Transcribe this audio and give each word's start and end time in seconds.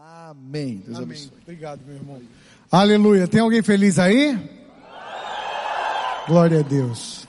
Amém. 0.00 0.82
Deus 0.84 0.96
Amém. 0.96 1.08
abençoe. 1.10 1.32
Obrigado, 1.42 1.80
meu 1.84 1.96
irmão. 1.96 2.20
Aleluia. 2.70 3.26
Tem 3.26 3.40
alguém 3.40 3.62
feliz 3.62 3.98
aí? 3.98 4.38
Glória 6.28 6.60
a 6.60 6.62
Deus. 6.62 7.26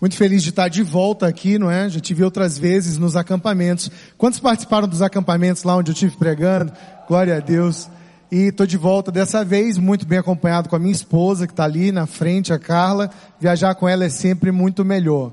Muito 0.00 0.14
feliz 0.16 0.44
de 0.44 0.50
estar 0.50 0.68
de 0.68 0.84
volta 0.84 1.26
aqui, 1.26 1.58
não 1.58 1.68
é? 1.68 1.88
Já 1.88 1.98
tive 1.98 2.22
outras 2.22 2.56
vezes 2.56 2.98
nos 2.98 3.16
acampamentos. 3.16 3.90
Quantos 4.16 4.38
participaram 4.38 4.86
dos 4.86 5.02
acampamentos 5.02 5.64
lá 5.64 5.74
onde 5.76 5.90
eu 5.90 5.94
estive 5.94 6.16
pregando? 6.16 6.72
Glória 7.08 7.36
a 7.36 7.40
Deus. 7.40 7.88
E 8.30 8.48
estou 8.48 8.64
de 8.64 8.76
volta 8.76 9.10
dessa 9.10 9.44
vez, 9.44 9.76
muito 9.76 10.06
bem 10.06 10.18
acompanhado 10.18 10.68
com 10.68 10.76
a 10.76 10.78
minha 10.78 10.92
esposa, 10.92 11.48
que 11.48 11.52
está 11.52 11.64
ali 11.64 11.90
na 11.90 12.06
frente, 12.06 12.52
a 12.52 12.60
Carla. 12.60 13.10
Viajar 13.40 13.74
com 13.74 13.88
ela 13.88 14.04
é 14.04 14.08
sempre 14.08 14.52
muito 14.52 14.84
melhor. 14.84 15.32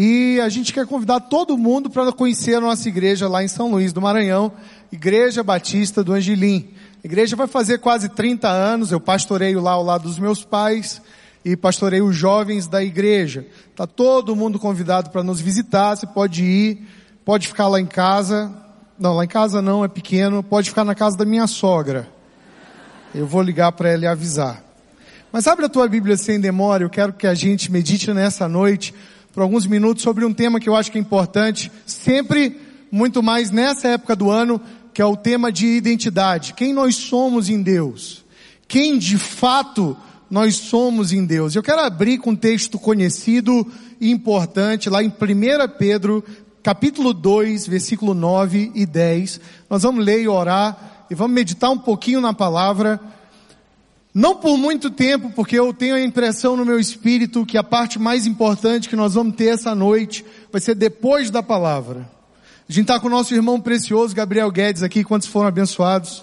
E 0.00 0.40
a 0.40 0.48
gente 0.48 0.72
quer 0.72 0.86
convidar 0.86 1.18
todo 1.18 1.58
mundo 1.58 1.90
para 1.90 2.12
conhecer 2.12 2.54
a 2.54 2.60
nossa 2.60 2.88
igreja 2.88 3.26
lá 3.26 3.42
em 3.42 3.48
São 3.48 3.68
Luís 3.68 3.92
do 3.92 4.00
Maranhão, 4.00 4.52
Igreja 4.90 5.42
Batista 5.42 6.02
do 6.02 6.12
Angelim. 6.12 6.70
A 7.02 7.06
igreja 7.06 7.36
vai 7.36 7.46
fazer 7.46 7.78
quase 7.78 8.08
30 8.08 8.48
anos, 8.48 8.90
eu 8.90 9.00
pastoreio 9.00 9.60
lá 9.60 9.72
ao 9.72 9.84
lado 9.84 10.02
dos 10.02 10.18
meus 10.18 10.42
pais 10.42 11.00
e 11.44 11.56
pastorei 11.56 12.00
os 12.00 12.16
jovens 12.16 12.66
da 12.66 12.82
igreja. 12.82 13.46
Tá 13.76 13.86
todo 13.86 14.34
mundo 14.34 14.58
convidado 14.58 15.10
para 15.10 15.22
nos 15.22 15.40
visitar, 15.40 15.94
você 15.94 16.06
pode 16.06 16.42
ir, 16.42 16.86
pode 17.24 17.46
ficar 17.48 17.68
lá 17.68 17.80
em 17.80 17.86
casa. 17.86 18.52
Não, 18.98 19.14
lá 19.14 19.24
em 19.24 19.28
casa 19.28 19.62
não, 19.62 19.84
é 19.84 19.88
pequeno, 19.88 20.42
pode 20.42 20.70
ficar 20.70 20.84
na 20.84 20.94
casa 20.94 21.16
da 21.16 21.24
minha 21.24 21.46
sogra. 21.46 22.08
Eu 23.14 23.26
vou 23.26 23.42
ligar 23.42 23.72
para 23.72 23.90
ela 23.90 24.04
e 24.04 24.06
avisar. 24.06 24.64
Mas 25.30 25.46
abre 25.46 25.66
a 25.66 25.68
tua 25.68 25.86
Bíblia 25.86 26.16
sem 26.16 26.40
demora, 26.40 26.82
eu 26.82 26.90
quero 26.90 27.12
que 27.12 27.26
a 27.26 27.34
gente 27.34 27.70
medite 27.70 28.12
nessa 28.12 28.48
noite 28.48 28.94
por 29.32 29.42
alguns 29.42 29.66
minutos 29.66 30.02
sobre 30.02 30.24
um 30.24 30.32
tema 30.32 30.58
que 30.58 30.68
eu 30.68 30.74
acho 30.74 30.90
que 30.90 30.98
é 30.98 31.00
importante, 31.00 31.70
sempre 31.86 32.58
muito 32.90 33.22
mais 33.22 33.50
nessa 33.50 33.88
época 33.88 34.16
do 34.16 34.30
ano, 34.30 34.60
que 34.98 35.02
é 35.02 35.06
o 35.06 35.16
tema 35.16 35.52
de 35.52 35.64
identidade. 35.64 36.54
Quem 36.54 36.72
nós 36.72 36.96
somos 36.96 37.48
em 37.48 37.62
Deus? 37.62 38.24
Quem 38.66 38.98
de 38.98 39.16
fato 39.16 39.96
nós 40.28 40.56
somos 40.56 41.12
em 41.12 41.24
Deus? 41.24 41.54
Eu 41.54 41.62
quero 41.62 41.82
abrir 41.82 42.18
com 42.18 42.30
um 42.30 42.34
texto 42.34 42.80
conhecido 42.80 43.64
e 44.00 44.10
importante 44.10 44.90
lá 44.90 45.00
em 45.00 45.06
1 45.06 45.12
Pedro, 45.78 46.24
capítulo 46.64 47.14
2, 47.14 47.68
versículo 47.68 48.12
9 48.12 48.72
e 48.74 48.84
10. 48.84 49.40
Nós 49.70 49.84
vamos 49.84 50.04
ler 50.04 50.20
e 50.20 50.26
orar 50.26 51.06
e 51.08 51.14
vamos 51.14 51.32
meditar 51.32 51.70
um 51.70 51.78
pouquinho 51.78 52.20
na 52.20 52.34
palavra. 52.34 53.00
Não 54.12 54.34
por 54.34 54.58
muito 54.58 54.90
tempo, 54.90 55.30
porque 55.30 55.56
eu 55.56 55.72
tenho 55.72 55.94
a 55.94 56.02
impressão 56.02 56.56
no 56.56 56.64
meu 56.64 56.80
espírito 56.80 57.46
que 57.46 57.56
a 57.56 57.62
parte 57.62 58.00
mais 58.00 58.26
importante 58.26 58.88
que 58.88 58.96
nós 58.96 59.14
vamos 59.14 59.36
ter 59.36 59.46
essa 59.46 59.76
noite 59.76 60.24
vai 60.50 60.60
ser 60.60 60.74
depois 60.74 61.30
da 61.30 61.40
palavra. 61.40 62.17
A 62.68 62.72
gente 62.72 62.82
está 62.82 63.00
com 63.00 63.06
o 63.06 63.10
nosso 63.10 63.34
irmão 63.34 63.58
precioso 63.58 64.14
Gabriel 64.14 64.50
Guedes 64.50 64.82
aqui, 64.82 65.02
quantos 65.02 65.26
foram 65.26 65.48
abençoados? 65.48 66.22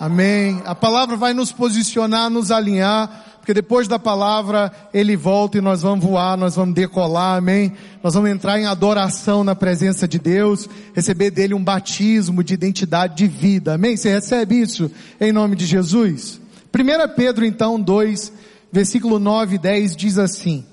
Amém. 0.00 0.60
A 0.64 0.74
palavra 0.74 1.16
vai 1.16 1.32
nos 1.32 1.52
posicionar, 1.52 2.28
nos 2.28 2.50
alinhar, 2.50 3.36
porque 3.36 3.54
depois 3.54 3.86
da 3.86 3.96
palavra 3.96 4.72
ele 4.92 5.14
volta 5.14 5.58
e 5.58 5.60
nós 5.60 5.80
vamos 5.80 6.04
voar, 6.04 6.36
nós 6.36 6.56
vamos 6.56 6.74
decolar, 6.74 7.36
amém? 7.36 7.72
Nós 8.02 8.14
vamos 8.14 8.30
entrar 8.30 8.58
em 8.58 8.66
adoração 8.66 9.44
na 9.44 9.54
presença 9.54 10.08
de 10.08 10.18
Deus, 10.18 10.68
receber 10.92 11.30
dele 11.30 11.54
um 11.54 11.62
batismo 11.62 12.42
de 12.42 12.52
identidade 12.52 13.14
de 13.14 13.28
vida, 13.28 13.74
amém? 13.74 13.96
Você 13.96 14.10
recebe 14.10 14.60
isso 14.60 14.90
em 15.20 15.30
nome 15.30 15.54
de 15.54 15.66
Jesus? 15.66 16.40
1 16.74 17.14
Pedro 17.14 17.44
então 17.44 17.80
2, 17.80 18.32
versículo 18.72 19.20
9 19.20 19.54
e 19.54 19.58
10 19.58 19.94
diz 19.94 20.18
assim, 20.18 20.66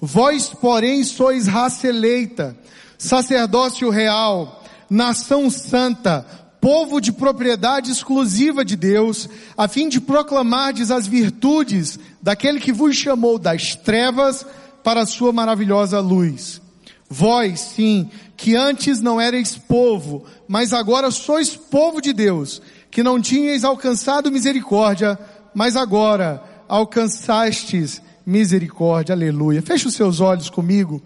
Vós 0.00 0.48
porém 0.48 1.04
sois 1.04 1.46
raça 1.46 1.86
eleita, 1.86 2.56
sacerdócio 2.98 3.90
real, 3.90 4.62
nação 4.88 5.50
santa, 5.50 6.26
povo 6.60 7.00
de 7.00 7.12
propriedade 7.12 7.90
exclusiva 7.90 8.64
de 8.64 8.74
Deus, 8.74 9.28
a 9.56 9.68
fim 9.68 9.88
de 9.88 10.00
proclamardes 10.00 10.90
as 10.90 11.06
virtudes 11.06 11.98
daquele 12.22 12.58
que 12.58 12.72
vos 12.72 12.96
chamou 12.96 13.38
das 13.38 13.76
trevas 13.76 14.46
para 14.82 15.02
a 15.02 15.06
sua 15.06 15.32
maravilhosa 15.32 16.00
luz. 16.00 16.62
Vós, 17.08 17.60
sim, 17.60 18.08
que 18.36 18.56
antes 18.56 19.00
não 19.00 19.20
erais 19.20 19.56
povo, 19.56 20.24
mas 20.48 20.72
agora 20.72 21.10
sois 21.10 21.54
povo 21.54 22.00
de 22.00 22.12
Deus, 22.12 22.62
que 22.90 23.02
não 23.02 23.20
tinhais 23.20 23.62
alcançado 23.62 24.32
misericórdia, 24.32 25.18
mas 25.54 25.76
agora 25.76 26.42
alcançastes 26.68 28.00
misericórdia. 28.24 29.14
Aleluia. 29.14 29.60
Feche 29.60 29.86
os 29.86 29.94
seus 29.94 30.20
olhos 30.20 30.48
comigo, 30.48 31.02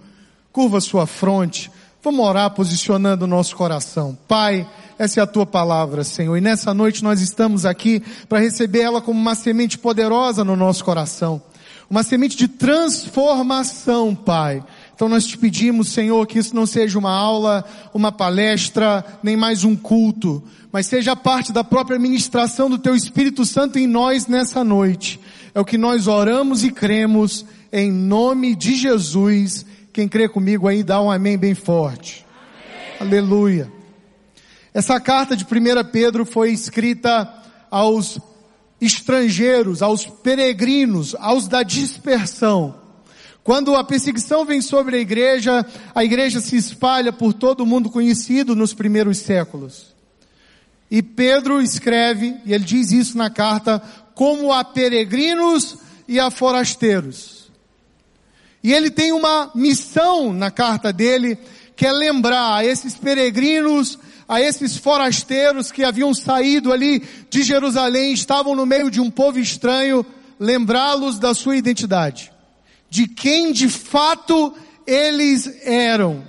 curva 0.52 0.80
sua 0.80 1.06
fronte. 1.06 1.70
Vamos 2.08 2.24
orar 2.24 2.50
posicionando 2.52 3.26
o 3.26 3.28
nosso 3.28 3.54
coração. 3.54 4.16
Pai, 4.26 4.66
essa 4.98 5.20
é 5.20 5.22
a 5.22 5.26
tua 5.26 5.44
palavra, 5.44 6.02
Senhor. 6.02 6.38
E 6.38 6.40
nessa 6.40 6.72
noite 6.72 7.04
nós 7.04 7.20
estamos 7.20 7.66
aqui 7.66 8.02
para 8.26 8.38
receber 8.38 8.80
ela 8.80 9.02
como 9.02 9.20
uma 9.20 9.34
semente 9.34 9.76
poderosa 9.76 10.42
no 10.42 10.56
nosso 10.56 10.82
coração. 10.82 11.42
Uma 11.90 12.02
semente 12.02 12.34
de 12.34 12.48
transformação, 12.48 14.14
Pai. 14.14 14.64
Então 14.94 15.06
nós 15.06 15.26
te 15.26 15.36
pedimos, 15.36 15.88
Senhor, 15.88 16.26
que 16.26 16.38
isso 16.38 16.56
não 16.56 16.64
seja 16.64 16.98
uma 16.98 17.12
aula, 17.12 17.62
uma 17.92 18.10
palestra, 18.10 19.04
nem 19.22 19.36
mais 19.36 19.62
um 19.62 19.76
culto, 19.76 20.42
mas 20.72 20.86
seja 20.86 21.14
parte 21.14 21.52
da 21.52 21.62
própria 21.62 21.98
ministração 21.98 22.70
do 22.70 22.78
Teu 22.78 22.96
Espírito 22.96 23.44
Santo 23.44 23.78
em 23.78 23.86
nós 23.86 24.26
nessa 24.26 24.64
noite. 24.64 25.20
É 25.54 25.60
o 25.60 25.64
que 25.64 25.76
nós 25.76 26.06
oramos 26.06 26.64
e 26.64 26.70
cremos 26.70 27.44
em 27.70 27.92
nome 27.92 28.54
de 28.54 28.76
Jesus. 28.76 29.66
Quem 29.98 30.06
crê 30.06 30.28
comigo 30.28 30.68
aí 30.68 30.84
dá 30.84 31.02
um 31.02 31.10
amém 31.10 31.36
bem 31.36 31.56
forte. 31.56 32.24
Amém. 33.00 33.18
Aleluia. 33.18 33.72
Essa 34.72 35.00
carta 35.00 35.36
de 35.36 35.42
1 35.42 35.90
Pedro 35.90 36.24
foi 36.24 36.52
escrita 36.52 37.28
aos 37.68 38.16
estrangeiros, 38.80 39.82
aos 39.82 40.06
peregrinos, 40.06 41.16
aos 41.18 41.48
da 41.48 41.64
dispersão. 41.64 42.76
Quando 43.42 43.74
a 43.74 43.82
perseguição 43.82 44.44
vem 44.44 44.62
sobre 44.62 44.98
a 44.98 45.00
igreja, 45.00 45.66
a 45.92 46.04
igreja 46.04 46.38
se 46.38 46.54
espalha 46.54 47.12
por 47.12 47.32
todo 47.32 47.62
o 47.62 47.66
mundo 47.66 47.90
conhecido 47.90 48.54
nos 48.54 48.72
primeiros 48.72 49.18
séculos. 49.18 49.96
E 50.88 51.02
Pedro 51.02 51.60
escreve, 51.60 52.36
e 52.46 52.54
ele 52.54 52.62
diz 52.62 52.92
isso 52.92 53.18
na 53.18 53.30
carta, 53.30 53.82
como 54.14 54.52
a 54.52 54.62
peregrinos 54.62 55.76
e 56.06 56.20
a 56.20 56.30
forasteiros. 56.30 57.37
E 58.62 58.72
ele 58.72 58.90
tem 58.90 59.12
uma 59.12 59.50
missão 59.54 60.32
na 60.32 60.50
carta 60.50 60.92
dele, 60.92 61.38
que 61.76 61.86
é 61.86 61.92
lembrar 61.92 62.56
a 62.56 62.64
esses 62.64 62.96
peregrinos, 62.96 63.98
a 64.28 64.40
esses 64.40 64.76
forasteiros 64.76 65.70
que 65.70 65.84
haviam 65.84 66.12
saído 66.12 66.72
ali 66.72 67.02
de 67.30 67.42
Jerusalém, 67.42 68.12
estavam 68.12 68.54
no 68.54 68.66
meio 68.66 68.90
de 68.90 69.00
um 69.00 69.10
povo 69.10 69.38
estranho, 69.38 70.04
lembrá-los 70.38 71.18
da 71.18 71.34
sua 71.34 71.56
identidade 71.56 72.32
de 72.90 73.06
quem 73.06 73.52
de 73.52 73.68
fato 73.68 74.54
eles 74.86 75.46
eram. 75.64 76.24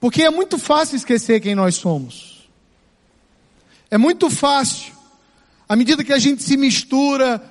Porque 0.00 0.22
é 0.22 0.30
muito 0.30 0.58
fácil 0.58 0.96
esquecer 0.96 1.40
quem 1.40 1.54
nós 1.54 1.74
somos. 1.76 2.48
É 3.90 3.98
muito 3.98 4.30
fácil, 4.30 4.92
à 5.68 5.76
medida 5.76 6.02
que 6.02 6.12
a 6.12 6.18
gente 6.18 6.42
se 6.42 6.56
mistura 6.56 7.42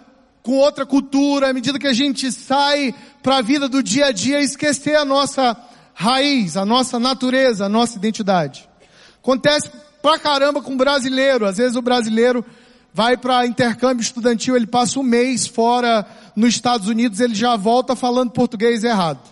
com 0.46 0.60
outra 0.60 0.86
cultura, 0.86 1.50
à 1.50 1.54
medida 1.54 1.80
que 1.80 1.88
a 1.88 1.94
gente 1.94 2.32
sai 2.32 2.94
para 3.24 3.38
a 3.38 3.42
vida 3.42 3.68
do 3.68 3.82
dia 3.82 4.06
a 4.06 4.12
dia, 4.12 4.40
esquecer 4.40 4.96
a 4.96 5.04
nossa 5.04 5.58
raiz, 5.92 6.56
a 6.56 6.64
nossa 6.64 7.00
natureza, 7.00 7.66
a 7.66 7.70
nossa 7.70 7.98
identidade. 7.98 8.70
Acontece 9.18 9.72
pra 10.04 10.20
caramba 10.20 10.62
com 10.62 10.74
o 10.74 10.78
brasileiro. 10.78 11.48
Às 11.48 11.58
vezes 11.58 11.76
o 11.76 11.82
brasileiro 11.82 12.46
vai 12.94 13.18
para 13.18 13.48
intercâmbio 13.48 14.04
estudantil, 14.04 14.56
ele 14.56 14.68
passa 14.68 15.00
um 15.00 15.04
mês 15.04 15.48
fora 15.48 16.06
nos 16.36 16.50
Estados 16.50 16.88
Unidos, 16.88 17.20
ele 17.20 17.34
já 17.34 17.56
volta 17.56 17.96
falando 17.96 18.30
português 18.30 18.84
errado. 18.84 19.28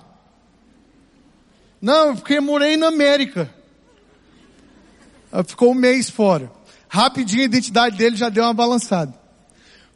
Não, 1.80 2.16
porque 2.16 2.40
morei 2.40 2.76
na 2.76 2.88
América. 2.88 3.54
Ficou 5.46 5.74
um 5.74 5.76
mês 5.76 6.10
fora. 6.10 6.52
Rapidinho 6.90 7.44
a 7.44 7.46
identidade 7.46 7.98
dele 7.98 8.16
já 8.16 8.30
deu 8.30 8.46
uma 8.46 8.54
balançada. 8.54 9.23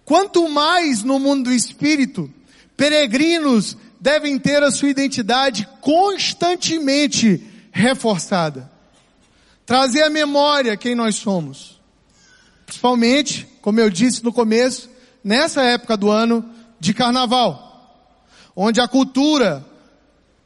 Quanto 0.07 0.48
mais 0.48 1.04
no 1.04 1.19
mundo 1.19 1.50
do 1.50 1.54
espírito, 1.54 2.33
peregrinos 2.77 3.75
devem 4.00 4.39
ter 4.39 4.63
a 4.63 4.71
sua 4.71 4.88
identidade 4.88 5.68
constantemente 5.81 7.45
reforçada. 7.74 8.71
Trazer 9.65 10.04
à 10.04 10.09
memória 10.09 10.77
quem 10.77 10.95
nós 10.95 11.18
somos. 11.18 11.77
Principalmente, 12.65 13.45
como 13.62 13.81
eu 13.81 13.89
disse 13.89 14.24
no 14.24 14.31
começo, 14.31 14.89
nessa 15.21 15.62
época 15.62 15.98
do 15.98 16.09
ano 16.09 16.50
de 16.80 16.94
carnaval, 16.94 18.15
onde 18.56 18.80
a 18.80 18.88
cultura, 18.88 19.65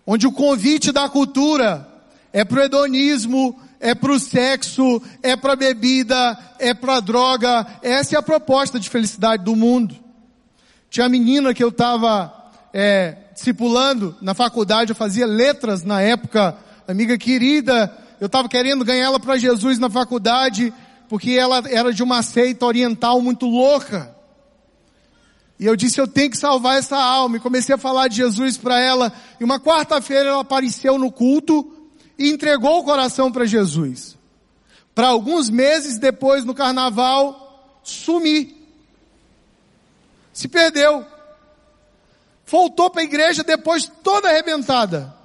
onde 0.08 0.26
o 0.26 0.32
convite 0.32 0.92
da 0.92 1.08
cultura 1.08 1.88
é 2.34 2.44
pro 2.44 2.64
hedonismo, 2.64 3.61
é 3.82 3.96
pro 3.96 4.20
sexo, 4.20 5.02
é 5.24 5.36
pra 5.36 5.56
bebida, 5.56 6.38
é 6.60 6.72
pra 6.72 7.00
droga. 7.00 7.66
Essa 7.82 8.16
é 8.16 8.20
a 8.20 8.22
proposta 8.22 8.80
de 8.80 8.88
felicidade 8.88 9.44
do 9.44 9.56
mundo. 9.56 9.96
Tinha 10.90 11.08
a 11.08 11.10
menina 11.10 11.54
que 11.54 11.64
eu 11.64 11.70
estava 11.70 12.32
é, 12.72 13.18
discipulando 13.34 14.16
na 14.22 14.36
faculdade, 14.36 14.92
eu 14.92 14.96
fazia 14.96 15.26
letras 15.26 15.84
na 15.84 16.00
época, 16.00 16.56
amiga 16.88 17.18
querida, 17.18 17.92
eu 18.20 18.28
estava 18.28 18.48
querendo 18.48 18.86
ganhar 18.86 19.06
ela 19.06 19.20
para 19.20 19.38
Jesus 19.38 19.80
na 19.80 19.90
faculdade, 19.90 20.72
porque 21.10 21.32
ela 21.32 21.64
era 21.68 21.92
de 21.92 22.04
uma 22.04 22.22
seita 22.22 22.68
oriental 22.68 23.20
muito 23.20 23.48
louca. 23.48 24.16
E 25.60 25.66
eu 25.66 25.76
disse, 25.76 26.00
eu 26.00 26.08
tenho 26.08 26.30
que 26.30 26.38
salvar 26.38 26.78
essa 26.78 26.98
alma. 26.98 27.38
E 27.38 27.40
comecei 27.40 27.76
a 27.76 27.78
falar 27.78 28.08
de 28.08 28.16
Jesus 28.16 28.58
para 28.58 28.80
ela. 28.80 29.14
E 29.40 29.44
uma 29.44 29.60
quarta-feira 29.60 30.30
ela 30.30 30.42
apareceu 30.42 30.98
no 30.98 31.12
culto 31.12 31.81
e 32.22 32.30
entregou 32.30 32.80
o 32.80 32.84
coração 32.84 33.32
para 33.32 33.46
Jesus. 33.46 34.16
Para 34.94 35.08
alguns 35.08 35.50
meses 35.50 35.98
depois, 35.98 36.46
no 36.46 36.54
carnaval, 36.54 37.82
sumir. 37.84 38.56
Se 40.32 40.48
perdeu. 40.48 41.04
Voltou 42.46 42.92
para 42.92 43.02
a 43.02 43.06
igreja 43.06 43.44
depois 43.44 43.92
toda 44.04 44.30
arrebentada. 44.30 45.16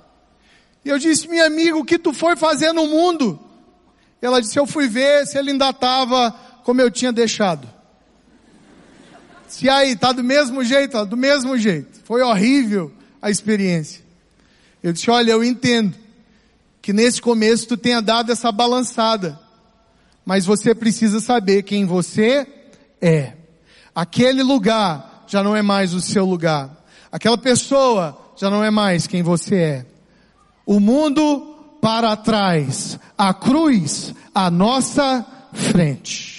E 0.82 0.88
eu 0.88 0.98
disse, 0.98 1.28
minha 1.28 1.44
amiga, 1.44 1.76
o 1.76 1.84
que 1.84 1.98
tu 1.98 2.14
foi 2.14 2.34
fazer 2.34 2.72
no 2.72 2.86
mundo? 2.86 3.38
Ela 4.22 4.40
disse, 4.40 4.58
eu 4.58 4.66
fui 4.66 4.88
ver 4.88 5.26
se 5.26 5.36
ele 5.36 5.50
ainda 5.50 5.68
estava 5.68 6.30
como 6.64 6.80
eu 6.80 6.90
tinha 6.90 7.12
deixado. 7.12 7.68
Se 9.48 9.68
aí, 9.68 9.94
tá 9.94 10.12
do 10.12 10.24
mesmo 10.24 10.64
jeito, 10.64 11.04
do 11.04 11.16
mesmo 11.16 11.58
jeito. 11.58 12.00
Foi 12.04 12.22
horrível 12.22 12.90
a 13.20 13.30
experiência. 13.30 14.02
Eu 14.82 14.94
disse, 14.94 15.10
olha, 15.10 15.32
eu 15.32 15.44
entendo 15.44 16.05
que 16.86 16.92
nesse 16.92 17.20
começo 17.20 17.66
tu 17.66 17.76
tenha 17.76 18.00
dado 18.00 18.30
essa 18.30 18.52
balançada. 18.52 19.36
Mas 20.24 20.46
você 20.46 20.72
precisa 20.72 21.18
saber 21.18 21.64
quem 21.64 21.84
você 21.84 22.46
é. 23.02 23.32
Aquele 23.92 24.40
lugar 24.40 25.24
já 25.26 25.42
não 25.42 25.56
é 25.56 25.62
mais 25.62 25.92
o 25.94 26.00
seu 26.00 26.24
lugar. 26.24 26.86
Aquela 27.10 27.36
pessoa 27.36 28.16
já 28.36 28.48
não 28.48 28.62
é 28.62 28.70
mais 28.70 29.08
quem 29.08 29.20
você 29.20 29.56
é. 29.56 29.86
O 30.64 30.78
mundo 30.78 31.76
para 31.82 32.16
trás, 32.16 33.00
a 33.18 33.34
cruz 33.34 34.14
à 34.32 34.48
nossa 34.48 35.26
frente. 35.52 36.35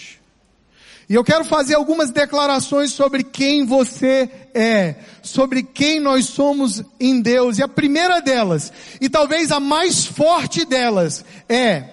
E 1.09 1.13
eu 1.13 1.23
quero 1.23 1.45
fazer 1.45 1.75
algumas 1.75 2.11
declarações 2.11 2.91
sobre 2.91 3.23
quem 3.23 3.65
você 3.65 4.29
é, 4.53 4.95
sobre 5.23 5.63
quem 5.63 6.01
nós 6.01 6.25
somos 6.25 6.83
em 6.99 7.21
Deus. 7.21 7.57
E 7.57 7.63
a 7.63 7.67
primeira 7.67 8.19
delas, 8.19 8.73
e 8.99 9.07
talvez 9.07 9.49
a 9.51 9.59
mais 9.59 10.05
forte 10.05 10.65
delas, 10.65 11.23
é: 11.47 11.85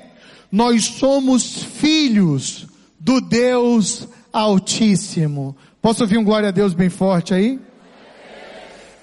nós 0.51 0.85
somos 0.85 1.63
filhos 1.63 2.67
do 2.99 3.21
Deus 3.21 4.09
Altíssimo. 4.33 5.57
Posso 5.81 6.03
ouvir 6.03 6.19
um 6.19 6.25
glória 6.25 6.49
a 6.49 6.53
Deus 6.53 6.75
bem 6.75 6.91
forte 6.91 7.33
aí? 7.33 7.61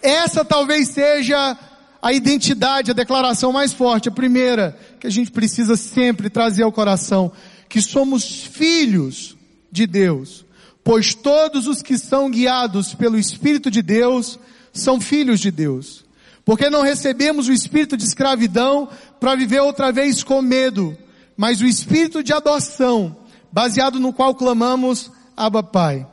Essa 0.01 0.43
talvez 0.43 0.89
seja 0.89 1.57
a 2.01 2.11
identidade, 2.11 2.91
a 2.91 2.95
declaração 2.95 3.53
mais 3.53 3.71
forte, 3.71 4.09
a 4.09 4.11
primeira, 4.11 4.77
que 4.99 5.07
a 5.07 5.11
gente 5.11 5.31
precisa 5.31 5.77
sempre 5.77 6.29
trazer 6.29 6.63
ao 6.63 6.71
coração, 6.71 7.31
que 7.69 7.81
somos 7.81 8.43
filhos 8.43 9.37
de 9.71 9.87
Deus, 9.87 10.45
pois 10.83 11.13
todos 11.13 11.67
os 11.67 11.81
que 11.81 11.97
são 11.97 12.29
guiados 12.29 12.93
pelo 12.93 13.17
Espírito 13.17 13.71
de 13.71 13.81
Deus 13.81 14.39
são 14.73 14.99
filhos 14.99 15.39
de 15.39 15.51
Deus. 15.51 16.05
Porque 16.43 16.69
não 16.69 16.81
recebemos 16.81 17.47
o 17.47 17.53
espírito 17.53 17.95
de 17.95 18.03
escravidão 18.03 18.89
para 19.19 19.35
viver 19.35 19.61
outra 19.61 19.91
vez 19.91 20.23
com 20.23 20.41
medo, 20.41 20.97
mas 21.37 21.61
o 21.61 21.65
espírito 21.65 22.23
de 22.23 22.33
adoção, 22.33 23.15
baseado 23.51 23.99
no 23.99 24.11
qual 24.11 24.33
clamamos 24.33 25.11
Abba 25.37 25.61
Pai. 25.61 26.07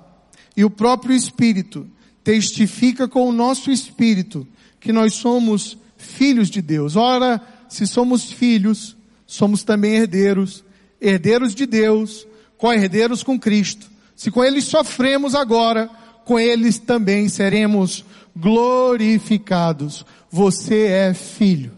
E 0.56 0.64
o 0.64 0.70
próprio 0.70 1.14
Espírito 1.14 1.86
testifica 2.22 3.08
com 3.08 3.28
o 3.28 3.32
nosso 3.32 3.70
espírito 3.70 4.46
que 4.80 4.92
nós 4.92 5.14
somos 5.14 5.78
filhos 5.96 6.50
de 6.50 6.60
Deus. 6.60 6.94
Ora, 6.94 7.40
se 7.68 7.86
somos 7.86 8.30
filhos, 8.30 8.96
somos 9.26 9.62
também 9.62 9.94
herdeiros, 9.94 10.64
herdeiros 11.00 11.54
de 11.54 11.64
Deus, 11.64 12.26
co-herdeiros 12.58 13.22
com 13.22 13.38
Cristo. 13.38 13.88
Se 14.14 14.30
com 14.30 14.44
eles 14.44 14.64
sofremos 14.64 15.34
agora, 15.34 15.88
com 16.24 16.38
eles 16.38 16.78
também 16.78 17.28
seremos 17.28 18.04
glorificados. 18.36 20.04
Você 20.30 20.86
é 20.88 21.14
filho. 21.14 21.72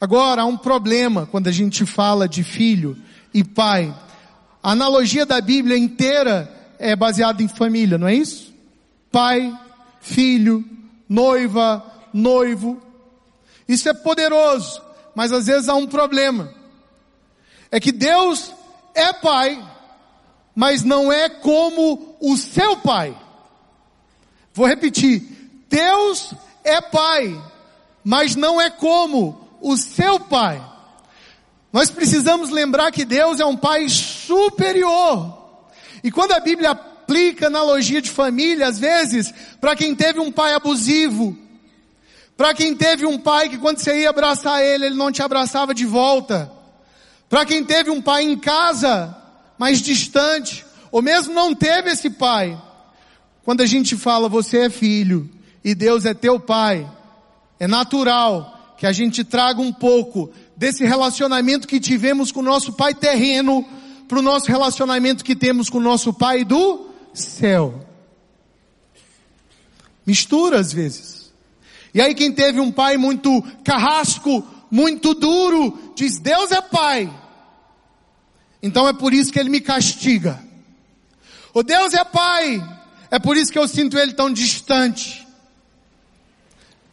Agora, 0.00 0.42
há 0.42 0.44
um 0.44 0.56
problema 0.56 1.26
quando 1.26 1.48
a 1.48 1.52
gente 1.52 1.84
fala 1.84 2.28
de 2.28 2.44
filho 2.44 2.96
e 3.34 3.42
pai. 3.42 3.94
A 4.62 4.72
analogia 4.72 5.26
da 5.26 5.40
Bíblia 5.40 5.76
inteira 5.76 6.50
é 6.78 6.94
baseada 6.94 7.42
em 7.42 7.48
família, 7.48 7.98
não 7.98 8.08
é 8.08 8.14
isso? 8.14 8.54
Pai, 9.10 9.52
filho, 10.00 10.64
noiva, 11.08 11.84
noivo. 12.12 12.80
Isso 13.68 13.88
é 13.88 13.94
poderoso, 13.94 14.80
mas 15.14 15.32
às 15.32 15.46
vezes 15.46 15.68
há 15.68 15.74
um 15.74 15.86
problema. 15.86 16.52
É 17.70 17.78
que 17.78 17.92
Deus 17.92 18.52
é 18.94 19.12
pai, 19.12 19.62
mas 20.54 20.82
não 20.82 21.12
é 21.12 21.28
como 21.28 22.16
o 22.20 22.36
seu 22.36 22.76
pai. 22.76 23.16
Vou 24.52 24.66
repetir. 24.66 25.22
Deus 25.68 26.34
é 26.64 26.80
pai, 26.80 27.40
mas 28.04 28.34
não 28.34 28.60
é 28.60 28.68
como 28.68 29.48
o 29.60 29.76
seu 29.76 30.18
pai. 30.20 30.60
Nós 31.72 31.90
precisamos 31.90 32.50
lembrar 32.50 32.90
que 32.90 33.04
Deus 33.04 33.38
é 33.38 33.46
um 33.46 33.56
pai 33.56 33.88
superior. 33.88 35.38
E 36.02 36.10
quando 36.10 36.32
a 36.32 36.40
Bíblia 36.40 36.70
aplica 36.70 37.46
analogia 37.46 38.02
de 38.02 38.10
família, 38.10 38.66
às 38.66 38.78
vezes, 38.78 39.32
para 39.60 39.76
quem 39.76 39.94
teve 39.94 40.18
um 40.18 40.32
pai 40.32 40.54
abusivo, 40.54 41.36
para 42.36 42.54
quem 42.54 42.74
teve 42.74 43.06
um 43.06 43.18
pai 43.18 43.48
que 43.48 43.58
quando 43.58 43.78
você 43.78 44.00
ia 44.00 44.10
abraçar 44.10 44.62
ele, 44.64 44.86
ele 44.86 44.94
não 44.96 45.12
te 45.12 45.22
abraçava 45.22 45.74
de 45.74 45.84
volta, 45.84 46.50
para 47.30 47.46
quem 47.46 47.64
teve 47.64 47.90
um 47.90 48.02
pai 48.02 48.24
em 48.24 48.36
casa, 48.36 49.16
mais 49.56 49.80
distante, 49.80 50.66
ou 50.90 51.00
mesmo 51.00 51.32
não 51.32 51.54
teve 51.54 51.90
esse 51.90 52.10
pai, 52.10 52.60
quando 53.44 53.60
a 53.60 53.66
gente 53.66 53.96
fala 53.96 54.28
você 54.28 54.62
é 54.62 54.70
filho 54.70 55.30
e 55.62 55.72
Deus 55.72 56.04
é 56.04 56.12
teu 56.12 56.40
pai, 56.40 56.90
é 57.60 57.68
natural 57.68 58.74
que 58.76 58.84
a 58.84 58.90
gente 58.90 59.22
traga 59.22 59.60
um 59.60 59.72
pouco 59.72 60.32
desse 60.56 60.84
relacionamento 60.84 61.68
que 61.68 61.78
tivemos 61.78 62.32
com 62.32 62.40
o 62.40 62.42
nosso 62.42 62.72
pai 62.72 62.94
terreno 62.94 63.64
para 64.08 64.18
o 64.18 64.22
nosso 64.22 64.48
relacionamento 64.48 65.24
que 65.24 65.36
temos 65.36 65.70
com 65.70 65.78
o 65.78 65.82
nosso 65.82 66.12
pai 66.12 66.44
do 66.44 66.88
céu. 67.14 67.86
Mistura 70.04 70.58
às 70.58 70.72
vezes. 70.72 71.30
E 71.94 72.00
aí 72.00 72.12
quem 72.12 72.32
teve 72.32 72.58
um 72.58 72.72
pai 72.72 72.96
muito 72.96 73.40
carrasco, 73.62 74.44
muito 74.68 75.14
duro, 75.14 75.92
diz 75.94 76.18
Deus 76.18 76.50
é 76.50 76.60
pai. 76.60 77.19
Então 78.62 78.86
é 78.86 78.92
por 78.92 79.12
isso 79.12 79.32
que 79.32 79.38
ele 79.38 79.48
me 79.48 79.60
castiga. 79.60 80.40
O 81.54 81.62
Deus 81.62 81.94
é 81.94 82.04
pai. 82.04 82.62
É 83.10 83.18
por 83.18 83.36
isso 83.36 83.50
que 83.50 83.58
eu 83.58 83.66
sinto 83.66 83.98
ele 83.98 84.12
tão 84.12 84.32
distante. 84.32 85.26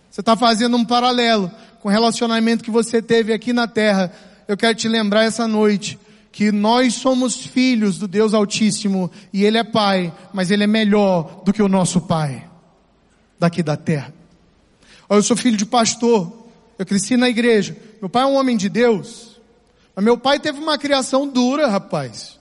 Você 0.09 0.21
está 0.21 0.35
fazendo 0.35 0.75
um 0.75 0.85
paralelo 0.85 1.51
com 1.79 1.89
o 1.89 1.91
relacionamento 1.91 2.63
que 2.63 2.71
você 2.71 3.01
teve 3.01 3.31
aqui 3.33 3.53
na 3.53 3.67
terra. 3.67 4.11
Eu 4.47 4.57
quero 4.57 4.73
te 4.73 4.87
lembrar 4.87 5.25
essa 5.25 5.47
noite 5.47 5.99
que 6.31 6.51
nós 6.51 6.95
somos 6.95 7.35
filhos 7.35 7.97
do 7.97 8.07
Deus 8.07 8.33
Altíssimo 8.33 9.11
e 9.33 9.43
Ele 9.43 9.57
é 9.57 9.63
Pai, 9.63 10.13
mas 10.33 10.51
Ele 10.51 10.63
é 10.63 10.67
melhor 10.67 11.41
do 11.43 11.51
que 11.51 11.61
o 11.61 11.67
nosso 11.67 12.01
Pai 12.01 12.47
daqui 13.39 13.61
da 13.61 13.75
terra. 13.75 14.13
Eu 15.09 15.23
sou 15.23 15.37
filho 15.37 15.57
de 15.57 15.65
pastor, 15.65 16.47
eu 16.77 16.85
cresci 16.85 17.15
na 17.15 17.29
igreja. 17.29 17.75
Meu 18.01 18.09
pai 18.09 18.23
é 18.23 18.25
um 18.25 18.35
homem 18.35 18.57
de 18.57 18.69
Deus, 18.69 19.26
mas 19.97 20.05
meu 20.05 20.15
pai 20.15 20.39
teve 20.39 20.59
uma 20.59 20.77
criação 20.77 21.27
dura, 21.27 21.67
rapaz. 21.67 22.37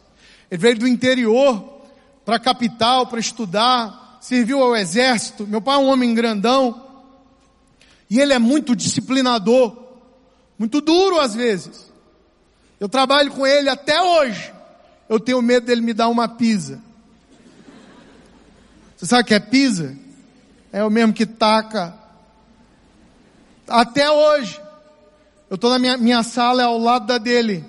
Ele 0.50 0.60
veio 0.60 0.78
do 0.78 0.86
interior 0.86 1.80
para 2.22 2.36
a 2.36 2.38
capital 2.38 3.06
para 3.06 3.18
estudar, 3.18 4.18
serviu 4.20 4.62
ao 4.62 4.76
exército. 4.76 5.46
Meu 5.46 5.62
pai 5.62 5.76
é 5.76 5.78
um 5.78 5.86
homem 5.86 6.12
grandão 6.12 6.84
e 8.10 8.20
ele 8.20 8.34
é 8.34 8.38
muito 8.38 8.76
disciplinador, 8.76 9.74
muito 10.58 10.82
duro 10.82 11.18
às 11.18 11.34
vezes. 11.34 11.90
Eu 12.78 12.90
trabalho 12.90 13.32
com 13.32 13.46
ele 13.46 13.70
até 13.70 14.02
hoje. 14.02 14.52
Eu 15.08 15.18
tenho 15.18 15.40
medo 15.40 15.64
dele 15.64 15.80
me 15.80 15.94
dar 15.94 16.08
uma 16.08 16.28
pisa. 16.28 16.78
Você 18.98 19.06
sabe 19.06 19.22
o 19.22 19.24
que 19.24 19.34
é 19.34 19.40
pisa? 19.40 19.96
É 20.70 20.84
o 20.84 20.90
mesmo 20.90 21.14
que 21.14 21.24
taca. 21.24 21.94
Até 23.66 24.10
hoje. 24.10 24.65
Eu 25.48 25.54
estou 25.54 25.70
na 25.70 25.78
minha, 25.78 25.96
minha 25.96 26.22
sala, 26.24 26.62
é 26.62 26.64
ao 26.64 26.78
lado 26.78 27.06
da 27.06 27.18
dele. 27.18 27.64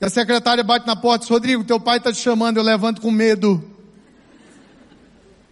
E 0.00 0.04
a 0.04 0.10
secretária 0.10 0.62
bate 0.62 0.86
na 0.86 0.94
porta 0.94 1.24
e 1.24 1.26
diz, 1.26 1.30
Rodrigo, 1.30 1.64
teu 1.64 1.80
pai 1.80 1.96
está 1.96 2.12
te 2.12 2.18
chamando, 2.18 2.58
eu 2.58 2.62
levanto 2.62 3.00
com 3.00 3.10
medo. 3.10 3.64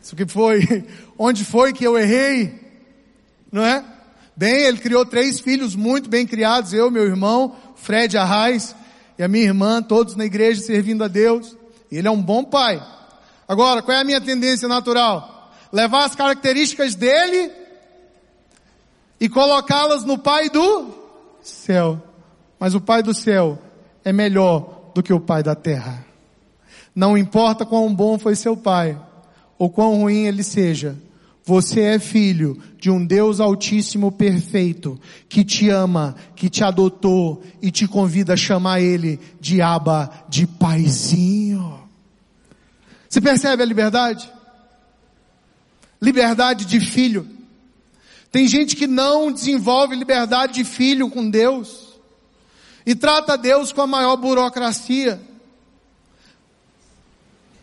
Isso 0.03 0.15
que 0.15 0.27
foi? 0.27 0.87
Onde 1.19 1.45
foi 1.45 1.73
que 1.73 1.85
eu 1.85 1.99
errei? 1.99 2.55
Não 3.51 3.65
é? 3.65 3.83
Bem, 4.37 4.65
ele 4.65 4.77
criou 4.79 5.07
três 5.07 5.41
filhos 5.41 5.75
muito 5.75 6.11
bem 6.11 6.27
criados, 6.27 6.75
eu, 6.75 6.91
meu 6.91 7.05
irmão, 7.05 7.57
Fred 7.75 8.19
Arraes 8.19 8.77
e 9.19 9.23
a 9.23 9.29
minha 9.29 9.45
irmã, 9.45 9.83
todos 9.83 10.15
na 10.15 10.27
igreja 10.27 10.61
servindo 10.61 11.03
a 11.03 11.09
Deus. 11.09 11.57
Ele 11.91 12.07
é 12.07 12.11
um 12.11 12.21
bom 12.21 12.45
pai. 12.45 12.87
Agora, 13.49 13.81
qual 13.81 13.97
é 13.97 14.01
a 14.03 14.05
minha 14.05 14.21
tendência 14.21 14.69
natural? 14.69 15.53
Levar 15.73 16.05
as 16.05 16.15
características 16.15 16.95
dele 16.95 17.51
e 19.19 19.27
colocá-las 19.27 20.05
no 20.05 20.19
pai 20.19 20.51
do 20.51 21.06
céu. 21.49 22.03
Mas 22.59 22.75
o 22.75 22.81
pai 22.81 23.03
do 23.03 23.15
céu 23.15 23.59
é 24.05 24.13
melhor 24.13 24.91
do 24.95 25.03
que 25.03 25.13
o 25.13 25.21
pai 25.21 25.43
da 25.43 25.55
terra. 25.55 26.05
Não 26.95 27.17
importa 27.17 27.67
quão 27.67 27.95
bom 27.95 28.19
foi 28.19 28.35
seu 28.35 28.57
pai, 28.57 28.99
ou 29.59 29.69
quão 29.69 30.01
ruim 30.01 30.27
ele 30.27 30.43
seja, 30.43 30.97
você 31.45 31.81
é 31.83 31.99
filho 31.99 32.61
de 32.79 32.91
um 32.91 33.07
Deus 33.07 33.39
Altíssimo 33.39 34.11
perfeito, 34.11 34.99
que 35.29 35.45
te 35.45 35.69
ama, 35.69 36.17
que 36.35 36.49
te 36.49 36.65
adotou 36.65 37.43
e 37.63 37.71
te 37.71 37.87
convida 37.87 38.33
a 38.33 38.37
chamar 38.37 38.81
ele 38.81 39.21
de 39.41 39.63
aba, 39.63 40.11
de 40.29 40.45
paizinho. 40.47 41.79
Você 43.09 43.21
percebe 43.21 43.63
a 43.63 43.67
liberdade? 43.67 44.29
Liberdade 46.03 46.65
de 46.65 46.81
filho. 46.81 47.36
Tem 48.37 48.47
gente 48.47 48.77
que 48.77 48.87
não 48.87 49.33
desenvolve 49.33 49.97
liberdade 49.97 50.53
de 50.53 50.65
filho 50.65 51.09
com 51.09 51.31
Deus 51.31 51.99
e 52.85 52.95
trata 52.95 53.39
Deus 53.39 53.73
com 53.73 53.81
a 53.81 53.87
maior 53.87 54.15
burocracia. 54.19 55.19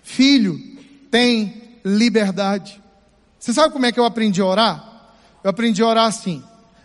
Filho 0.01 0.59
tem 1.11 1.77
liberdade. 1.85 2.81
Você 3.37 3.53
sabe 3.53 3.71
como 3.71 3.85
é 3.85 3.91
que 3.91 3.99
eu 3.99 4.03
aprendi 4.03 4.41
a 4.41 4.45
orar? 4.47 5.13
Eu 5.43 5.51
aprendi 5.51 5.83
a 5.83 5.85
orar 5.85 6.07
assim. 6.07 6.41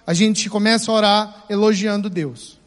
A 0.06 0.12
gente 0.12 0.50
começa 0.50 0.92
a 0.92 0.94
orar 0.94 1.44
elogiando 1.48 2.10
Deus. 2.10 2.58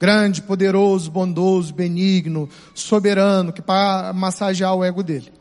Grande, 0.00 0.42
poderoso, 0.42 1.08
bondoso, 1.08 1.72
benigno, 1.72 2.50
soberano, 2.74 3.52
que 3.52 3.62
para 3.62 4.12
massagear 4.12 4.74
o 4.74 4.82
ego 4.82 5.04
dele. 5.04 5.32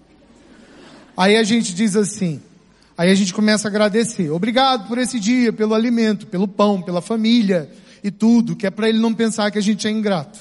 Aí 1.17 1.35
a 1.35 1.43
gente 1.43 1.73
diz 1.73 1.95
assim, 1.95 2.39
aí 2.97 3.11
a 3.11 3.15
gente 3.15 3.33
começa 3.33 3.67
a 3.67 3.69
agradecer. 3.69 4.31
Obrigado 4.31 4.87
por 4.87 4.97
esse 4.97 5.19
dia, 5.19 5.53
pelo 5.53 5.75
alimento, 5.75 6.25
pelo 6.25 6.47
pão, 6.47 6.81
pela 6.81 7.01
família 7.01 7.69
e 8.03 8.09
tudo, 8.09 8.55
que 8.55 8.65
é 8.65 8.71
para 8.71 8.89
ele 8.89 8.99
não 8.99 9.13
pensar 9.13 9.51
que 9.51 9.57
a 9.59 9.61
gente 9.61 9.87
é 9.87 9.91
ingrato. 9.91 10.39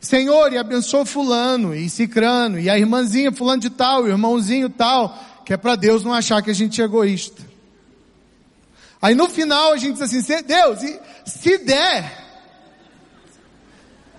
Senhor, 0.00 0.52
e 0.52 0.58
abençoa 0.58 1.04
fulano, 1.04 1.74
e 1.74 1.88
cicrano, 1.88 2.58
e 2.58 2.68
a 2.68 2.78
irmãzinha 2.78 3.32
fulano 3.32 3.62
de 3.62 3.70
tal, 3.70 4.02
o 4.02 4.08
irmãozinho 4.08 4.68
tal, 4.68 5.16
que 5.44 5.52
é 5.52 5.56
para 5.56 5.76
Deus 5.76 6.04
não 6.04 6.12
achar 6.12 6.42
que 6.42 6.50
a 6.50 6.54
gente 6.54 6.80
é 6.80 6.84
egoísta. 6.84 7.42
Aí 9.00 9.14
no 9.14 9.28
final 9.28 9.72
a 9.72 9.76
gente 9.76 9.94
diz 9.94 10.02
assim, 10.02 10.42
Deus, 10.42 10.78
se 11.24 11.58
der, 11.58 12.22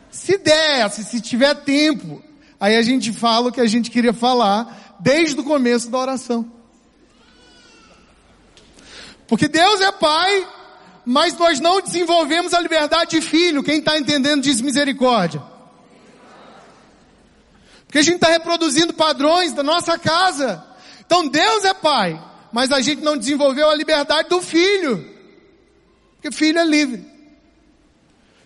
se 0.10 0.38
der, 0.38 0.90
se, 0.90 1.04
se 1.04 1.22
tiver 1.22 1.54
tempo, 1.64 2.22
aí 2.60 2.76
a 2.76 2.82
gente 2.82 3.12
fala 3.12 3.50
o 3.50 3.52
que 3.52 3.62
a 3.62 3.66
gente 3.66 3.90
queria 3.90 4.14
falar 4.14 4.93
desde 5.04 5.40
o 5.42 5.44
começo 5.44 5.92
da 5.92 5.98
oração. 5.98 6.50
Porque 9.28 9.50
Deus 9.50 9.82
é 9.82 9.92
Pai, 9.92 10.48
mas 11.06 11.38
nós 11.38 11.60
não 11.60 11.82
desenvolvemos 11.82 12.54
a 12.54 12.60
liberdade 12.62 13.12
de 13.12 13.22
filho. 13.22 13.62
Quem 13.62 13.80
está 13.80 14.00
entendendo 14.00 14.42
diz 14.42 14.62
misericórdia. 14.62 15.44
Porque 17.86 18.00
a 18.00 18.02
gente 18.02 18.16
está 18.16 18.30
reproduzindo 18.30 18.94
padrões 18.94 19.52
da 19.52 19.62
nossa 19.62 20.00
casa. 20.00 20.66
Então 21.06 21.28
Deus 21.28 21.66
é 21.66 21.74
pai, 21.74 22.20
mas 22.52 22.72
a 22.72 22.82
gente 22.82 23.02
não 23.02 23.18
desenvolveu 23.18 23.70
a 23.70 23.76
liberdade 23.76 24.30
do 24.30 24.42
filho. 24.42 25.14
Porque 26.16 26.32
filho 26.32 26.58
é 26.58 26.66
livre. 26.66 27.06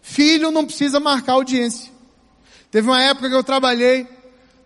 Filho 0.01 0.51
não 0.51 0.65
precisa 0.65 0.99
marcar 0.99 1.33
audiência. 1.33 1.93
Teve 2.71 2.89
uma 2.89 3.01
época 3.01 3.29
que 3.29 3.35
eu 3.35 3.43
trabalhei 3.43 4.07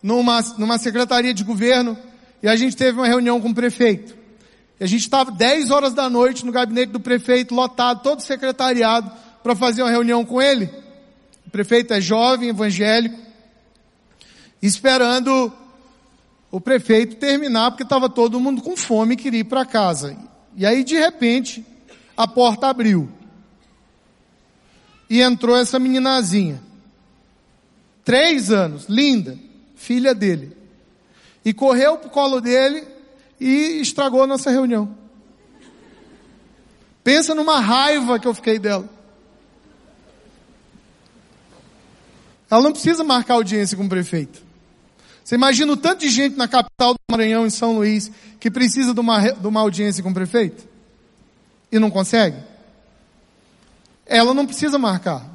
numa, 0.02 0.42
numa 0.58 0.78
secretaria 0.78 1.34
de 1.34 1.44
governo 1.44 1.98
e 2.42 2.48
a 2.48 2.56
gente 2.56 2.76
teve 2.76 2.98
uma 2.98 3.08
reunião 3.08 3.40
com 3.40 3.50
o 3.50 3.54
prefeito. 3.54 4.16
E 4.80 4.84
a 4.84 4.88
gente 4.88 5.02
estava 5.02 5.32
10 5.32 5.70
horas 5.70 5.94
da 5.94 6.10
noite 6.10 6.46
no 6.46 6.52
gabinete 6.52 6.92
do 6.92 7.00
prefeito, 7.00 7.54
lotado, 7.54 8.02
todo 8.02 8.22
secretariado, 8.22 9.12
para 9.44 9.56
fazer 9.56 9.84
uma 9.84 9.92
reunião 9.92 10.26
com 10.26 10.42
ele. 10.42 10.70
O 11.46 11.52
prefeito 11.52 11.94
é 11.94 12.02
jovem, 12.02 12.50
evangélico, 12.50 13.20
esperando 14.62 15.54
o 16.50 16.60
prefeito 16.60 17.16
terminar, 17.16 17.72
porque 17.72 17.84
estava 17.84 18.10
todo 18.10 18.40
mundo 18.40 18.62
com 18.62 18.76
fome 18.76 19.14
e 19.14 19.18
queria 19.18 19.42
ir 19.42 19.46
para 19.46 19.66
casa. 19.66 20.18
E 20.56 20.66
aí, 20.66 20.84
de 20.84 20.96
repente, 20.96 21.66
a 22.18 22.28
porta 22.28 22.68
abriu. 22.68 23.10
E 25.10 25.22
entrou 25.22 25.56
essa 25.56 25.78
meninazinha. 25.78 26.62
Três 28.04 28.52
anos, 28.52 28.88
linda, 28.90 29.38
filha 29.82 30.14
dele. 30.14 30.56
E 31.44 31.54
correu 31.54 31.98
pro 31.98 32.10
colo 32.10 32.40
dele 32.40 32.88
e 33.40 33.82
estragou 33.82 34.22
a 34.22 34.28
nossa 34.28 34.52
reunião. 34.52 34.96
Pensa 37.04 37.34
numa 37.34 37.60
raiva 37.60 38.20
que 38.20 38.28
eu 38.28 38.34
fiquei 38.34 38.60
dela. 38.60 38.88
Ela 42.50 42.62
não 42.62 42.72
precisa 42.72 43.04
marcar 43.04 43.36
audiência 43.36 43.76
com 43.76 43.86
o 43.86 43.90
prefeito. 43.90 44.44
Você 45.24 45.36
imagina 45.36 45.74
o 45.74 45.78
tanto 45.78 46.02
de 46.02 46.10
gente 46.10 46.36
na 46.36 46.48
capital 46.48 46.94
do 46.94 47.00
Maranhão, 47.10 47.48
em 47.48 47.50
São 47.50 47.76
Luís, 47.76 48.12
que 48.40 48.52
precisa 48.52 48.94
de 48.94 49.00
uma, 49.00 49.32
de 49.32 49.48
uma 49.48 49.62
audiência 49.62 50.04
com 50.04 50.12
o 50.12 50.14
prefeito? 50.14 50.68
E 51.72 51.80
não 51.80 51.90
consegue? 51.90 52.38
Ela 54.06 54.34
não 54.34 54.46
precisa 54.46 54.78
marcar. 54.78 55.26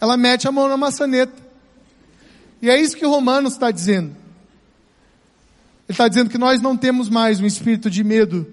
Ela 0.00 0.16
mete 0.16 0.48
a 0.48 0.52
mão 0.52 0.68
na 0.68 0.76
maçaneta. 0.76 1.45
E 2.60 2.70
é 2.70 2.80
isso 2.80 2.96
que 2.96 3.04
Romanos 3.04 3.52
está 3.52 3.70
dizendo. 3.70 4.16
Ele 5.88 5.94
está 5.94 6.08
dizendo 6.08 6.30
que 6.30 6.38
nós 6.38 6.60
não 6.60 6.76
temos 6.76 7.08
mais 7.08 7.40
um 7.40 7.46
espírito 7.46 7.88
de 7.88 8.02
medo, 8.02 8.46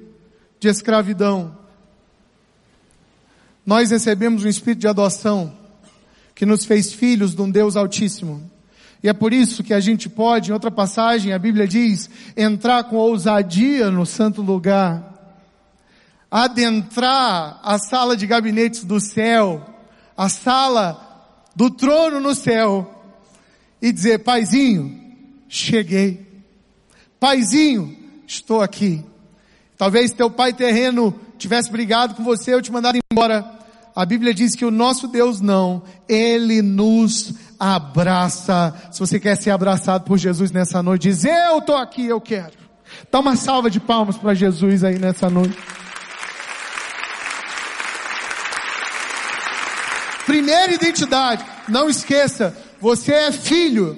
de 0.60 0.67
escravidão. 0.67 1.57
Nós 3.65 3.89
recebemos 3.91 4.43
um 4.43 4.48
espírito 4.48 4.81
de 4.81 4.88
adoção, 4.88 5.57
que 6.36 6.45
nos 6.45 6.65
fez 6.65 6.93
filhos 6.93 7.33
de 7.33 7.41
um 7.41 7.50
Deus 7.50 7.75
Altíssimo. 7.75 8.51
E 9.01 9.10
é 9.10 9.13
por 9.13 9.33
isso 9.33 9.63
que 9.63 9.74
a 9.74 9.79
gente 9.79 10.07
pode, 10.07 10.50
em 10.50 10.53
outra 10.53 10.72
passagem, 10.72 11.33
a 11.33 11.39
Bíblia 11.39 11.67
diz, 11.67 12.10
entrar 12.38 12.83
com 12.86 12.95
ousadia 12.95 13.89
no 13.89 14.05
santo 14.05 14.41
lugar, 14.41 15.12
adentrar 16.29 17.60
a 17.63 17.77
sala 17.77 18.15
de 18.15 18.27
gabinetes 18.27 18.83
do 18.83 19.00
céu, 19.00 19.65
a 20.15 20.29
sala 20.29 21.50
do 21.55 21.69
trono 21.69 22.19
no 22.19 22.33
céu, 22.33 22.93
e 23.84 23.92
dizer, 23.92 24.20
paizinho, 24.20 24.98
cheguei. 25.50 26.25
Paizinho, 27.20 27.94
estou 28.25 28.62
aqui. 28.62 29.04
Talvez 29.78 30.12
teu 30.12 30.32
pai 30.32 30.54
terreno 30.54 31.13
tivesse 31.38 31.70
brigado 31.70 32.16
com 32.16 32.24
você, 32.24 32.54
eu 32.54 32.62
te 32.62 32.72
mandado 32.72 32.98
embora. 33.12 33.46
A 33.94 34.06
Bíblia 34.06 34.34
diz 34.34 34.56
que 34.56 34.63
o 34.63 34.72
nosso 34.72 35.10
Deus 35.10 35.42
não, 35.42 35.84
Ele 36.08 36.62
nos 36.62 37.34
abraça. 37.60 38.74
Se 38.90 39.02
você 39.02 39.20
quer 39.20 39.36
ser 39.36 39.52
abraçado 39.52 40.06
por 40.06 40.18
Jesus 40.18 40.50
nessa 40.50 40.82
noite, 40.82 41.10
diz, 41.10 41.25
eu 41.25 41.58
estou 41.58 41.75
aqui, 41.75 42.06
eu 42.06 42.22
quero. 42.22 42.54
Dá 43.12 43.20
uma 43.20 43.36
salva 43.36 43.70
de 43.70 43.82
palmas 43.82 44.18
para 44.18 44.34
Jesus 44.34 44.86
aí 44.86 44.98
nessa 44.98 45.30
noite. 45.30 45.58
Primeira 50.25 50.74
identidade, 50.74 51.44
não 51.68 51.90
esqueça, 51.90 52.56
você 52.84 53.13
é 53.13 53.32
filho. 53.32 53.98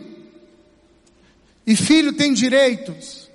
E 1.66 1.76
filho 1.76 2.14
tem 2.14 2.32
direitos. 2.32 3.28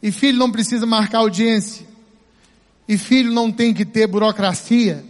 E 0.00 0.12
filho 0.12 0.38
não 0.38 0.48
precisa 0.48 0.86
marcar 0.86 1.18
audiência. 1.18 1.84
E 2.86 2.96
filho 2.96 3.32
não 3.32 3.50
tem 3.50 3.74
que 3.74 3.84
ter 3.84 4.06
burocracia. 4.06 5.04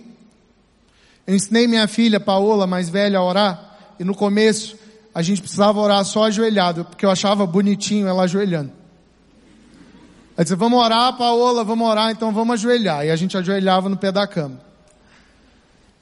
Eu 1.26 1.36
ensinei 1.36 1.66
minha 1.66 1.86
filha 1.86 2.18
Paola, 2.18 2.66
mais 2.66 2.88
velha, 2.88 3.18
a 3.18 3.22
orar. 3.22 3.94
E 4.00 4.04
no 4.04 4.14
começo, 4.14 4.78
a 5.14 5.20
gente 5.20 5.42
precisava 5.42 5.78
orar 5.78 6.02
só 6.06 6.24
ajoelhado, 6.24 6.86
porque 6.86 7.04
eu 7.04 7.10
achava 7.10 7.44
bonitinho 7.44 8.08
ela 8.08 8.22
ajoelhando. 8.22 8.72
Aí 10.38 10.42
disse, 10.42 10.56
vamos 10.56 10.82
orar, 10.82 11.18
Paola, 11.18 11.62
vamos 11.64 11.86
orar, 11.86 12.10
então 12.10 12.32
vamos 12.32 12.54
ajoelhar. 12.54 13.04
E 13.04 13.10
a 13.10 13.16
gente 13.16 13.36
ajoelhava 13.36 13.90
no 13.90 13.98
pé 13.98 14.10
da 14.10 14.26
cama. 14.26 14.58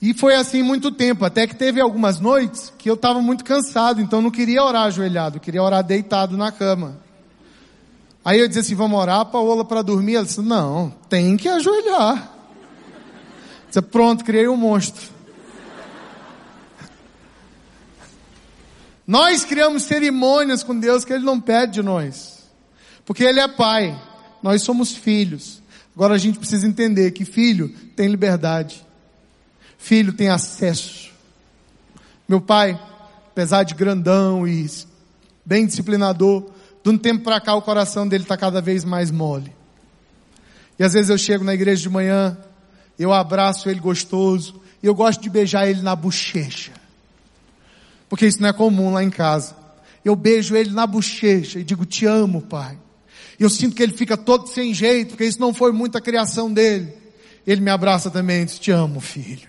E 0.00 0.14
foi 0.14 0.34
assim 0.34 0.62
muito 0.62 0.90
tempo, 0.90 1.24
até 1.24 1.46
que 1.46 1.54
teve 1.54 1.78
algumas 1.80 2.18
noites 2.20 2.72
que 2.78 2.88
eu 2.88 2.94
estava 2.94 3.20
muito 3.20 3.44
cansado, 3.44 4.00
então 4.00 4.22
não 4.22 4.30
queria 4.30 4.64
orar 4.64 4.84
ajoelhado, 4.84 5.38
queria 5.38 5.62
orar 5.62 5.84
deitado 5.84 6.38
na 6.38 6.50
cama. 6.50 6.98
Aí 8.24 8.38
eu 8.38 8.48
disse 8.48 8.60
assim, 8.60 8.74
vamos 8.74 8.98
orar, 8.98 9.26
Paola, 9.26 9.64
para 9.64 9.82
dormir? 9.82 10.14
Ela 10.14 10.24
disse, 10.24 10.40
não, 10.40 10.94
tem 11.08 11.36
que 11.36 11.48
ajoelhar. 11.48 12.16
Eu 12.16 13.68
disse, 13.68 13.82
pronto, 13.82 14.24
criei 14.24 14.48
um 14.48 14.56
monstro. 14.56 15.20
Nós 19.06 19.44
criamos 19.44 19.82
cerimônias 19.82 20.62
com 20.62 20.78
Deus 20.78 21.04
que 21.04 21.12
Ele 21.12 21.24
não 21.24 21.40
pede 21.40 21.74
de 21.74 21.82
nós. 21.82 22.44
Porque 23.04 23.24
Ele 23.24 23.40
é 23.40 23.48
Pai. 23.48 24.00
Nós 24.42 24.62
somos 24.62 24.94
filhos. 24.94 25.60
Agora 25.94 26.14
a 26.14 26.18
gente 26.18 26.38
precisa 26.38 26.66
entender 26.66 27.10
que 27.10 27.24
filho 27.24 27.68
tem 27.96 28.06
liberdade. 28.06 28.86
Filho 29.80 30.12
tem 30.12 30.28
acesso. 30.28 31.10
Meu 32.28 32.38
pai, 32.40 32.78
apesar 33.28 33.64
de 33.64 33.74
grandão 33.74 34.46
e 34.46 34.68
bem 35.44 35.66
disciplinador, 35.66 36.50
de 36.84 36.90
um 36.90 36.98
tempo 36.98 37.24
para 37.24 37.40
cá 37.40 37.54
o 37.54 37.62
coração 37.62 38.06
dele 38.06 38.22
está 38.22 38.36
cada 38.36 38.60
vez 38.60 38.84
mais 38.84 39.10
mole. 39.10 39.50
E 40.78 40.84
às 40.84 40.92
vezes 40.92 41.08
eu 41.08 41.16
chego 41.16 41.42
na 41.42 41.54
igreja 41.54 41.80
de 41.82 41.88
manhã, 41.88 42.36
eu 42.98 43.10
abraço 43.10 43.70
ele 43.70 43.80
gostoso, 43.80 44.60
e 44.82 44.86
eu 44.86 44.94
gosto 44.94 45.22
de 45.22 45.30
beijar 45.30 45.66
ele 45.66 45.80
na 45.80 45.96
bochecha. 45.96 46.72
porque 48.08 48.26
isso 48.26 48.40
não 48.40 48.50
é 48.50 48.52
comum 48.52 48.92
lá 48.92 49.02
em 49.02 49.10
casa. 49.10 49.56
Eu 50.04 50.14
beijo 50.14 50.54
ele 50.54 50.70
na 50.70 50.86
bochecha 50.86 51.58
e 51.58 51.64
digo, 51.64 51.86
te 51.86 52.04
amo, 52.04 52.42
pai. 52.42 52.78
E 53.38 53.42
eu 53.42 53.48
sinto 53.48 53.74
que 53.74 53.82
ele 53.82 53.92
fica 53.92 54.16
todo 54.16 54.46
sem 54.46 54.74
jeito, 54.74 55.10
porque 55.10 55.24
isso 55.24 55.40
não 55.40 55.54
foi 55.54 55.72
muita 55.72 56.00
criação 56.02 56.52
dele. 56.52 56.92
Ele 57.46 57.62
me 57.62 57.70
abraça 57.70 58.10
também 58.10 58.42
e 58.42 58.44
diz, 58.44 58.58
te 58.58 58.70
amo, 58.70 59.00
filho. 59.00 59.48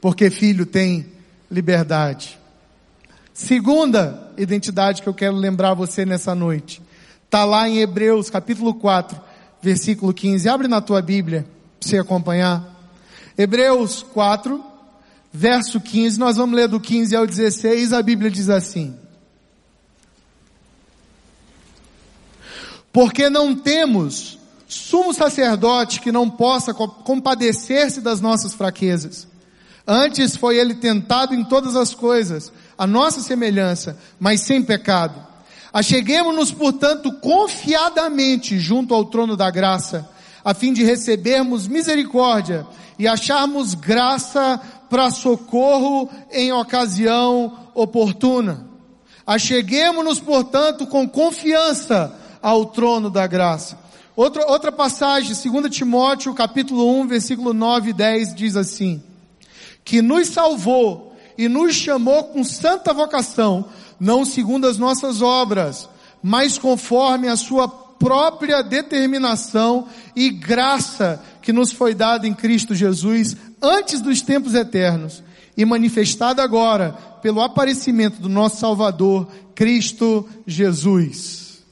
Porque 0.00 0.30
filho 0.30 0.64
tem 0.64 1.06
liberdade. 1.50 2.38
Segunda 3.32 4.32
identidade 4.36 5.00
que 5.00 5.08
eu 5.08 5.14
quero 5.14 5.36
lembrar 5.36 5.74
você 5.74 6.04
nessa 6.04 6.34
noite. 6.34 6.82
Está 7.24 7.44
lá 7.44 7.68
em 7.68 7.78
Hebreus 7.78 8.30
capítulo 8.30 8.74
4, 8.74 9.20
versículo 9.62 10.12
15. 10.12 10.48
Abre 10.48 10.66
na 10.68 10.80
tua 10.80 11.00
Bíblia 11.00 11.46
para 11.78 11.88
você 11.88 11.98
acompanhar. 11.98 12.76
Hebreus 13.36 14.02
4, 14.02 14.60
verso 15.32 15.80
15. 15.80 16.18
Nós 16.18 16.36
vamos 16.36 16.56
ler 16.56 16.66
do 16.68 16.80
15 16.80 17.14
ao 17.14 17.26
16. 17.26 17.92
A 17.92 18.02
Bíblia 18.02 18.30
diz 18.30 18.48
assim. 18.48 18.96
Porque 22.92 23.30
não 23.30 23.54
temos 23.54 24.38
sumo 24.66 25.14
sacerdote 25.14 26.00
que 26.00 26.10
não 26.10 26.28
possa 26.28 26.74
compadecer-se 26.74 28.00
das 28.00 28.20
nossas 28.20 28.52
fraquezas 28.52 29.27
Antes 29.90 30.36
foi 30.36 30.58
ele 30.58 30.74
tentado 30.74 31.34
em 31.34 31.42
todas 31.42 31.74
as 31.74 31.94
coisas, 31.94 32.52
a 32.76 32.86
nossa 32.86 33.22
semelhança, 33.22 33.98
mas 34.20 34.42
sem 34.42 34.62
pecado. 34.62 35.18
Acheguemos-nos, 35.72 36.52
portanto, 36.52 37.10
confiadamente 37.20 38.58
junto 38.58 38.92
ao 38.92 39.06
trono 39.06 39.34
da 39.34 39.50
graça, 39.50 40.06
a 40.44 40.52
fim 40.52 40.74
de 40.74 40.84
recebermos 40.84 41.66
misericórdia 41.66 42.66
e 42.98 43.08
acharmos 43.08 43.72
graça 43.72 44.60
para 44.90 45.10
socorro 45.10 46.10
em 46.30 46.52
ocasião 46.52 47.70
oportuna. 47.74 48.66
Acheguemos-nos, 49.26 50.20
portanto, 50.20 50.86
com 50.86 51.08
confiança 51.08 52.14
ao 52.42 52.66
trono 52.66 53.08
da 53.08 53.26
graça. 53.26 53.78
Outra, 54.14 54.46
outra 54.50 54.70
passagem, 54.70 55.34
2 55.34 55.74
Timóteo, 55.74 56.34
capítulo 56.34 57.00
1, 57.00 57.06
versículo 57.06 57.54
9 57.54 57.90
e 57.90 57.92
10, 57.94 58.34
diz 58.34 58.54
assim, 58.54 59.02
que 59.88 60.02
nos 60.02 60.28
salvou 60.28 61.16
e 61.38 61.48
nos 61.48 61.74
chamou 61.74 62.24
com 62.24 62.44
santa 62.44 62.92
vocação, 62.92 63.64
não 63.98 64.22
segundo 64.22 64.66
as 64.66 64.76
nossas 64.76 65.22
obras, 65.22 65.88
mas 66.22 66.58
conforme 66.58 67.26
a 67.26 67.36
sua 67.36 67.66
própria 67.66 68.60
determinação 68.62 69.88
e 70.14 70.28
graça 70.28 71.24
que 71.40 71.54
nos 71.54 71.72
foi 71.72 71.94
dada 71.94 72.28
em 72.28 72.34
Cristo 72.34 72.74
Jesus 72.74 73.34
antes 73.62 74.02
dos 74.02 74.20
tempos 74.20 74.52
eternos 74.52 75.22
e 75.56 75.64
manifestada 75.64 76.42
agora 76.42 76.92
pelo 77.22 77.40
aparecimento 77.40 78.20
do 78.20 78.28
nosso 78.28 78.58
Salvador, 78.58 79.26
Cristo 79.54 80.28
Jesus. 80.46 81.62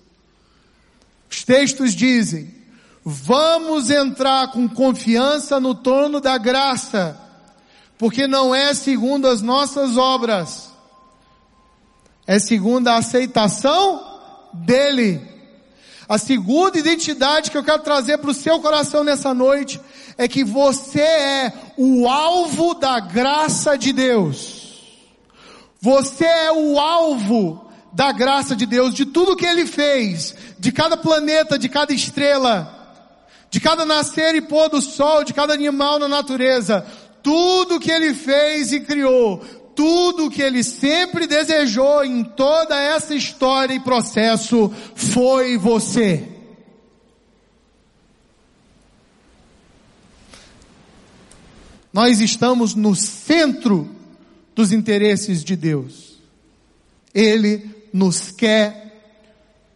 Os 1.31 1.45
textos 1.45 1.95
dizem, 1.95 2.51
vamos 3.05 3.91
entrar 3.91 4.53
com 4.53 4.67
confiança 4.67 5.61
no 5.61 5.75
trono 5.75 6.19
da 6.19 6.39
graça, 6.39 7.26
porque 7.99 8.27
não 8.27 8.55
é 8.55 8.75
segundo 8.75 9.27
as 9.27 9.41
nossas 9.41 9.97
obras, 9.97 10.71
é 12.27 12.39
segundo 12.39 12.89
a 12.89 12.97
aceitação 12.97 14.05
dele. 14.53 15.21
A 16.09 16.19
segunda 16.19 16.79
identidade 16.79 17.51
que 17.51 17.59
eu 17.59 17.65
quero 17.65 17.83
trazer 17.83 18.19
para 18.19 18.31
o 18.31 18.35
seu 18.35 18.61
coração 18.61 19.03
nessa 19.03 19.35
noite 19.35 19.81
é 20.17 20.29
que 20.29 20.45
você 20.45 21.01
é 21.01 21.53
o 21.77 22.09
alvo 22.09 22.75
da 22.75 23.01
graça 23.01 23.77
de 23.77 23.93
Deus. 23.93 24.85
Você 25.81 26.25
é 26.25 26.53
o 26.53 26.79
alvo 26.79 27.71
da 27.93 28.13
graça 28.13 28.55
de 28.55 28.67
Deus, 28.67 28.95
de 28.95 29.07
tudo 29.07 29.37
que 29.37 29.47
Ele 29.47 29.67
fez, 29.67 30.35
de 30.59 30.71
cada 30.71 30.97
planeta, 30.97 31.59
de 31.59 31.69
cada 31.69 31.93
estrela, 31.93 32.73
de 33.51 33.59
cada 33.59 33.85
nascer 33.85 34.35
e 34.35 34.41
pôr 34.41 34.69
do 34.69 34.83
sol, 34.83 35.25
de 35.25 35.33
cada 35.33 35.55
animal 35.55 35.99
na 35.99 36.07
natureza 36.07 36.87
tudo 37.27 37.81
que 37.81 37.91
ele 37.91 38.15
fez 38.15 38.71
e 38.71 38.79
criou, 38.79 39.39
tudo 39.75 40.31
que 40.31 40.41
ele 40.41 40.63
sempre 40.63 41.27
desejou 41.27 42.05
em 42.05 42.23
toda 42.23 42.81
essa 42.81 43.17
história 43.17 43.75
e 43.75 43.81
processo 43.81 44.73
foi 44.95 45.59
você. 45.59 46.29
Nós 51.93 52.21
estamos 52.21 52.77
no 52.77 52.95
centro 52.95 53.91
dos 54.55 54.71
interesses 54.71 55.43
de 55.43 55.57
Deus. 55.57 56.21
Ele 57.13 57.69
nos 57.93 58.31
quer. 58.31 59.03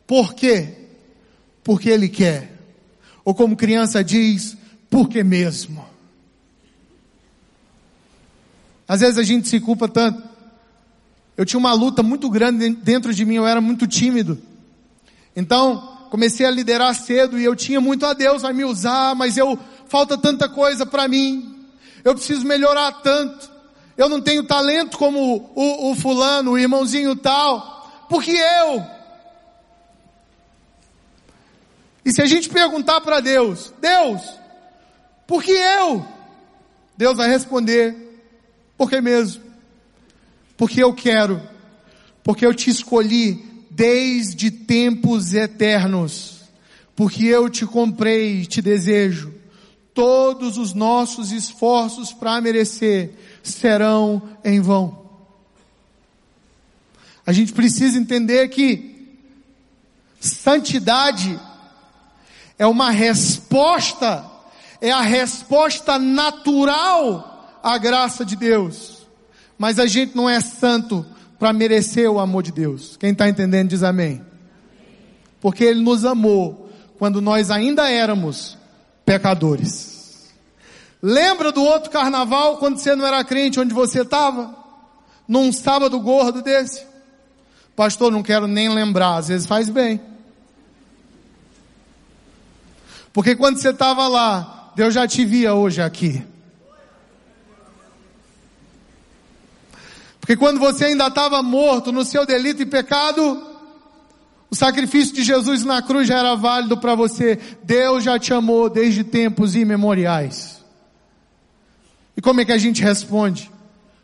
Por 0.06 0.34
quê? 0.34 0.68
Porque 1.64 1.88
Ele 1.88 2.08
quer. 2.08 2.52
Ou 3.24 3.34
como 3.34 3.56
criança 3.56 4.04
diz, 4.04 4.56
porque 4.88 5.24
mesmo. 5.24 5.89
Às 8.90 9.02
vezes 9.02 9.18
a 9.18 9.22
gente 9.22 9.46
se 9.46 9.60
culpa 9.60 9.86
tanto. 9.86 10.20
Eu 11.36 11.46
tinha 11.46 11.60
uma 11.60 11.72
luta 11.72 12.02
muito 12.02 12.28
grande 12.28 12.70
dentro 12.70 13.14
de 13.14 13.24
mim, 13.24 13.36
eu 13.36 13.46
era 13.46 13.60
muito 13.60 13.86
tímido. 13.86 14.36
Então, 15.36 16.08
comecei 16.10 16.44
a 16.44 16.50
liderar 16.50 16.92
cedo 16.96 17.38
e 17.38 17.44
eu 17.44 17.54
tinha 17.54 17.80
muito 17.80 18.04
a 18.04 18.12
Deus 18.12 18.42
vai 18.42 18.52
me 18.52 18.64
usar, 18.64 19.14
mas 19.14 19.36
eu 19.36 19.56
falta 19.86 20.18
tanta 20.18 20.48
coisa 20.48 20.84
para 20.84 21.06
mim. 21.06 21.68
Eu 22.02 22.16
preciso 22.16 22.44
melhorar 22.44 22.90
tanto. 22.94 23.48
Eu 23.96 24.08
não 24.08 24.20
tenho 24.20 24.42
talento 24.42 24.98
como 24.98 25.52
o, 25.54 25.92
o 25.92 25.94
fulano, 25.94 26.50
o 26.50 26.58
irmãozinho 26.58 27.14
tal. 27.14 27.88
Porque 28.08 28.32
eu. 28.32 28.84
E 32.04 32.12
se 32.12 32.20
a 32.20 32.26
gente 32.26 32.48
perguntar 32.48 33.00
para 33.02 33.20
Deus, 33.20 33.72
Deus, 33.80 34.20
por 35.28 35.44
que 35.44 35.52
eu? 35.52 36.04
Deus 36.96 37.16
vai 37.16 37.28
responder, 37.28 38.09
por 38.80 38.88
que 38.88 38.98
mesmo? 38.98 39.42
Porque 40.56 40.82
eu 40.82 40.94
quero, 40.94 41.38
porque 42.24 42.46
eu 42.46 42.54
te 42.54 42.70
escolhi 42.70 43.44
desde 43.70 44.50
tempos 44.50 45.34
eternos, 45.34 46.44
porque 46.96 47.26
eu 47.26 47.50
te 47.50 47.66
comprei 47.66 48.40
e 48.40 48.46
te 48.46 48.62
desejo. 48.62 49.34
Todos 49.92 50.56
os 50.56 50.72
nossos 50.72 51.30
esforços 51.30 52.14
para 52.14 52.40
merecer 52.40 53.12
serão 53.42 54.22
em 54.42 54.62
vão. 54.62 54.98
A 57.26 57.32
gente 57.32 57.52
precisa 57.52 57.98
entender 57.98 58.48
que 58.48 59.18
santidade 60.18 61.38
é 62.58 62.66
uma 62.66 62.90
resposta, 62.90 64.24
é 64.80 64.90
a 64.90 65.02
resposta 65.02 65.98
natural 65.98 67.30
a 67.62 67.78
graça 67.78 68.24
de 68.24 68.36
Deus. 68.36 69.06
Mas 69.58 69.78
a 69.78 69.86
gente 69.86 70.16
não 70.16 70.28
é 70.28 70.40
santo 70.40 71.04
para 71.38 71.52
merecer 71.52 72.10
o 72.10 72.18
amor 72.18 72.42
de 72.42 72.52
Deus. 72.52 72.96
Quem 72.96 73.12
está 73.12 73.28
entendendo 73.28 73.70
diz 73.70 73.82
amém. 73.82 74.22
Porque 75.40 75.64
Ele 75.64 75.80
nos 75.80 76.04
amou 76.04 76.70
quando 76.98 77.20
nós 77.20 77.50
ainda 77.50 77.90
éramos 77.90 78.58
pecadores. 79.04 80.30
Lembra 81.02 81.50
do 81.50 81.62
outro 81.62 81.90
carnaval 81.90 82.58
quando 82.58 82.78
você 82.78 82.94
não 82.94 83.06
era 83.06 83.24
crente, 83.24 83.58
onde 83.58 83.72
você 83.72 84.02
estava? 84.02 84.54
Num 85.26 85.50
sábado 85.52 85.98
gordo 85.98 86.42
desse? 86.42 86.84
Pastor, 87.74 88.12
não 88.12 88.22
quero 88.22 88.46
nem 88.46 88.68
lembrar, 88.68 89.16
às 89.16 89.28
vezes 89.28 89.46
faz 89.46 89.70
bem. 89.70 90.00
Porque 93.12 93.34
quando 93.34 93.58
você 93.58 93.70
estava 93.70 94.06
lá, 94.06 94.72
Deus 94.76 94.92
já 94.92 95.08
te 95.08 95.24
via 95.24 95.54
hoje 95.54 95.80
aqui. 95.80 96.22
Porque 100.30 100.38
quando 100.38 100.60
você 100.60 100.84
ainda 100.84 101.08
estava 101.08 101.42
morto 101.42 101.90
no 101.90 102.04
seu 102.04 102.24
delito 102.24 102.62
e 102.62 102.64
pecado, 102.64 103.44
o 104.48 104.54
sacrifício 104.54 105.12
de 105.12 105.24
Jesus 105.24 105.64
na 105.64 105.82
cruz 105.82 106.06
já 106.06 106.20
era 106.20 106.36
válido 106.36 106.76
para 106.76 106.94
você. 106.94 107.36
Deus 107.64 108.04
já 108.04 108.16
te 108.16 108.32
amou 108.32 108.70
desde 108.70 109.02
tempos 109.02 109.56
imemoriais. 109.56 110.64
E 112.16 112.22
como 112.22 112.40
é 112.40 112.44
que 112.44 112.52
a 112.52 112.58
gente 112.58 112.80
responde? 112.80 113.50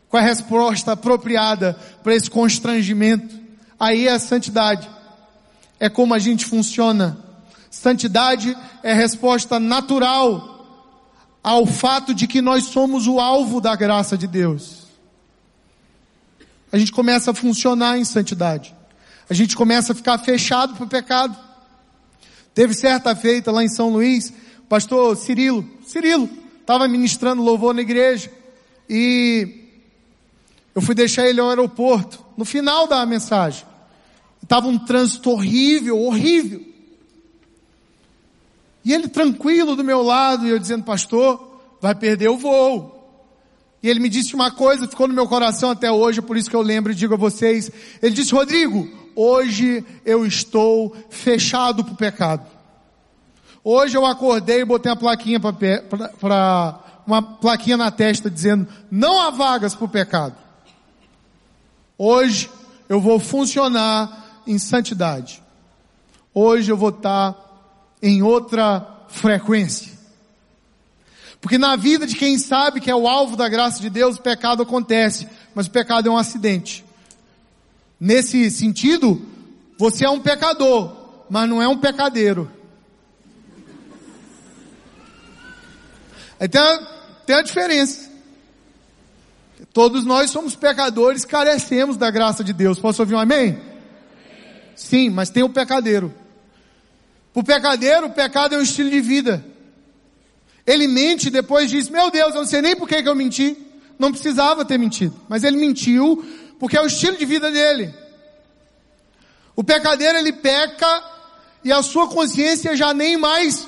Qual 0.09 0.21
é 0.21 0.25
a 0.25 0.27
resposta 0.27 0.91
apropriada 0.91 1.79
para 2.03 2.13
esse 2.13 2.29
constrangimento? 2.29 3.33
Aí 3.79 4.07
é 4.07 4.11
a 4.11 4.19
santidade. 4.19 4.85
É 5.79 5.87
como 5.87 6.13
a 6.13 6.19
gente 6.19 6.45
funciona. 6.45 7.17
Santidade 7.71 8.53
é 8.83 8.93
resposta 8.93 9.61
natural 9.61 10.91
ao 11.41 11.65
fato 11.65 12.13
de 12.13 12.27
que 12.27 12.41
nós 12.41 12.65
somos 12.65 13.07
o 13.07 13.17
alvo 13.17 13.61
da 13.61 13.77
graça 13.77 14.17
de 14.17 14.27
Deus 14.27 14.86
a 16.71 16.77
gente 16.77 16.91
começa 16.91 17.31
a 17.31 17.33
funcionar 17.33 17.97
em 17.97 18.05
santidade. 18.05 18.75
A 19.29 19.33
gente 19.33 19.55
começa 19.55 19.93
a 19.93 19.95
ficar 19.95 20.17
fechado 20.19 20.75
para 20.75 20.85
o 20.85 20.89
pecado. 20.89 21.37
Teve 22.53 22.73
certa 22.73 23.15
feita 23.15 23.51
lá 23.51 23.63
em 23.63 23.69
São 23.69 23.89
Luís, 23.89 24.33
pastor 24.67 25.15
Cirilo, 25.15 25.67
Cirilo, 25.85 26.29
estava 26.59 26.87
ministrando 26.87 27.41
louvor 27.41 27.73
na 27.73 27.81
igreja. 27.81 28.31
e 28.89 29.63
eu 30.77 30.81
fui 30.81 30.93
deixar 30.93 31.27
ele 31.27 31.39
ao 31.39 31.49
aeroporto. 31.49 32.23
No 32.37 32.45
final 32.45 32.85
da 32.85 33.03
mensagem, 33.03 33.65
estava 34.43 34.67
um 34.67 34.77
trânsito 34.77 35.31
horrível, 35.31 35.99
horrível. 35.99 36.63
E 38.85 38.93
ele 38.93 39.07
tranquilo 39.07 39.75
do 39.75 39.83
meu 39.83 40.03
lado, 40.03 40.45
e 40.45 40.51
eu 40.51 40.59
dizendo, 40.59 40.83
pastor, 40.83 41.59
vai 41.81 41.95
perder 41.95 42.29
o 42.29 42.37
voo. 42.37 42.96
E 43.81 43.89
ele 43.89 43.99
me 43.99 44.09
disse 44.09 44.33
uma 44.33 44.51
coisa, 44.51 44.87
ficou 44.87 45.07
no 45.07 45.13
meu 45.13 45.27
coração 45.27 45.71
até 45.71 45.91
hoje, 45.91 46.21
por 46.21 46.35
isso 46.35 46.49
que 46.49 46.55
eu 46.55 46.61
lembro 46.61 46.91
e 46.91 46.95
digo 46.95 47.13
a 47.13 47.17
vocês. 47.17 47.71
Ele 48.01 48.15
disse, 48.15 48.33
Rodrigo, 48.33 48.89
hoje 49.15 49.85
eu 50.05 50.25
estou 50.25 50.95
fechado 51.09 51.83
para 51.83 51.93
o 51.93 51.97
pecado. 51.97 52.45
Hoje 53.63 53.97
eu 53.97 54.05
acordei 54.05 54.61
e 54.61 54.65
botei 54.65 54.91
uma 54.91 54.97
plaquinha 54.97 55.39
para 55.39 56.79
uma 57.05 57.21
plaquinha 57.21 57.77
na 57.77 57.91
testa 57.91 58.29
dizendo, 58.29 58.67
não 58.91 59.21
há 59.21 59.29
vagas 59.29 59.73
para 59.73 59.85
o 59.85 59.89
pecado. 59.89 60.35
Hoje 61.97 62.49
eu 62.89 62.99
vou 62.99 63.19
funcionar 63.19 64.41
em 64.45 64.57
santidade. 64.59 65.41
Hoje 66.33 66.71
eu 66.71 66.77
vou 66.77 66.89
estar 66.89 67.35
em 68.01 68.21
outra 68.21 68.85
frequência. 69.07 69.96
Porque 71.41 71.57
na 71.57 71.75
vida 71.75 72.05
de 72.05 72.15
quem 72.15 72.37
sabe 72.37 72.81
que 72.81 72.89
é 72.89 72.95
o 72.95 73.07
alvo 73.07 73.35
da 73.35 73.47
graça 73.47 73.79
de 73.79 73.89
Deus, 73.89 74.17
o 74.17 74.21
pecado 74.21 74.63
acontece, 74.63 75.27
mas 75.53 75.67
o 75.67 75.71
pecado 75.71 76.09
é 76.09 76.11
um 76.11 76.17
acidente. 76.17 76.83
Nesse 77.99 78.49
sentido, 78.51 79.21
você 79.77 80.05
é 80.05 80.09
um 80.09 80.19
pecador, 80.19 80.95
mas 81.29 81.47
não 81.49 81.61
é 81.61 81.67
um 81.67 81.77
pecadeiro. 81.77 82.51
A, 86.39 86.47
tem 87.25 87.35
a 87.35 87.41
diferença. 87.41 88.07
Todos 89.73 90.05
nós 90.05 90.29
somos 90.29 90.55
pecadores, 90.55 91.25
carecemos 91.25 91.97
da 91.97 92.11
graça 92.11 92.43
de 92.43 92.53
Deus. 92.53 92.79
Posso 92.79 93.01
ouvir 93.01 93.15
um 93.15 93.19
amém? 93.19 93.59
Sim, 94.75 95.09
mas 95.09 95.29
tem 95.29 95.43
o 95.43 95.49
pecadeiro. 95.49 96.13
O 97.33 97.43
pecadeiro, 97.43 98.07
o 98.07 98.11
pecado 98.11 98.55
é 98.55 98.57
um 98.57 98.61
estilo 98.61 98.89
de 98.89 99.01
vida. 99.01 99.43
Ele 100.67 100.85
mente 100.85 101.29
e 101.29 101.31
depois 101.31 101.71
diz, 101.71 101.89
meu 101.89 102.11
Deus, 102.11 102.35
eu 102.35 102.41
não 102.41 102.45
sei 102.45 102.61
nem 102.61 102.75
por 102.75 102.89
que, 102.89 102.95
eu 102.95 103.15
menti. 103.15 103.57
Não 103.97 104.11
precisava 104.11 104.65
ter 104.65 104.77
mentido. 104.77 105.15
Mas 105.29 105.45
ele 105.45 105.55
mentiu 105.55 106.23
porque 106.59 106.77
é 106.77 106.81
o 106.81 106.87
estilo 106.87 107.15
de 107.15 107.25
vida 107.25 107.49
dele. 107.49 107.95
O 109.55 109.63
pecadeiro, 109.63 110.17
ele 110.17 110.33
peca 110.33 111.03
e 111.63 111.71
a 111.71 111.81
sua 111.81 112.07
consciência 112.07 112.75
já 112.75 112.93
nem 112.93 113.15
mais 113.15 113.65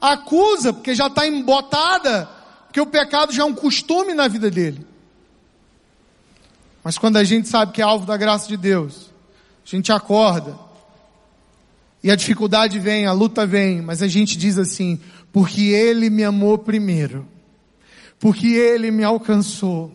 acusa, 0.00 0.72
porque 0.72 0.94
já 0.94 1.06
está 1.06 1.26
embotada, 1.26 2.28
porque 2.66 2.80
o 2.80 2.86
pecado 2.86 3.32
já 3.32 3.42
é 3.42 3.46
um 3.46 3.54
costume 3.54 4.12
na 4.12 4.28
vida 4.28 4.50
dele. 4.50 4.86
Mas 6.84 6.98
quando 6.98 7.16
a 7.16 7.24
gente 7.24 7.48
sabe 7.48 7.72
que 7.72 7.80
é 7.80 7.84
alvo 7.84 8.04
da 8.04 8.16
graça 8.16 8.46
de 8.46 8.56
Deus, 8.56 9.10
a 9.64 9.68
gente 9.68 9.90
acorda, 9.90 10.58
e 12.02 12.10
a 12.10 12.16
dificuldade 12.16 12.78
vem, 12.80 13.06
a 13.06 13.12
luta 13.12 13.46
vem, 13.46 13.80
mas 13.80 14.02
a 14.02 14.08
gente 14.08 14.36
diz 14.36 14.58
assim, 14.58 15.00
porque 15.32 15.62
Ele 15.62 16.10
me 16.10 16.22
amou 16.22 16.58
primeiro, 16.58 17.26
porque 18.18 18.48
Ele 18.48 18.90
me 18.90 19.02
alcançou, 19.02 19.90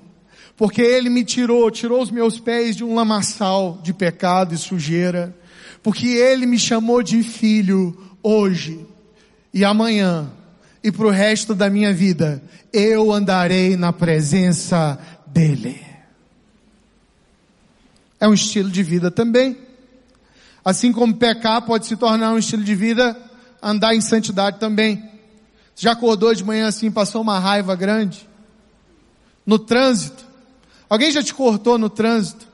porque 0.56 0.82
Ele 0.82 1.10
me 1.10 1.24
tirou, 1.24 1.70
tirou 1.70 2.02
os 2.02 2.12
meus 2.12 2.40
pés 2.40 2.76
de 2.76 2.84
um 2.84 2.96
lamaçal 2.96 3.80
de 3.84 3.94
pecado 3.94 4.54
e 4.54 4.58
sujeira, 4.58 5.36
porque 5.84 6.08
Ele 6.08 6.46
me 6.46 6.58
chamou 6.58 7.04
de 7.04 7.22
filho 7.24 7.98
hoje 8.24 8.86
e 9.54 9.64
amanhã 9.64 10.32
e 10.88 10.92
para 10.92 11.08
o 11.08 11.10
resto 11.10 11.54
da 11.54 11.70
minha 11.70 11.94
vida, 11.94 12.42
eu 12.72 13.12
andarei 13.12 13.76
na 13.76 13.92
presença 13.92 14.98
dEle. 15.26 15.82
É 18.20 18.26
um 18.26 18.34
estilo 18.34 18.70
de 18.70 18.82
vida 18.84 19.12
também. 19.12 19.58
Assim 20.64 20.94
como 20.94 21.16
pecar 21.18 21.62
pode 21.64 21.88
se 21.88 21.98
tornar 21.98 22.32
um 22.32 22.38
estilo 22.38 22.64
de 22.64 22.74
vida, 22.74 23.18
andar 23.62 23.96
em 23.96 24.00
santidade 24.00 24.60
também. 24.60 25.04
Já 25.78 25.92
acordou 25.92 26.34
de 26.34 26.44
manhã 26.44 26.68
assim, 26.68 26.90
passou 26.90 27.22
uma 27.22 27.38
raiva 27.38 27.76
grande? 27.76 28.28
No 29.46 29.60
trânsito? 29.60 30.26
Alguém 30.90 31.12
já 31.12 31.22
te 31.22 31.36
cortou 31.36 31.78
no 31.78 31.88
trânsito? 31.88 32.48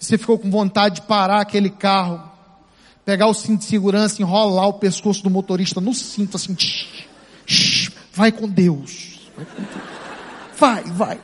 Você 0.00 0.16
ficou 0.16 0.38
com 0.38 0.50
vontade 0.50 0.96
de 0.96 1.02
parar 1.02 1.42
aquele 1.42 1.68
carro, 1.68 2.22
pegar 3.04 3.26
o 3.26 3.34
cinto 3.34 3.60
de 3.60 3.66
segurança, 3.66 4.22
enrolar 4.22 4.66
o 4.66 4.74
pescoço 4.74 5.22
do 5.22 5.28
motorista 5.28 5.78
no 5.78 5.92
cinto 5.92 6.36
assim, 6.36 6.54
com 6.54 6.64
Deus. 7.48 7.90
Vai, 8.14 8.32
com 8.32 8.48
Deus. 8.48 9.30
vai, 10.58 10.82
vai. 10.84 11.20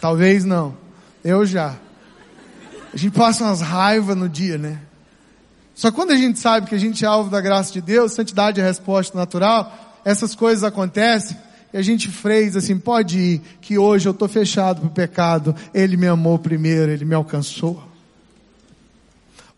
Talvez 0.00 0.44
não. 0.44 0.76
Eu 1.24 1.44
já. 1.44 1.76
A 2.92 2.96
gente 2.96 3.16
passa 3.16 3.44
umas 3.44 3.60
raivas 3.60 4.16
no 4.16 4.28
dia, 4.28 4.56
né? 4.56 4.80
Só 5.74 5.90
quando 5.90 6.12
a 6.12 6.16
gente 6.16 6.38
sabe 6.38 6.68
que 6.68 6.74
a 6.74 6.78
gente 6.78 7.04
é 7.04 7.08
alvo 7.08 7.30
da 7.30 7.40
graça 7.40 7.72
de 7.72 7.80
Deus, 7.80 8.12
santidade 8.12 8.60
é 8.60 8.64
a 8.64 8.66
resposta 8.66 9.18
natural, 9.18 10.00
essas 10.04 10.34
coisas 10.34 10.62
acontecem 10.62 11.36
e 11.72 11.76
a 11.76 11.82
gente 11.82 12.08
freia 12.08 12.56
assim, 12.56 12.78
pode 12.78 13.18
ir, 13.18 13.42
que 13.60 13.76
hoje 13.76 14.06
eu 14.06 14.12
estou 14.12 14.28
fechado 14.28 14.80
para 14.80 14.86
o 14.86 14.92
pecado, 14.92 15.56
Ele 15.74 15.96
me 15.96 16.06
amou 16.06 16.38
primeiro, 16.38 16.92
Ele 16.92 17.04
me 17.04 17.14
alcançou. 17.14 17.82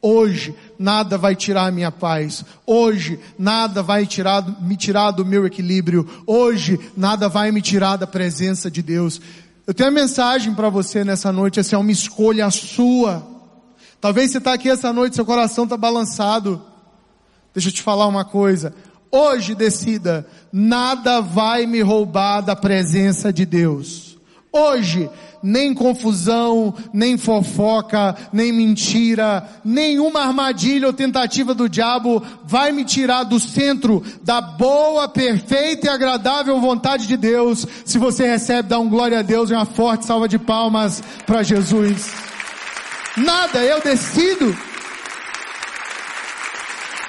Hoje 0.01 0.55
nada 0.79 1.19
vai 1.19 1.35
tirar 1.35 1.67
a 1.67 1.71
minha 1.71 1.91
paz. 1.91 2.45
Hoje 2.65 3.19
nada 3.39 3.83
vai 3.83 4.07
tirar, 4.07 4.63
me 4.63 4.77
tirar 4.77 5.11
do 5.11 5.25
meu 5.25 5.45
equilíbrio. 5.45 6.09
Hoje 6.27 6.79
nada 6.97 7.29
vai 7.29 7.51
me 7.51 7.61
tirar 7.61 7.97
da 7.97 8.07
presença 8.07 8.71
de 8.71 8.83
Deus. 8.83 9.21
Eu 9.67 9.75
tenho 9.75 9.91
uma 9.91 10.01
mensagem 10.01 10.55
para 10.55 10.69
você 10.69 11.03
nessa 11.03 11.33
noite, 11.33 11.59
essa 11.59 11.75
é 11.75 11.79
uma 11.79 11.91
escolha 11.91 12.49
sua. 12.51 13.36
Talvez 14.01 14.31
você 14.31 14.39
está 14.39 14.53
aqui 14.53 14.69
essa 14.69 14.93
noite, 14.93 15.17
seu 15.17 15.25
coração 15.25 15.65
está 15.65 15.77
balançado. 15.77 16.63
Deixa 17.55 17.69
eu 17.69 17.73
te 17.73 17.83
falar 17.83 18.07
uma 18.07 18.25
coisa. 18.25 18.75
Hoje 19.11 19.55
decida, 19.55 20.27
nada 20.53 21.21
vai 21.21 21.67
me 21.67 21.81
roubar 21.81 22.41
da 22.41 22.55
presença 22.55 23.33
de 23.33 23.47
Deus. 23.47 24.17
Hoje 24.53 25.09
nem 25.43 25.75
confusão, 25.75 26.75
nem 26.93 27.17
fofoca, 27.17 28.17
nem 28.33 28.53
mentira, 28.53 29.49
nenhuma 29.65 30.21
armadilha 30.23 30.89
ou 30.89 30.93
tentativa 30.93 31.55
do 31.55 31.69
diabo 31.69 32.23
vai 32.45 32.73
me 32.73 32.85
tirar 32.85 33.23
do 33.25 33.39
centro 33.39 34.03
da 34.23 34.41
boa, 34.41 35.09
perfeita 35.09 35.87
e 35.87 35.91
agradável 35.91 36.61
vontade 36.61 37.07
de 37.07 37.17
Deus. 37.17 37.67
Se 37.85 37.99
você 37.99 38.27
recebe, 38.27 38.69
dá 38.69 38.79
um 38.79 38.89
glória 38.89 39.21
a 39.21 39.23
Deus 39.23 39.51
e 39.51 39.55
uma 39.55 39.67
forte 39.67 40.05
salva 40.05 40.29
de 40.29 40.39
palmas 40.39 41.03
para 41.25 41.43
Jesus. 41.43 42.36
Nada, 43.17 43.65
eu 43.65 43.81
decido. 43.81 44.57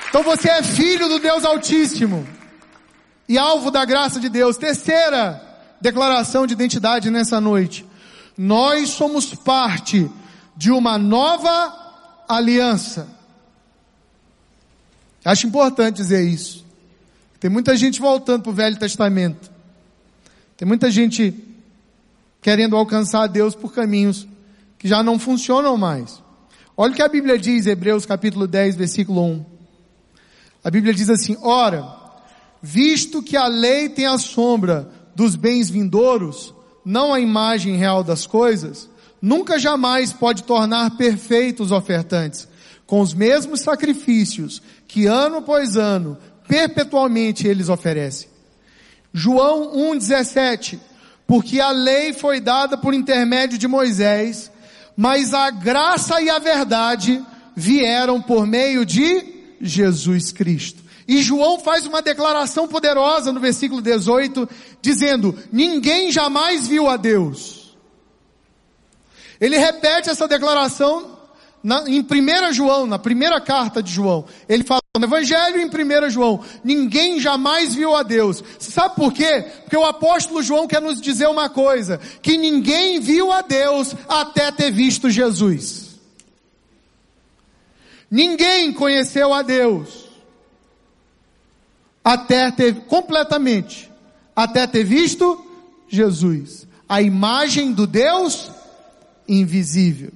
Então 0.10 0.24
você 0.24 0.50
é 0.50 0.64
filho 0.64 1.10
do 1.10 1.20
Deus 1.20 1.44
Altíssimo 1.44 2.26
e 3.28 3.38
alvo 3.38 3.70
da 3.70 3.84
graça 3.84 4.20
de 4.20 4.30
Deus. 4.30 4.58
Terceira 4.58 5.44
declaração 5.82 6.48
de 6.48 6.54
identidade 6.54 7.12
nessa 7.12 7.42
noite. 7.42 7.86
Nós 8.38 8.90
somos 8.90 9.36
parte 9.36 10.10
de 10.56 10.72
uma 10.72 10.98
nova 10.98 12.24
aliança. 12.28 13.08
Acho 15.26 15.46
importante 15.46 15.98
dizer 15.98 16.24
isso. 16.24 16.66
Tem 17.40 17.50
muita 17.50 17.76
gente 17.76 18.00
voltando 18.00 18.44
para 18.44 18.50
o 18.50 18.56
Velho 18.56 18.78
Testamento. 18.78 19.52
Tem 20.56 20.66
muita 20.66 20.90
gente 20.90 21.34
querendo 22.42 22.78
alcançar 22.78 23.28
Deus 23.28 23.54
por 23.54 23.74
caminhos 23.74 24.26
que 24.78 24.88
já 24.88 25.02
não 25.02 25.18
funcionam 25.18 25.78
mais. 25.78 26.22
Olha 26.76 26.94
o 26.94 26.96
que 26.96 27.02
a 27.02 27.08
Bíblia 27.08 27.38
diz, 27.38 27.66
Hebreus 27.66 28.06
capítulo 28.06 28.48
10, 28.48 28.76
versículo 28.76 29.24
1. 29.24 29.46
A 30.64 30.70
Bíblia 30.70 30.94
diz 30.94 31.10
assim, 31.10 31.36
ora, 31.42 31.88
visto 32.62 33.24
que 33.24 33.36
a 33.36 33.48
lei 33.48 33.90
tem 33.90 34.06
a 34.06 34.18
sombra 34.18 34.90
dos 35.16 35.36
bens 35.36 35.70
vindouros, 35.70 36.54
não 36.86 37.14
a 37.14 37.20
imagem 37.20 37.76
real 37.76 38.04
das 38.04 38.28
coisas, 38.28 38.90
nunca 39.22 39.58
jamais 39.58 40.14
pode 40.14 40.44
tornar 40.44 40.98
perfeitos 40.98 41.68
os 41.68 41.72
ofertantes, 41.72 42.48
com 42.86 43.02
os 43.02 43.14
mesmos 43.14 43.62
sacrifícios 43.62 44.62
que 44.88 45.06
ano 45.06 45.38
após 45.38 45.76
ano, 45.76 46.18
perpetualmente 46.48 47.48
eles 47.48 47.70
oferecem. 47.70 48.30
João 49.12 49.76
1,17, 49.96 50.80
porque 51.26 51.60
a 51.60 51.72
lei 51.72 52.14
foi 52.14 52.40
dada 52.40 52.78
por 52.78 52.94
intermédio 52.94 53.58
de 53.58 53.68
Moisés, 53.68 54.52
mas 54.98 55.32
a 55.32 55.52
graça 55.52 56.20
e 56.20 56.28
a 56.28 56.40
verdade 56.40 57.24
vieram 57.56 58.20
por 58.20 58.48
meio 58.48 58.84
de 58.84 59.56
Jesus 59.62 60.32
Cristo. 60.32 60.84
E 61.08 61.22
João 61.22 61.60
faz 61.60 61.86
uma 61.86 62.02
declaração 62.02 62.68
poderosa 62.68 63.32
no 63.32 63.40
versículo 63.40 63.82
18, 63.82 64.50
dizendo, 64.82 65.38
ninguém 65.52 66.12
jamais 66.12 66.68
viu 66.68 66.90
a 66.90 66.98
Deus. 66.98 67.78
Ele 69.40 69.58
repete 69.58 70.10
essa 70.10 70.28
declaração 70.28 71.17
na, 71.64 71.84
em 71.90 72.02
1 72.02 72.54
João, 72.54 72.86
na 72.86 73.00
primeira 73.00 73.42
carta 73.42 73.82
de 73.82 73.92
João. 73.92 74.26
Ele 74.48 74.64
fala, 74.64 74.82
No 74.98 75.06
Evangelho 75.06 75.60
em 75.60 75.68
1 75.68 76.10
João, 76.10 76.44
ninguém 76.64 77.20
jamais 77.20 77.74
viu 77.74 77.96
a 77.96 78.04
Deus. 78.04 78.44
Sabe 78.60 78.96
por 78.96 79.14
quê? 79.14 79.46
Porque 79.64 79.78
o 79.78 79.86
apóstolo 79.86 80.42
João 80.42 80.68
quer 80.68 80.82
nos 80.82 81.02
dizer 81.02 81.28
uma 81.28 81.50
coisa, 81.50 82.00
que 82.22 82.38
ninguém 82.38 83.00
viu 83.00 83.32
a 83.32 83.42
Deus 83.42 83.96
até 84.08 84.52
ter 84.52 84.72
visto 84.72 85.10
Jesus. 85.10 85.88
Ninguém 88.10 88.72
conheceu 88.72 89.34
a 89.34 89.42
Deus 89.42 90.08
até 92.04 92.50
ter 92.52 92.74
completamente, 92.86 93.92
até 94.34 94.66
ter 94.66 94.86
visto 94.86 95.46
Jesus, 95.90 96.66
a 96.88 97.02
imagem 97.02 97.74
do 97.74 97.86
Deus 97.86 98.50
invisível. 99.28 100.12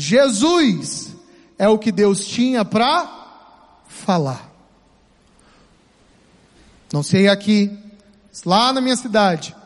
Jesus 0.00 1.12
é 1.58 1.68
o 1.68 1.76
que 1.76 1.90
Deus 1.90 2.24
tinha 2.24 2.64
para 2.64 3.50
falar. 3.88 4.48
Não 6.92 7.02
sei 7.02 7.26
aqui, 7.26 7.76
lá 8.46 8.72
na 8.72 8.80
minha 8.80 8.94
cidade, 8.94 9.56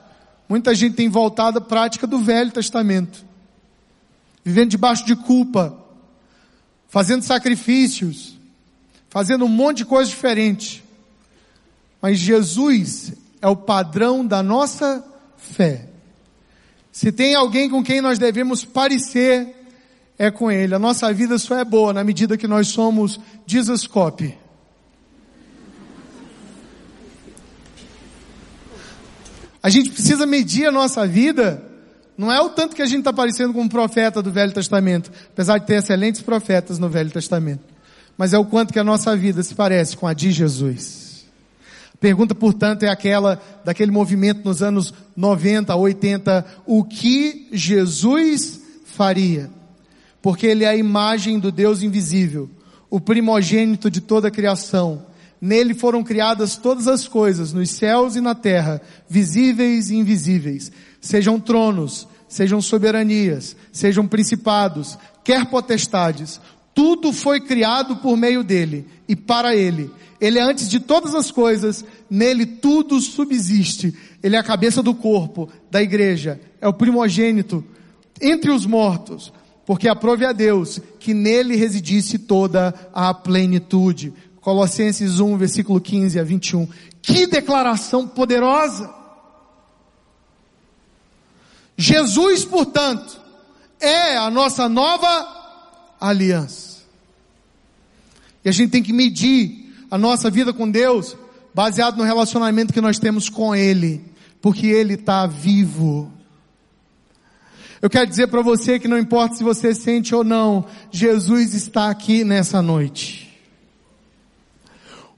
muita 0.49 0.75
gente 0.75 0.97
tem 0.97 1.07
voltado 1.07 1.59
à 1.59 1.61
prática 1.61 2.07
do 2.07 2.19
Velho 2.19 2.51
Testamento, 2.51 3.23
vivendo 4.43 4.71
debaixo 4.71 5.05
de 5.05 5.15
culpa, 5.15 5.79
fazendo 6.89 7.23
sacrifícios, 7.23 8.35
fazendo 9.11 9.45
um 9.45 9.49
monte 9.49 9.79
de 9.79 9.85
coisa 9.85 10.09
diferente. 10.09 10.83
Mas 12.01 12.19
Jesus 12.19 13.13
é 13.43 13.49
o 13.49 13.55
padrão 13.55 14.27
da 14.27 14.43
nossa 14.43 15.05
fé. 15.37 15.91
Se 16.91 17.13
tem 17.13 17.35
alguém 17.35 17.69
com 17.69 17.85
quem 17.85 18.01
nós 18.01 18.19
devemos 18.19 18.65
parecer, 18.65 19.62
é 20.19 20.31
com 20.31 20.51
Ele. 20.51 20.75
A 20.75 20.79
nossa 20.79 21.13
vida 21.13 21.39
só 21.39 21.59
é 21.59 21.65
boa 21.65 21.93
na 21.93 22.05
medida 22.05 22.37
que 22.37 22.47
nós 22.47 22.69
somos 22.69 23.19
Jesus 23.47 23.87
copy. 23.87 24.39
A 29.63 29.71
gente 29.71 29.91
precisa 29.91 30.27
medir 30.27 30.67
a 30.67 30.73
nossa 30.73 31.07
vida, 31.07 31.63
não 32.19 32.33
é 32.33 32.41
o 32.41 32.51
tanto 32.51 32.75
que 32.75 32.83
a 32.83 32.87
gente 32.87 33.01
está 33.01 33.13
parecendo 33.13 33.53
com 33.53 33.61
um 33.63 33.69
profeta 33.69 34.21
do 34.21 34.33
Velho 34.33 34.53
Testamento, 34.53 35.13
apesar 35.33 35.59
de 35.59 35.67
ter 35.67 35.75
excelentes 35.75 36.21
profetas 36.21 36.81
no 36.81 36.89
Velho 36.89 37.11
Testamento, 37.11 37.63
mas 38.19 38.33
é 38.33 38.39
o 38.39 38.45
quanto 38.45 38.73
que 38.73 38.79
a 38.81 38.85
nossa 38.85 39.17
vida 39.17 39.41
se 39.43 39.55
parece 39.55 39.97
com 39.97 40.07
a 40.07 40.13
de 40.13 40.33
Jesus. 40.33 41.27
A 41.95 41.97
pergunta, 41.97 42.35
portanto, 42.35 42.83
é 42.83 42.89
aquela 42.89 43.41
daquele 43.65 43.93
movimento 43.93 44.45
nos 44.45 44.65
anos 44.65 44.93
90, 45.17 45.77
80, 45.77 46.45
o 46.67 46.83
que 46.83 47.49
Jesus 47.53 48.61
faria? 48.85 49.49
Porque 50.23 50.47
ele 50.47 50.65
é 50.65 50.69
a 50.69 50.77
imagem 50.77 51.39
do 51.39 51.51
Deus 51.51 51.83
invisível, 51.83 52.49
o 52.89 53.01
primogênito 53.01 53.91
de 53.91 54.01
toda 54.01 54.29
a 54.29 54.31
criação. 54.31 55.05
Nele 55.41 55.75
foram 55.75 56.05
criadas 56.05 56.57
todas 56.57 56.87
as 56.87 57.09
coisas, 57.09 57.53
nos 57.53 57.69
céus 57.71 58.15
e 58.15 58.21
na 58.21 58.35
terra, 58.35 58.81
visíveis 59.09 59.91
e 59.91 59.97
invisíveis, 59.97 60.71
sejam 61.01 61.41
tronos, 61.41 62.07
sejam 62.29 62.63
soberanias, 62.63 63.57
sejam 63.73 64.07
principados, 64.07 64.97
quer 65.25 65.47
potestades, 65.47 66.41
tudo 66.73 67.13
foi 67.13 67.41
criado 67.41 67.97
por 67.97 68.17
meio 68.17 68.45
dele 68.45 68.87
e 69.09 69.17
para 69.17 69.55
ele. 69.55 69.91
Ele 70.21 70.39
é 70.39 70.43
antes 70.43 70.69
de 70.69 70.79
todas 70.79 71.15
as 71.15 71.33
coisas, 71.33 71.85
nele 72.09 72.47
tudo 72.47 73.01
subsiste. 73.01 73.93
Ele 74.23 74.37
é 74.37 74.39
a 74.39 74.45
cabeça 74.45 74.81
do 74.81 74.95
corpo, 74.95 75.51
da 75.69 75.83
igreja, 75.83 76.41
é 76.61 76.69
o 76.69 76.73
primogênito 76.73 77.65
entre 78.21 78.53
os 78.53 78.65
mortos, 78.65 79.33
porque 79.65 79.89
aprove 79.89 80.25
a 80.25 80.33
Deus 80.33 80.81
que 80.99 81.15
nele 81.15 81.57
residisse 81.57 82.19
toda 82.19 82.75
a 82.93 83.15
plenitude. 83.15 84.13
Colossenses 84.41 85.21
1, 85.21 85.37
versículo 85.37 85.81
15 85.81 86.19
a 86.19 86.25
21. 86.25 86.69
Que 87.01 87.27
declaração 87.27 88.07
poderosa! 88.07 88.93
Jesus, 91.77 92.45
portanto, 92.45 93.21
é 93.81 94.17
a 94.17 94.31
nossa 94.31 94.69
nova 94.69 95.97
aliança. 96.01 96.83
E 98.45 98.49
a 98.49 98.53
gente 98.53 98.71
tem 98.71 98.83
que 98.83 98.93
medir 98.93 99.75
a 99.91 99.97
nossa 99.97 100.31
vida 100.31 100.53
com 100.53 100.71
Deus 100.71 101.17
baseado 101.55 101.97
no 101.97 102.05
relacionamento 102.05 102.73
que 102.73 102.81
nós 102.81 102.99
temos 102.99 103.29
com 103.29 103.55
Ele, 103.55 104.05
porque 104.41 104.67
Ele 104.67 104.95
está 104.95 105.27
vivo. 105.27 106.11
Eu 107.83 107.91
quero 107.91 108.07
dizer 108.07 108.29
para 108.29 108.41
você 108.43 108.79
que 108.79 108.87
não 108.87 108.97
importa 108.97 109.35
se 109.35 109.43
você 109.43 109.75
sente 109.75 110.15
ou 110.15 110.23
não, 110.23 110.65
Jesus 110.93 111.53
está 111.53 111.91
aqui 111.91 112.23
nessa 112.23 112.63
noite. 112.63 113.29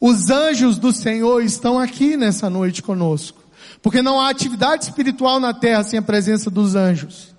Os 0.01 0.31
anjos 0.31 0.79
do 0.79 0.91
Senhor 0.91 1.43
estão 1.43 1.79
aqui 1.79 2.17
nessa 2.17 2.49
noite 2.49 2.83
conosco. 2.83 3.45
Porque 3.83 4.01
não 4.01 4.19
há 4.19 4.31
atividade 4.31 4.85
espiritual 4.85 5.39
na 5.39 5.53
terra 5.53 5.85
sem 5.85 5.99
a 5.99 6.03
presença 6.03 6.51
dos 6.51 6.75
anjos. 6.75 7.35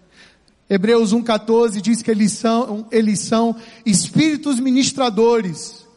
Hebreus 0.69 1.11
1,14 1.11 1.81
diz 1.81 2.03
que 2.03 2.11
eles 2.11 2.31
são, 2.33 2.85
eles 2.91 3.19
são 3.21 3.55
espíritos 3.83 4.59
ministradores 4.59 5.87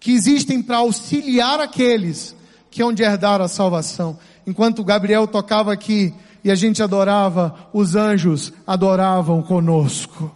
que 0.00 0.10
existem 0.10 0.60
para 0.60 0.78
auxiliar 0.78 1.60
aqueles 1.60 2.34
que 2.72 2.82
hão 2.82 2.92
de 2.92 3.04
herdar 3.04 3.40
a 3.40 3.46
salvação. 3.46 4.18
Enquanto 4.44 4.82
Gabriel 4.82 5.28
tocava 5.28 5.72
aqui 5.72 6.12
e 6.44 6.50
a 6.50 6.54
gente 6.54 6.82
adorava, 6.82 7.68
os 7.72 7.94
anjos 7.94 8.52
adoravam 8.66 9.42
conosco. 9.42 10.34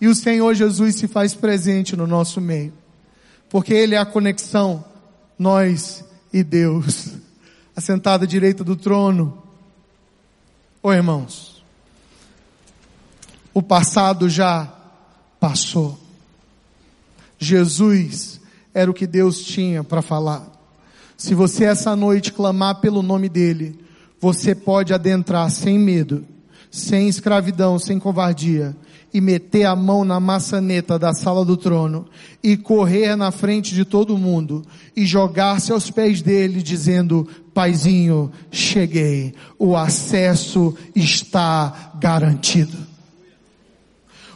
E 0.00 0.06
o 0.06 0.14
Senhor 0.14 0.54
Jesus 0.54 0.96
se 0.96 1.06
faz 1.06 1.34
presente 1.34 1.96
no 1.96 2.06
nosso 2.06 2.40
meio, 2.40 2.72
porque 3.48 3.74
Ele 3.74 3.94
é 3.94 3.98
a 3.98 4.06
conexão, 4.06 4.84
nós 5.38 6.04
e 6.32 6.42
Deus, 6.42 7.14
assentado 7.74 8.24
à 8.24 8.26
direita 8.26 8.64
do 8.64 8.76
trono. 8.76 9.42
Ô 10.82 10.92
irmãos, 10.92 11.62
o 13.52 13.62
passado 13.62 14.28
já 14.28 14.72
passou. 15.38 15.98
Jesus 17.38 18.40
era 18.72 18.90
o 18.90 18.94
que 18.94 19.06
Deus 19.06 19.42
tinha 19.42 19.82
para 19.82 20.00
falar. 20.00 20.49
Se 21.20 21.34
você 21.34 21.64
essa 21.64 21.94
noite 21.94 22.32
clamar 22.32 22.76
pelo 22.76 23.02
nome 23.02 23.28
dele, 23.28 23.78
você 24.18 24.54
pode 24.54 24.94
adentrar 24.94 25.50
sem 25.50 25.78
medo, 25.78 26.24
sem 26.70 27.10
escravidão, 27.10 27.78
sem 27.78 27.98
covardia, 27.98 28.74
e 29.12 29.20
meter 29.20 29.66
a 29.66 29.76
mão 29.76 30.02
na 30.02 30.18
maçaneta 30.18 30.98
da 30.98 31.12
sala 31.12 31.44
do 31.44 31.58
trono, 31.58 32.06
e 32.42 32.56
correr 32.56 33.16
na 33.16 33.30
frente 33.30 33.74
de 33.74 33.84
todo 33.84 34.16
mundo, 34.16 34.64
e 34.96 35.04
jogar-se 35.04 35.72
aos 35.72 35.90
pés 35.90 36.22
dele, 36.22 36.62
dizendo, 36.62 37.28
Paizinho, 37.52 38.32
cheguei, 38.50 39.34
o 39.58 39.76
acesso 39.76 40.74
está 40.96 41.92
garantido. 42.00 42.78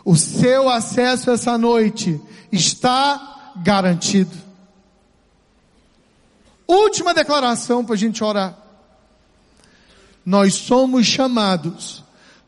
O 0.05 0.17
seu 0.17 0.69
acesso 0.69 1.31
essa 1.31 1.57
noite 1.57 2.21
está 2.53 3.55
garantido. 3.65 4.44
Última 6.67 7.13
declaração 7.13 7.85
para 7.85 7.95
a 7.95 7.99
gente 7.99 8.23
orar. 8.23 8.57
Nós 10.25 10.55
somos 10.55 11.07
chamados 11.07 12.03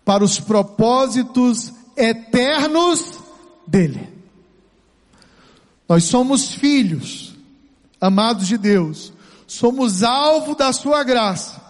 para 0.05 0.25
os 0.25 0.39
propósitos 0.39 1.73
eternos 1.97 3.13
dele. 3.67 4.17
Nós 5.89 6.05
somos 6.05 6.53
filhos, 6.55 7.35
amados 8.01 8.47
de 8.47 8.59
Deus, 8.59 9.13
somos 9.47 10.03
alvo 10.03 10.55
da 10.55 10.73
sua 10.73 11.05
graça, 11.05 11.61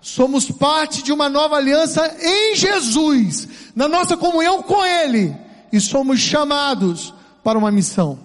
somos 0.00 0.50
parte 0.50 1.02
de 1.02 1.12
uma 1.12 1.28
nova 1.28 1.56
aliança 1.56 2.16
em 2.20 2.56
Jesus, 2.56 3.48
na 3.74 3.86
nossa 3.86 4.16
comunhão 4.16 4.62
com 4.62 4.84
Ele, 4.84 5.36
e 5.72 5.80
somos 5.80 6.18
chamados 6.18 7.14
para 7.44 7.58
uma 7.58 7.70
missão. 7.70 8.18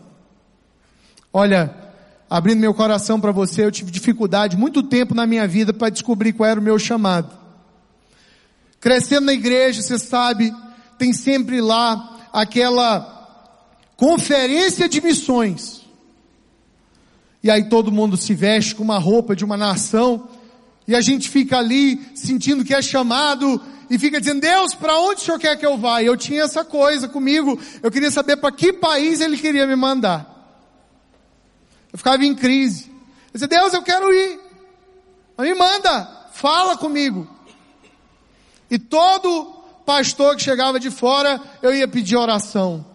Olha, 1.31 1.84
abrindo 2.29 2.59
meu 2.59 2.73
coração 2.73 3.19
para 3.19 3.31
você, 3.31 3.63
eu 3.63 3.71
tive 3.71 3.91
dificuldade 3.91 4.57
muito 4.57 4.83
tempo 4.83 5.13
na 5.13 5.25
minha 5.25 5.47
vida 5.47 5.73
para 5.73 5.89
descobrir 5.89 6.33
qual 6.33 6.49
era 6.49 6.59
o 6.59 6.63
meu 6.63 6.77
chamado. 6.79 7.29
Crescendo 8.79 9.25
na 9.25 9.33
igreja, 9.33 9.81
você 9.81 9.97
sabe, 9.97 10.53
tem 10.97 11.13
sempre 11.13 11.61
lá 11.61 12.27
aquela 12.33 13.13
conferência 13.95 14.89
de 14.89 15.01
missões. 15.01 15.81
E 17.43 17.49
aí 17.49 17.69
todo 17.69 17.91
mundo 17.91 18.17
se 18.17 18.33
veste 18.33 18.75
com 18.75 18.83
uma 18.83 18.97
roupa 18.97 19.35
de 19.35 19.45
uma 19.45 19.55
nação, 19.55 20.27
e 20.87 20.95
a 20.95 21.01
gente 21.01 21.29
fica 21.29 21.57
ali 21.57 21.99
sentindo 22.15 22.63
que 22.63 22.73
é 22.73 22.81
chamado 22.81 23.59
e 23.89 23.97
fica 23.97 24.19
dizendo, 24.19 24.41
Deus, 24.41 24.73
para 24.73 24.99
onde 24.99 25.21
o 25.21 25.23
Senhor 25.23 25.39
quer 25.39 25.55
que 25.55 25.65
eu 25.65 25.77
vá? 25.77 26.01
Eu 26.01 26.17
tinha 26.17 26.43
essa 26.43 26.63
coisa 26.63 27.07
comigo, 27.07 27.59
eu 27.81 27.91
queria 27.91 28.11
saber 28.11 28.37
para 28.37 28.51
que 28.51 28.73
país 28.73 29.21
Ele 29.21 29.37
queria 29.37 29.65
me 29.67 29.75
mandar. 29.75 30.34
Eu 31.95 31.97
ficava 31.97 32.25
em 32.25 32.35
crise. 32.35 32.91
Eu 33.27 33.31
disse, 33.35 33.47
Deus, 33.47 33.73
eu 33.73 33.81
quero 33.81 34.13
ir. 34.13 34.37
Mas 35.37 35.47
me 35.47 35.55
manda, 35.55 36.27
fala 36.33 36.75
comigo. 36.75 37.25
E 38.69 38.77
todo 38.77 39.63
pastor 39.85 40.35
que 40.35 40.43
chegava 40.43 40.77
de 40.77 40.91
fora, 40.91 41.41
eu 41.61 41.73
ia 41.73 41.87
pedir 41.87 42.17
oração. 42.17 42.85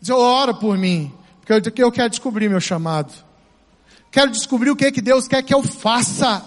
Diz, 0.00 0.10
ora 0.10 0.54
por 0.54 0.78
mim, 0.78 1.12
porque 1.44 1.82
eu 1.82 1.90
quero 1.90 2.08
descobrir 2.08 2.48
meu 2.48 2.60
chamado. 2.60 3.12
Quero 4.12 4.30
descobrir 4.30 4.70
o 4.70 4.76
que, 4.76 4.92
que 4.92 5.02
Deus 5.02 5.26
quer 5.26 5.42
que 5.42 5.52
eu 5.52 5.64
faça. 5.64 6.44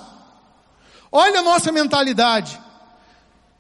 Olha 1.12 1.42
a 1.42 1.44
nossa 1.44 1.74
mentalidade. 1.74 2.58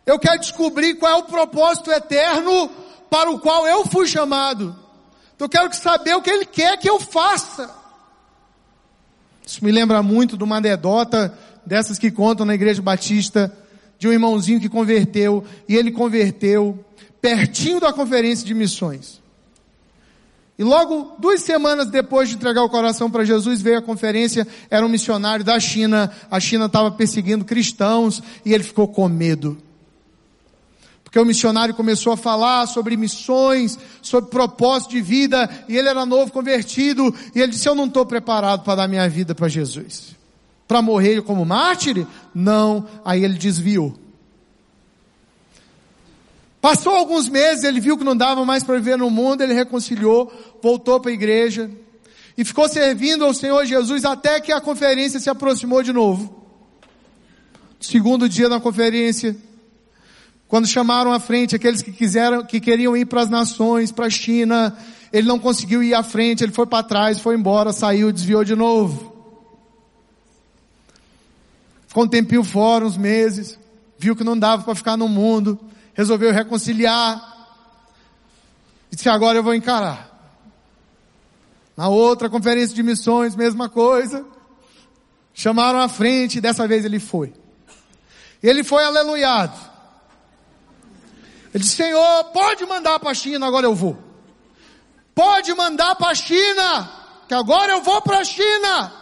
Eu 0.06 0.18
quero 0.18 0.40
descobrir 0.40 0.96
qual 0.96 1.12
é 1.12 1.16
o 1.16 1.24
propósito 1.24 1.92
eterno 1.92 2.72
para 3.10 3.30
o 3.30 3.42
qual 3.42 3.68
eu 3.68 3.86
fui 3.86 4.08
chamado. 4.08 4.74
Então 5.36 5.48
eu 5.48 5.50
quero 5.50 5.76
saber 5.76 6.16
o 6.16 6.22
que 6.22 6.30
Ele 6.30 6.46
quer 6.46 6.78
que 6.78 6.90
eu 6.90 6.98
faça. 6.98 7.78
Isso 9.50 9.66
me 9.66 9.72
lembra 9.72 10.04
muito 10.04 10.38
de 10.38 10.44
uma 10.44 10.58
anedota 10.58 11.34
dessas 11.66 11.98
que 11.98 12.12
contam 12.12 12.46
na 12.46 12.54
igreja 12.54 12.84
batista, 12.84 13.52
de 13.98 14.08
um 14.08 14.14
irmãozinho 14.14 14.60
que 14.60 14.70
converteu, 14.70 15.44
e 15.68 15.76
ele 15.76 15.92
converteu 15.92 16.86
pertinho 17.20 17.80
da 17.80 17.92
conferência 17.92 18.46
de 18.46 18.54
missões. 18.54 19.20
E 20.56 20.64
logo 20.64 21.16
duas 21.18 21.42
semanas 21.42 21.90
depois 21.90 22.30
de 22.30 22.36
entregar 22.36 22.62
o 22.62 22.70
coração 22.70 23.10
para 23.10 23.26
Jesus, 23.26 23.60
veio 23.60 23.80
a 23.80 23.82
conferência, 23.82 24.48
era 24.70 24.86
um 24.86 24.90
missionário 24.90 25.44
da 25.44 25.60
China, 25.60 26.12
a 26.30 26.40
China 26.40 26.68
estava 26.68 26.92
perseguindo 26.92 27.44
cristãos, 27.44 28.22
e 28.46 28.54
ele 28.54 28.64
ficou 28.64 28.88
com 28.88 29.10
medo. 29.10 29.58
Porque 31.10 31.18
o 31.18 31.26
missionário 31.26 31.74
começou 31.74 32.14
a 32.14 32.18
falar 32.18 32.68
sobre 32.68 32.96
missões, 32.96 33.80
sobre 34.00 34.30
propósito 34.30 34.92
de 34.92 35.02
vida, 35.02 35.50
e 35.68 35.76
ele 35.76 35.90
era 35.90 36.06
novo 36.06 36.32
convertido, 36.32 37.12
e 37.34 37.42
ele 37.42 37.52
disse, 37.52 37.68
eu 37.68 37.74
não 37.74 37.86
estou 37.86 38.06
preparado 38.06 38.64
para 38.64 38.76
dar 38.76 38.88
minha 38.88 39.10
vida 39.10 39.34
para 39.34 39.48
Jesus. 39.48 40.16
Para 40.68 40.84
morrer 40.84 41.24
como 41.24 41.44
mártir? 41.44 42.06
Não. 42.32 42.86
Aí 43.04 43.24
ele 43.24 43.40
desviou. 43.40 43.96
Passou 46.62 46.94
alguns 46.94 47.28
meses, 47.28 47.64
ele 47.64 47.80
viu 47.80 47.98
que 47.98 48.04
não 48.04 48.16
dava 48.16 48.46
mais 48.46 48.64
para 48.64 48.76
viver 48.76 48.96
no 48.96 49.10
mundo, 49.10 49.42
ele 49.42 49.56
reconciliou, 49.56 50.32
voltou 50.62 51.00
para 51.00 51.10
a 51.10 51.14
igreja, 51.16 51.72
e 52.38 52.46
ficou 52.46 52.70
servindo 52.70 53.26
ao 53.26 53.34
Senhor 53.34 53.66
Jesus 53.66 54.06
até 54.06 54.40
que 54.40 54.52
a 54.52 54.62
conferência 54.62 55.20
se 55.20 55.28
aproximou 55.28 55.82
de 55.82 55.92
novo. 55.92 56.46
Segundo 57.80 58.30
dia 58.30 58.48
da 58.48 58.60
conferência, 58.60 59.36
quando 60.50 60.68
chamaram 60.68 61.14
à 61.14 61.20
frente 61.20 61.56
aqueles 61.56 61.84
que 61.84 61.92
quiseram, 61.92 62.44
que 62.44 62.60
queriam 62.60 62.98
ir 62.98 63.06
para 63.06 63.22
as 63.22 63.30
nações, 63.30 63.92
para 63.92 64.08
a 64.08 64.10
China, 64.10 64.76
ele 65.14 65.28
não 65.28 65.38
conseguiu 65.38 65.84
ir 65.84 65.94
à 65.94 66.02
frente, 66.02 66.44
ele 66.44 66.52
foi 66.52 66.66
para 66.66 66.82
trás, 66.82 67.20
foi 67.20 67.36
embora, 67.36 67.72
saiu, 67.72 68.12
desviou 68.12 68.44
de 68.44 68.56
novo. 68.56 69.16
Ficou 71.88 72.04
um 72.04 72.08
tempinho 72.08 72.44
fora, 72.44 72.84
uns 72.84 72.98
meses, 72.98 73.60
viu 74.00 74.16
que 74.16 74.24
não 74.24 74.38
dava 74.38 74.64
para 74.64 74.74
ficar 74.74 74.98
no 74.98 75.08
mundo, 75.08 75.60
resolveu 75.94 76.34
reconciliar. 76.34 77.48
E 78.92 78.96
disse, 78.96 79.08
agora 79.08 79.38
eu 79.38 79.44
vou 79.44 79.54
encarar. 79.54 80.10
Na 81.78 81.90
outra 81.90 82.28
conferência 82.28 82.76
de 82.76 82.82
missões, 82.82 83.36
mesma 83.36 83.70
coisa. 83.70 84.26
Chamaram 85.32 85.80
à 85.80 85.88
frente, 85.88 86.42
dessa 86.42 86.68
vez 86.68 86.86
ele 86.86 87.00
foi. 87.00 87.34
Ele 88.42 88.64
foi 88.64 88.84
aleluiado. 88.84 89.69
Ele 91.54 91.64
disse, 91.64 91.76
Senhor, 91.76 92.26
pode 92.26 92.66
mandar 92.66 93.00
para 93.00 93.12
a 93.12 93.14
China, 93.14 93.48
agora 93.48 93.66
eu 93.66 93.74
vou. 93.74 93.98
Pode 95.16 95.54
mandar 95.54 95.96
para 95.96 96.12
a 96.12 96.16
China, 96.16 96.92
que 97.28 97.34
agora 97.34 97.74
eu 97.74 97.82
vou 97.82 98.02
para 98.02 98.20
a 98.20 98.24
China. 98.24 98.94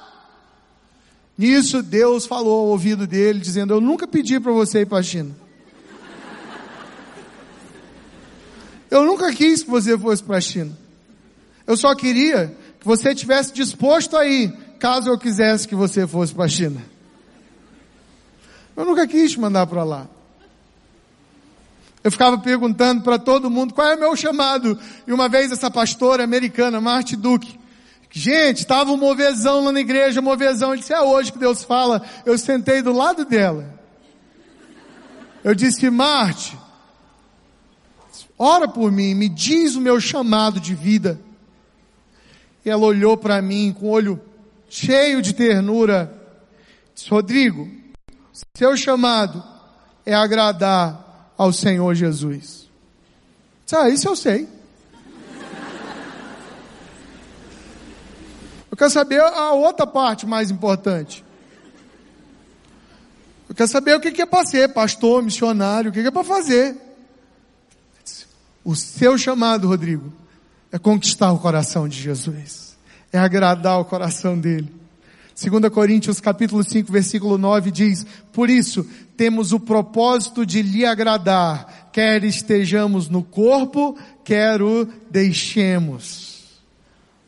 Nisso 1.37 1.83
Deus 1.83 2.25
falou 2.25 2.61
ao 2.61 2.67
ouvido 2.67 3.05
dele, 3.05 3.39
dizendo, 3.39 3.73
eu 3.73 3.81
nunca 3.81 4.07
pedi 4.07 4.39
para 4.39 4.51
você 4.51 4.81
ir 4.81 4.85
para 4.85 4.99
a 4.99 5.03
China. 5.03 5.35
Eu 8.89 9.03
nunca 9.03 9.31
quis 9.33 9.63
que 9.63 9.69
você 9.69 9.97
fosse 9.97 10.23
para 10.23 10.37
a 10.37 10.41
China. 10.41 10.77
Eu 11.67 11.75
só 11.75 11.93
queria 11.93 12.55
que 12.79 12.85
você 12.85 13.13
tivesse 13.13 13.53
disposto 13.53 14.15
a 14.15 14.25
ir, 14.25 14.51
caso 14.79 15.09
eu 15.09 15.17
quisesse 15.17 15.67
que 15.67 15.75
você 15.75 16.07
fosse 16.07 16.33
para 16.33 16.45
a 16.45 16.49
China. 16.49 16.81
Eu 18.75 18.85
nunca 18.85 19.05
quis 19.05 19.31
te 19.31 19.39
mandar 19.39 19.67
para 19.67 19.83
lá. 19.83 20.07
Eu 22.07 22.11
ficava 22.11 22.37
perguntando 22.37 23.03
para 23.03 23.19
todo 23.19 23.49
mundo 23.49 23.73
qual 23.73 23.85
é 23.85 23.95
o 23.95 23.99
meu 23.99 24.15
chamado. 24.15 24.79
E 25.05 25.11
uma 25.11 25.27
vez 25.27 25.51
essa 25.51 25.69
pastora 25.69 26.23
americana, 26.23 26.79
Marty 26.79 27.17
Duke, 27.17 27.59
gente, 28.09 28.59
estava 28.59 28.93
um 28.93 28.95
movezão 28.95 29.65
lá 29.65 29.73
na 29.73 29.81
igreja, 29.81 30.21
movezão. 30.21 30.71
Ele 30.71 30.79
disse, 30.79 30.93
é 30.93 31.01
hoje 31.01 31.33
que 31.33 31.37
Deus 31.37 31.65
fala. 31.65 32.01
Eu 32.25 32.37
sentei 32.37 32.81
do 32.81 32.93
lado 32.93 33.25
dela. 33.25 33.77
Eu 35.43 35.53
disse, 35.53 35.89
Marte, 35.89 36.57
ora 38.39 38.69
por 38.69 38.89
mim, 38.89 39.13
me 39.13 39.27
diz 39.27 39.75
o 39.75 39.81
meu 39.81 39.99
chamado 39.99 40.61
de 40.61 40.73
vida. 40.73 41.19
E 42.63 42.69
ela 42.69 42.85
olhou 42.85 43.17
para 43.17 43.41
mim 43.41 43.75
com 43.77 43.87
o 43.87 43.89
olho 43.89 44.17
cheio 44.69 45.21
de 45.21 45.33
ternura. 45.33 46.17
Disse, 46.95 47.09
Rodrigo, 47.09 47.69
seu 48.55 48.77
chamado 48.77 49.43
é 50.05 50.13
agradar 50.13 51.05
ao 51.37 51.53
Senhor 51.53 51.93
Jesus. 51.93 52.67
Ah, 53.71 53.89
isso 53.89 54.07
eu 54.07 54.15
sei. 54.15 54.47
Eu 58.71 58.77
quero 58.77 58.89
saber 58.89 59.21
a 59.21 59.53
outra 59.53 59.85
parte 59.85 60.25
mais 60.25 60.51
importante. 60.51 61.23
Eu 63.49 63.55
quero 63.55 63.69
saber 63.69 63.95
o 63.95 63.99
que 63.99 64.21
é 64.21 64.25
para 64.25 64.45
ser 64.45 64.73
pastor, 64.73 65.23
missionário, 65.23 65.89
o 65.89 65.93
que 65.93 65.99
é 65.99 66.11
para 66.11 66.23
fazer. 66.23 66.75
O 68.63 68.75
seu 68.75 69.17
chamado, 69.17 69.67
Rodrigo, 69.67 70.13
é 70.71 70.77
conquistar 70.77 71.31
o 71.31 71.39
coração 71.39 71.87
de 71.87 71.97
Jesus. 71.97 72.77
É 73.11 73.17
agradar 73.17 73.79
o 73.79 73.85
coração 73.85 74.37
dele. 74.37 74.76
2 75.39 75.71
Coríntios 75.71 76.19
capítulo 76.19 76.63
5, 76.63 76.91
versículo 76.91 77.37
9 77.37 77.69
diz, 77.69 78.07
por 78.33 78.49
isso, 78.49 78.83
temos 79.15 79.53
o 79.53 79.59
propósito 79.59 80.43
de 80.43 80.63
lhe 80.63 80.83
agradar, 80.83 81.91
quer 81.93 82.23
estejamos 82.23 83.07
no 83.07 83.21
corpo, 83.21 83.95
quer 84.23 84.63
o 84.63 84.85
deixemos. 85.11 86.59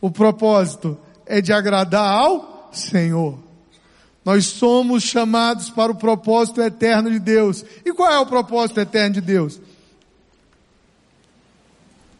O 0.02 0.10
propósito 0.10 0.98
é 1.24 1.39
de 1.39 1.54
agradar 1.54 2.19
ao 2.19 2.72
Senhor. 2.74 3.38
Nós 4.26 4.45
somos 4.48 5.04
chamados 5.04 5.69
para 5.69 5.91
o 5.91 5.95
propósito 5.95 6.63
eterno 6.63 7.12
de 7.12 7.19
Deus. 7.19 7.63
E 7.86 7.93
qual 7.93 8.12
é 8.12 8.17
o 8.17 8.26
propósito 8.26 8.80
eterno 8.80 9.15
de 9.15 9.22
Deus? 9.22 9.62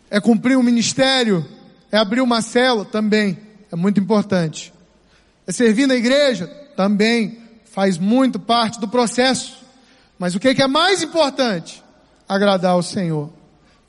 É 0.10 0.19
cumprir 0.19 0.56
um 0.56 0.63
ministério? 0.63 1.43
É 1.91 1.97
abrir 1.97 2.21
uma 2.21 2.43
cela? 2.43 2.86
Também. 2.86 3.38
É 3.71 3.75
muito 3.75 3.99
importante. 3.99 4.71
É 5.49 5.51
servir 5.51 5.88
na 5.88 5.95
igreja? 5.95 6.45
Também 6.75 7.39
faz 7.65 7.97
muito 7.97 8.39
parte 8.39 8.79
do 8.79 8.88
processo. 8.88 9.57
Mas 10.19 10.35
o 10.35 10.39
que 10.39 10.49
é 10.49 10.67
mais 10.67 11.01
importante? 11.01 11.83
Agradar 12.27 12.73
ao 12.73 12.83
Senhor. 12.83 13.33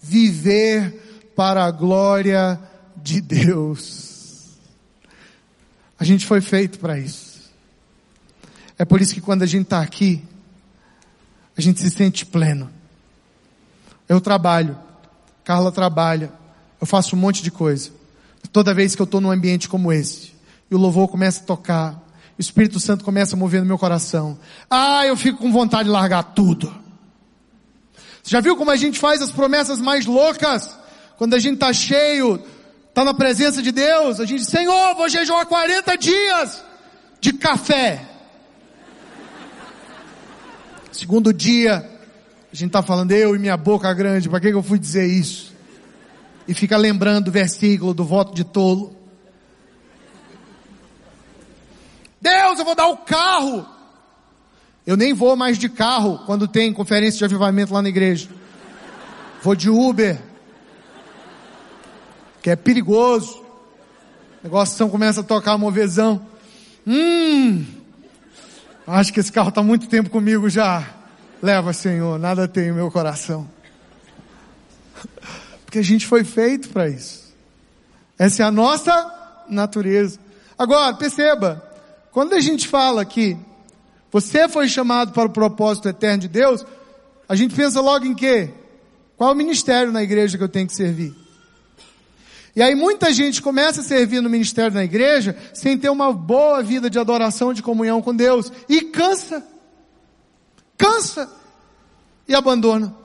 Viver 0.01 1.31
para 1.37 1.67
a 1.67 1.71
glória 1.71 2.59
de 2.97 3.21
Deus. 3.21 4.57
A 5.99 6.05
gente 6.05 6.25
foi 6.25 6.41
feito 6.41 6.79
para 6.79 6.99
isso. 6.99 7.51
É 8.79 8.87
por 8.87 9.03
isso 9.03 9.13
que 9.13 9.21
quando 9.21 9.43
a 9.43 9.47
gente 9.47 9.65
está 9.65 9.83
aqui, 9.83 10.25
a 11.59 11.61
gente 11.61 11.79
se 11.79 11.91
sente 11.91 12.25
pleno. 12.25 12.71
Eu 14.09 14.19
trabalho, 14.19 14.79
Carla 15.45 15.71
trabalha, 15.71 16.33
eu 16.81 16.87
faço 16.87 17.15
um 17.15 17.19
monte 17.19 17.43
de 17.43 17.51
coisa. 17.51 17.91
Toda 18.51 18.73
vez 18.73 18.95
que 18.95 19.03
eu 19.03 19.05
estou 19.05 19.21
num 19.21 19.31
ambiente 19.31 19.69
como 19.69 19.93
esse, 19.93 20.40
e 20.71 20.75
o 20.75 20.79
louvor 20.79 21.09
começa 21.09 21.43
a 21.43 21.45
tocar. 21.45 21.95
O 22.39 22.41
Espírito 22.41 22.79
Santo 22.81 23.05
começa 23.05 23.37
a 23.37 23.39
mover 23.39 23.61
no 23.61 23.67
meu 23.67 23.79
coração. 23.79 24.39
Ah, 24.71 25.07
eu 25.07 25.17
fico 25.17 25.39
com 25.39 25.53
vontade 25.53 25.85
de 25.85 25.91
largar 25.91 26.23
tudo. 26.23 26.73
Você 28.23 28.31
já 28.31 28.41
viu 28.41 28.57
como 28.57 28.71
a 28.71 28.77
gente 28.77 28.99
faz 28.99 29.21
as 29.21 29.31
promessas 29.31 29.81
mais 29.81 30.07
loucas? 30.07 30.77
Quando 31.19 31.35
a 31.35 31.39
gente 31.39 31.55
está 31.55 31.73
cheio, 31.73 32.43
está 32.89 33.05
na 33.05 33.13
presença 33.13 33.63
de 33.63 33.73
Deus, 33.73 34.21
a 34.21 34.25
gente 34.25 34.41
diz, 34.41 34.49
Senhor, 34.49 34.95
vou 34.95 35.09
jejuar 35.09 35.45
40 35.47 35.97
dias 35.97 36.63
de 37.21 37.33
café. 37.33 38.07
Segundo 40.93 41.33
dia, 41.33 41.77
a 42.53 42.57
gente 42.57 42.69
está 42.69 42.83
falando, 42.83 43.13
eu 43.13 43.37
e 43.37 43.39
minha 43.39 43.57
boca 43.57 43.93
grande, 43.93 44.29
para 44.29 44.41
que 44.41 44.49
eu 44.49 44.63
fui 44.63 44.79
dizer 44.79 45.07
isso? 45.07 45.53
E 46.49 46.55
fica 46.55 46.77
lembrando 46.77 47.29
o 47.29 47.31
versículo 47.31 47.95
do 47.95 48.05
voto 48.05 48.35
de 48.35 48.45
tolo. 48.45 48.97
Deus, 52.21 52.59
eu 52.59 52.65
vou 52.65 52.75
dar 52.75 52.89
o 52.89 52.99
carro. 52.99 53.67
Eu 54.87 54.97
nem 54.97 55.13
vou 55.15 55.37
mais 55.37 55.59
de 55.59 55.69
carro 55.69 56.21
quando 56.27 56.49
tem 56.49 56.73
conferência 56.73 57.19
de 57.19 57.25
avivamento 57.25 57.73
lá 57.73 57.81
na 57.81 57.89
igreja. 57.89 58.29
Vou 59.43 59.55
de 59.55 59.71
Uber. 59.71 60.21
Que 62.43 62.51
é 62.51 62.57
perigoso. 62.57 63.39
O 63.39 64.45
negócio 64.45 64.89
começa 64.89 65.21
a 65.21 65.25
tocar 65.25 65.57
movezão. 65.59 66.27
Hum, 66.87 67.65
acho 68.87 69.13
que 69.13 69.21
esse 69.21 69.31
carro 69.31 69.51
está 69.51 69.63
muito 69.63 69.87
tempo 69.87 70.11
comigo 70.11 70.49
já. 70.49 70.85
Leva, 71.43 71.73
Senhor, 71.73 72.19
nada 72.19 72.49
tem 72.49 72.71
o 72.71 72.75
meu 72.75 72.91
coração. 72.91 73.49
Porque 75.65 75.79
a 75.79 75.85
gente 75.85 76.07
foi 76.07 76.25
feito 76.25 76.71
para 76.71 76.89
isso. 76.89 77.33
Essa 78.19 78.43
é 78.43 78.47
a 78.47 78.51
nossa 78.51 79.45
natureza. 79.49 80.19
Agora, 80.59 80.95
perceba, 80.95 81.70
quando 82.13 82.35
a 82.35 82.41
gente 82.41 82.67
fala 82.67 83.05
que 83.05 83.37
você 84.11 84.49
foi 84.49 84.69
chamado 84.69 85.13
para 85.13 85.27
o 85.27 85.33
propósito 85.33 85.89
eterno 85.89 86.23
de 86.23 86.29
Deus, 86.29 86.65
a 87.29 87.37
gente 87.37 87.55
pensa 87.55 87.81
logo 87.81 88.05
em 88.05 88.15
quê? 88.15 88.51
Qual 89.17 89.33
o 89.33 89.37
ministério 89.37 89.93
na 89.93 90.03
igreja 90.03 90.37
que 90.37 90.43
eu 90.43 90.49
tenho 90.49 90.67
que 90.67 90.75
servir? 90.75 91.15
E 92.55 92.63
aí 92.63 92.75
muita 92.75 93.13
gente 93.13 93.41
começa 93.41 93.81
a 93.81 93.85
servir 93.85 94.21
no 94.21 94.29
ministério 94.29 94.75
na 94.75 94.83
igreja 94.83 95.37
sem 95.55 95.79
ter 95.79 95.89
uma 95.89 96.13
boa 96.13 96.63
vida 96.63 96.91
de 96.91 96.99
adoração, 96.99 97.53
de 97.53 97.63
comunhão 97.63 98.03
com 98.03 98.15
Deus. 98.15 98.51
E 98.69 98.81
cansa. 98.83 99.47
Cansa. 100.77 101.31
E 102.27 102.35
abandona. 102.35 103.00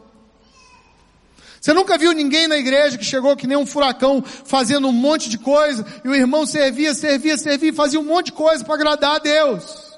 Você 1.66 1.74
nunca 1.74 1.98
viu 1.98 2.12
ninguém 2.12 2.48
na 2.48 2.58
igreja 2.58 2.96
que 2.96 3.04
chegou 3.04 3.36
que 3.36 3.48
nem 3.48 3.58
um 3.58 3.66
furacão 3.66 4.22
fazendo 4.22 4.88
um 4.88 4.92
monte 4.92 5.28
de 5.28 5.40
coisa 5.40 5.84
e 6.04 6.08
o 6.08 6.14
irmão 6.14 6.46
servia, 6.46 6.94
servia, 6.94 7.36
servia, 7.40 7.74
fazia 7.74 8.00
um 8.00 8.04
monte 8.04 8.28
de 8.28 8.34
coisa 8.34 8.64
para 8.64 8.76
agradar 8.76 9.16
a 9.16 9.18
Deus. 9.18 9.98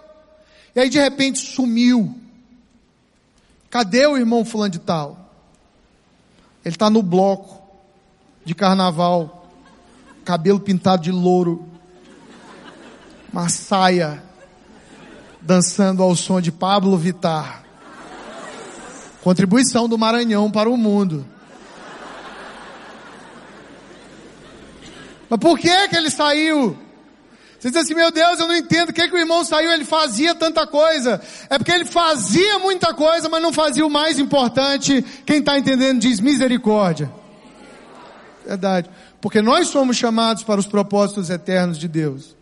E 0.73 0.79
aí 0.79 0.89
de 0.89 0.97
repente 0.97 1.39
sumiu. 1.39 2.15
Cadê 3.69 4.07
o 4.07 4.15
irmão 4.15 4.45
fulano 4.45 4.71
de 4.71 4.79
tal? 4.79 5.29
Ele 6.63 6.73
está 6.73 6.89
no 6.89 7.03
bloco 7.03 7.61
de 8.45 8.55
carnaval, 8.55 9.51
cabelo 10.23 10.61
pintado 10.61 11.03
de 11.03 11.11
louro, 11.11 11.67
uma 13.29 13.49
saia, 13.49 14.23
dançando 15.41 16.01
ao 16.01 16.15
som 16.15 16.39
de 16.39 16.49
Pablo 16.49 16.97
Vittar. 16.97 17.65
Contribuição 19.21 19.89
do 19.89 19.97
Maranhão 19.97 20.49
para 20.49 20.69
o 20.69 20.77
mundo. 20.77 21.35
Mas 25.29 25.39
por 25.39 25.57
que 25.57 25.87
que 25.87 25.95
ele 25.95 26.09
saiu? 26.09 26.77
Você 27.59 27.71
diz 27.71 27.77
assim, 27.77 27.95
meu 27.95 28.11
Deus, 28.11 28.39
eu 28.39 28.47
não 28.47 28.55
entendo, 28.55 28.89
o 28.89 28.93
que 28.93 29.07
que 29.07 29.15
o 29.15 29.17
irmão 29.17 29.43
saiu, 29.43 29.71
ele 29.71 29.83
fazia 29.83 30.35
tanta 30.35 30.67
coisa. 30.67 31.19
É 31.49 31.57
porque 31.57 31.71
ele 31.71 31.85
fazia 31.85 32.59
muita 32.59 32.93
coisa, 32.93 33.27
mas 33.27 33.41
não 33.41 33.51
fazia 33.51 33.85
o 33.85 33.89
mais 33.89 34.19
importante. 34.19 35.03
Quem 35.25 35.39
está 35.39 35.57
entendendo 35.57 35.99
diz 35.99 36.19
misericórdia. 36.19 37.11
Verdade. 38.45 38.89
Porque 39.19 39.41
nós 39.41 39.69
somos 39.69 39.97
chamados 39.97 40.43
para 40.43 40.59
os 40.59 40.67
propósitos 40.67 41.31
eternos 41.31 41.79
de 41.79 41.87
Deus. 41.87 42.35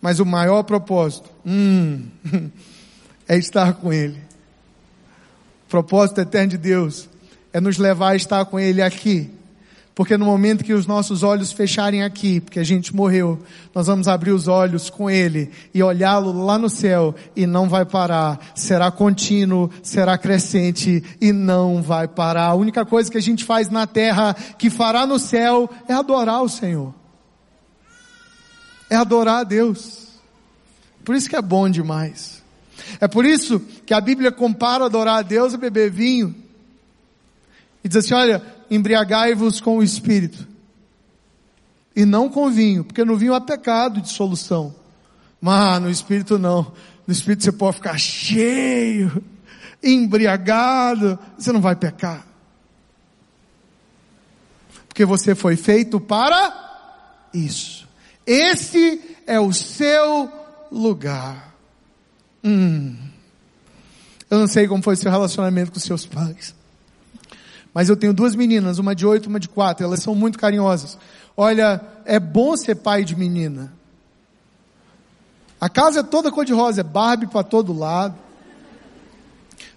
Mas 0.00 0.18
o 0.18 0.26
maior 0.26 0.64
propósito, 0.64 1.30
hum, 1.46 2.08
é 3.28 3.38
estar 3.38 3.74
com 3.74 3.92
Ele. 3.92 4.18
O 5.66 5.70
propósito 5.70 6.20
eterno 6.20 6.48
de 6.48 6.58
Deus 6.58 7.08
é 7.52 7.60
nos 7.60 7.78
levar 7.78 8.10
a 8.10 8.16
estar 8.16 8.44
com 8.46 8.58
Ele 8.58 8.82
aqui 8.82 9.30
porque 9.94 10.16
no 10.16 10.24
momento 10.24 10.64
que 10.64 10.72
os 10.72 10.86
nossos 10.86 11.22
olhos 11.22 11.52
fecharem 11.52 12.02
aqui, 12.02 12.40
porque 12.40 12.58
a 12.58 12.64
gente 12.64 12.96
morreu, 12.96 13.38
nós 13.74 13.86
vamos 13.86 14.08
abrir 14.08 14.30
os 14.30 14.48
olhos 14.48 14.88
com 14.88 15.10
Ele 15.10 15.50
e 15.74 15.82
olhá-lo 15.82 16.44
lá 16.44 16.58
no 16.58 16.70
céu 16.70 17.14
e 17.36 17.46
não 17.46 17.68
vai 17.68 17.84
parar. 17.84 18.40
Será 18.54 18.90
contínuo, 18.90 19.70
será 19.82 20.16
crescente 20.16 21.04
e 21.20 21.30
não 21.30 21.82
vai 21.82 22.08
parar. 22.08 22.46
A 22.46 22.54
única 22.54 22.86
coisa 22.86 23.10
que 23.10 23.18
a 23.18 23.22
gente 23.22 23.44
faz 23.44 23.68
na 23.68 23.86
terra 23.86 24.34
que 24.56 24.70
fará 24.70 25.06
no 25.06 25.18
céu 25.18 25.68
é 25.86 25.92
adorar 25.92 26.42
o 26.42 26.48
Senhor. 26.48 26.94
É 28.88 28.96
adorar 28.96 29.40
a 29.40 29.44
Deus. 29.44 30.08
Por 31.04 31.14
isso 31.14 31.28
que 31.28 31.36
é 31.36 31.42
bom 31.42 31.68
demais. 31.68 32.42
É 32.98 33.06
por 33.06 33.26
isso 33.26 33.60
que 33.84 33.92
a 33.92 34.00
Bíblia 34.00 34.32
compara 34.32 34.86
adorar 34.86 35.18
a 35.18 35.22
Deus 35.22 35.52
a 35.52 35.58
beber 35.58 35.90
vinho. 35.90 36.34
E 37.84 37.88
diz 37.88 37.98
assim, 37.98 38.14
olha, 38.14 38.42
embriagai-vos 38.74 39.60
com 39.60 39.78
o 39.78 39.82
Espírito. 39.82 40.48
E 41.94 42.04
não 42.04 42.28
com 42.28 42.50
vinho, 42.50 42.84
porque 42.84 43.04
no 43.04 43.16
vinho 43.16 43.34
há 43.34 43.40
pecado 43.40 44.00
de 44.00 44.08
solução. 44.08 44.74
Mas 45.40 45.82
no 45.82 45.90
Espírito 45.90 46.38
não. 46.38 46.72
No 47.06 47.12
Espírito 47.12 47.44
você 47.44 47.52
pode 47.52 47.76
ficar 47.76 47.98
cheio, 47.98 49.22
embriagado, 49.82 51.18
você 51.36 51.52
não 51.52 51.60
vai 51.60 51.76
pecar. 51.76 52.26
Porque 54.88 55.04
você 55.04 55.34
foi 55.34 55.56
feito 55.56 56.00
para 56.00 57.28
isso. 57.34 57.88
Esse 58.26 59.00
é 59.26 59.38
o 59.38 59.52
seu 59.52 60.30
lugar. 60.70 61.54
Hum. 62.42 62.96
Eu 64.30 64.38
não 64.38 64.46
sei 64.46 64.66
como 64.66 64.82
foi 64.82 64.96
seu 64.96 65.10
relacionamento 65.10 65.72
com 65.72 65.78
seus 65.78 66.06
pais. 66.06 66.54
Mas 67.74 67.88
eu 67.88 67.96
tenho 67.96 68.12
duas 68.12 68.34
meninas, 68.34 68.78
uma 68.78 68.94
de 68.94 69.06
oito, 69.06 69.28
uma 69.28 69.40
de 69.40 69.48
quatro. 69.48 69.84
Elas 69.84 70.02
são 70.02 70.14
muito 70.14 70.38
carinhosas. 70.38 70.98
Olha, 71.36 71.80
é 72.04 72.20
bom 72.20 72.56
ser 72.56 72.76
pai 72.76 73.04
de 73.04 73.16
menina. 73.16 73.72
A 75.60 75.68
casa 75.68 76.00
é 76.00 76.02
toda 76.02 76.30
cor-de-rosa, 76.30 76.80
é 76.80 76.84
Barbie 76.84 77.28
para 77.28 77.42
todo 77.42 77.72
lado. 77.72 78.14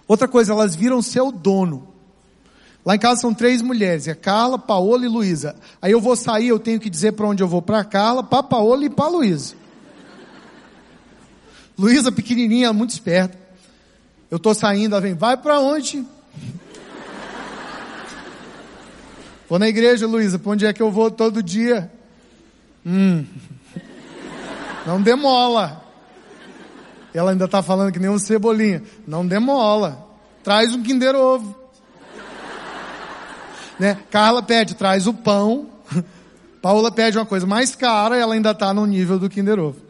Outra 0.06 0.28
coisa, 0.28 0.52
elas 0.52 0.74
viram 0.74 1.00
seu 1.00 1.32
dono. 1.32 1.88
Lá 2.84 2.94
em 2.94 2.98
casa 2.98 3.20
são 3.20 3.34
três 3.34 3.62
mulheres, 3.62 4.06
é 4.06 4.14
Carla, 4.14 4.58
Paola 4.58 5.04
e 5.04 5.08
Luísa. 5.08 5.56
Aí 5.82 5.90
eu 5.90 6.00
vou 6.00 6.14
sair, 6.14 6.48
eu 6.48 6.58
tenho 6.58 6.78
que 6.78 6.88
dizer 6.88 7.12
para 7.12 7.26
onde 7.26 7.42
eu 7.42 7.48
vou, 7.48 7.60
para 7.60 7.82
Carla, 7.82 8.22
para 8.22 8.42
Paola 8.42 8.84
e 8.84 8.90
para 8.90 9.08
Luísa. 9.08 9.54
Luísa 11.76 12.12
pequenininha, 12.12 12.72
muito 12.72 12.90
esperta. 12.90 13.36
Eu 14.30 14.36
estou 14.36 14.54
saindo, 14.54 14.94
ela 14.94 15.00
vem, 15.00 15.14
vai 15.14 15.36
para 15.36 15.60
onde? 15.60 16.06
Vou 19.48 19.58
na 19.58 19.68
igreja, 19.68 20.06
Luísa, 20.06 20.38
para 20.38 20.52
onde 20.52 20.66
é 20.66 20.72
que 20.72 20.82
eu 20.82 20.90
vou 20.90 21.10
todo 21.10 21.42
dia? 21.42 21.90
Hum. 22.84 23.24
Não 24.86 25.00
demola. 25.00 25.84
Ela 27.14 27.30
ainda 27.30 27.46
está 27.46 27.62
falando 27.62 27.92
que 27.92 27.98
nem 27.98 28.10
um 28.10 28.18
cebolinha. 28.18 28.82
Não 29.06 29.26
demola. 29.26 30.06
Traz 30.42 30.74
um 30.74 30.82
Kinder 30.82 31.14
Ovo. 31.14 31.54
Né? 33.78 33.98
Carla 34.10 34.42
pede, 34.42 34.74
traz 34.74 35.06
o 35.06 35.14
pão. 35.14 35.70
Paula 36.60 36.90
pede 36.90 37.16
uma 37.16 37.26
coisa 37.26 37.46
mais 37.46 37.76
cara, 37.76 38.16
ela 38.16 38.34
ainda 38.34 38.50
está 38.50 38.74
no 38.74 38.84
nível 38.86 39.18
do 39.18 39.28
Kinder 39.28 39.58
Ovo. 39.58 39.80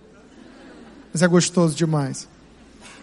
Mas 1.13 1.23
é 1.23 1.27
gostoso 1.27 1.75
demais. 1.75 2.29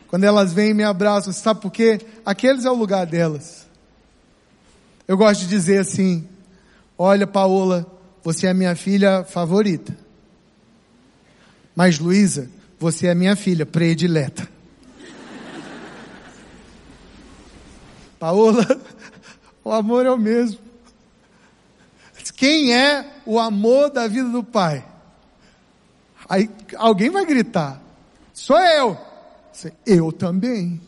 Quando 0.07 0.25
elas 0.25 0.53
vêm 0.53 0.69
e 0.69 0.73
me 0.75 0.83
abraçam, 0.83 1.33
sabe 1.33 1.61
por 1.61 1.71
quê? 1.71 1.99
Aqueles 2.23 2.65
é 2.65 2.69
o 2.69 2.75
lugar 2.75 3.07
delas. 3.07 3.65
Eu 5.07 5.17
gosto 5.17 5.41
de 5.41 5.47
dizer 5.47 5.79
assim, 5.79 6.27
Olha, 6.97 7.27
Paola, 7.27 7.85
você 8.23 8.47
é 8.47 8.53
minha 8.53 8.75
filha 8.75 9.23
favorita. 9.23 9.95
Mas 11.75 11.99
Luísa, 11.99 12.49
você 12.79 13.07
é 13.07 13.15
minha 13.15 13.35
filha 13.35 13.65
predileta. 13.65 14.47
Paola, 18.19 18.65
o 19.63 19.71
amor 19.71 20.05
é 20.05 20.11
o 20.11 20.17
mesmo. 20.17 20.59
Quem 22.35 22.75
é 22.75 23.21
o 23.25 23.39
amor 23.39 23.89
da 23.89 24.07
vida 24.07 24.29
do 24.29 24.43
pai? 24.43 24.85
Aí 26.27 26.49
alguém 26.77 27.09
vai 27.09 27.25
gritar. 27.25 27.81
Sou 28.33 28.59
eu. 28.59 28.97
Eu 29.85 30.11
também. 30.11 30.81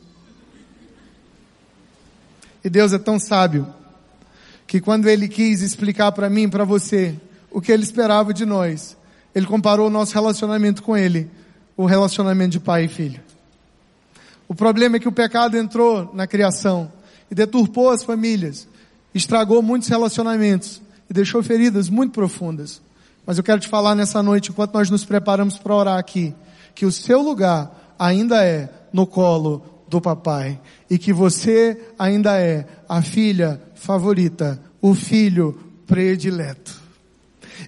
E 2.63 2.69
Deus 2.69 2.93
é 2.93 2.97
tão 2.97 3.19
sábio 3.19 3.74
que 4.67 4.81
quando 4.81 5.07
ele 5.07 5.27
quis 5.27 5.61
explicar 5.61 6.11
para 6.11 6.29
mim, 6.29 6.49
para 6.49 6.63
você, 6.63 7.15
o 7.51 7.61
que 7.61 7.71
ele 7.71 7.83
esperava 7.83 8.33
de 8.33 8.45
nós, 8.45 8.97
ele 9.33 9.45
comparou 9.45 9.87
o 9.87 9.91
nosso 9.91 10.13
relacionamento 10.13 10.81
com 10.81 10.95
ele, 10.95 11.29
o 11.77 11.85
relacionamento 11.85 12.51
de 12.51 12.59
pai 12.59 12.85
e 12.85 12.87
filho. 12.87 13.21
O 14.47 14.55
problema 14.55 14.97
é 14.97 14.99
que 14.99 15.07
o 15.07 15.11
pecado 15.11 15.57
entrou 15.57 16.11
na 16.13 16.27
criação 16.27 16.91
e 17.29 17.35
deturpou 17.35 17.89
as 17.89 18.03
famílias, 18.03 18.67
estragou 19.13 19.61
muitos 19.61 19.89
relacionamentos 19.89 20.81
e 21.09 21.13
deixou 21.13 21.41
feridas 21.41 21.89
muito 21.89 22.13
profundas. 22.13 22.81
Mas 23.25 23.37
eu 23.37 23.43
quero 23.43 23.59
te 23.59 23.67
falar 23.67 23.95
nessa 23.95 24.21
noite, 24.21 24.51
enquanto 24.51 24.73
nós 24.73 24.89
nos 24.89 25.03
preparamos 25.03 25.57
para 25.57 25.75
orar 25.75 25.97
aqui, 25.97 26.33
que 26.75 26.85
o 26.85 26.91
seu 26.91 27.21
lugar 27.21 27.95
ainda 27.97 28.43
é 28.43 28.69
no 28.93 29.07
colo 29.07 29.63
do 29.95 30.01
papai 30.01 30.59
e 30.89 30.97
que 30.97 31.13
você 31.13 31.79
ainda 31.97 32.37
é 32.37 32.67
a 32.87 33.01
filha 33.01 33.61
favorita, 33.75 34.59
o 34.81 34.93
filho 34.93 35.57
predileto. 35.87 36.83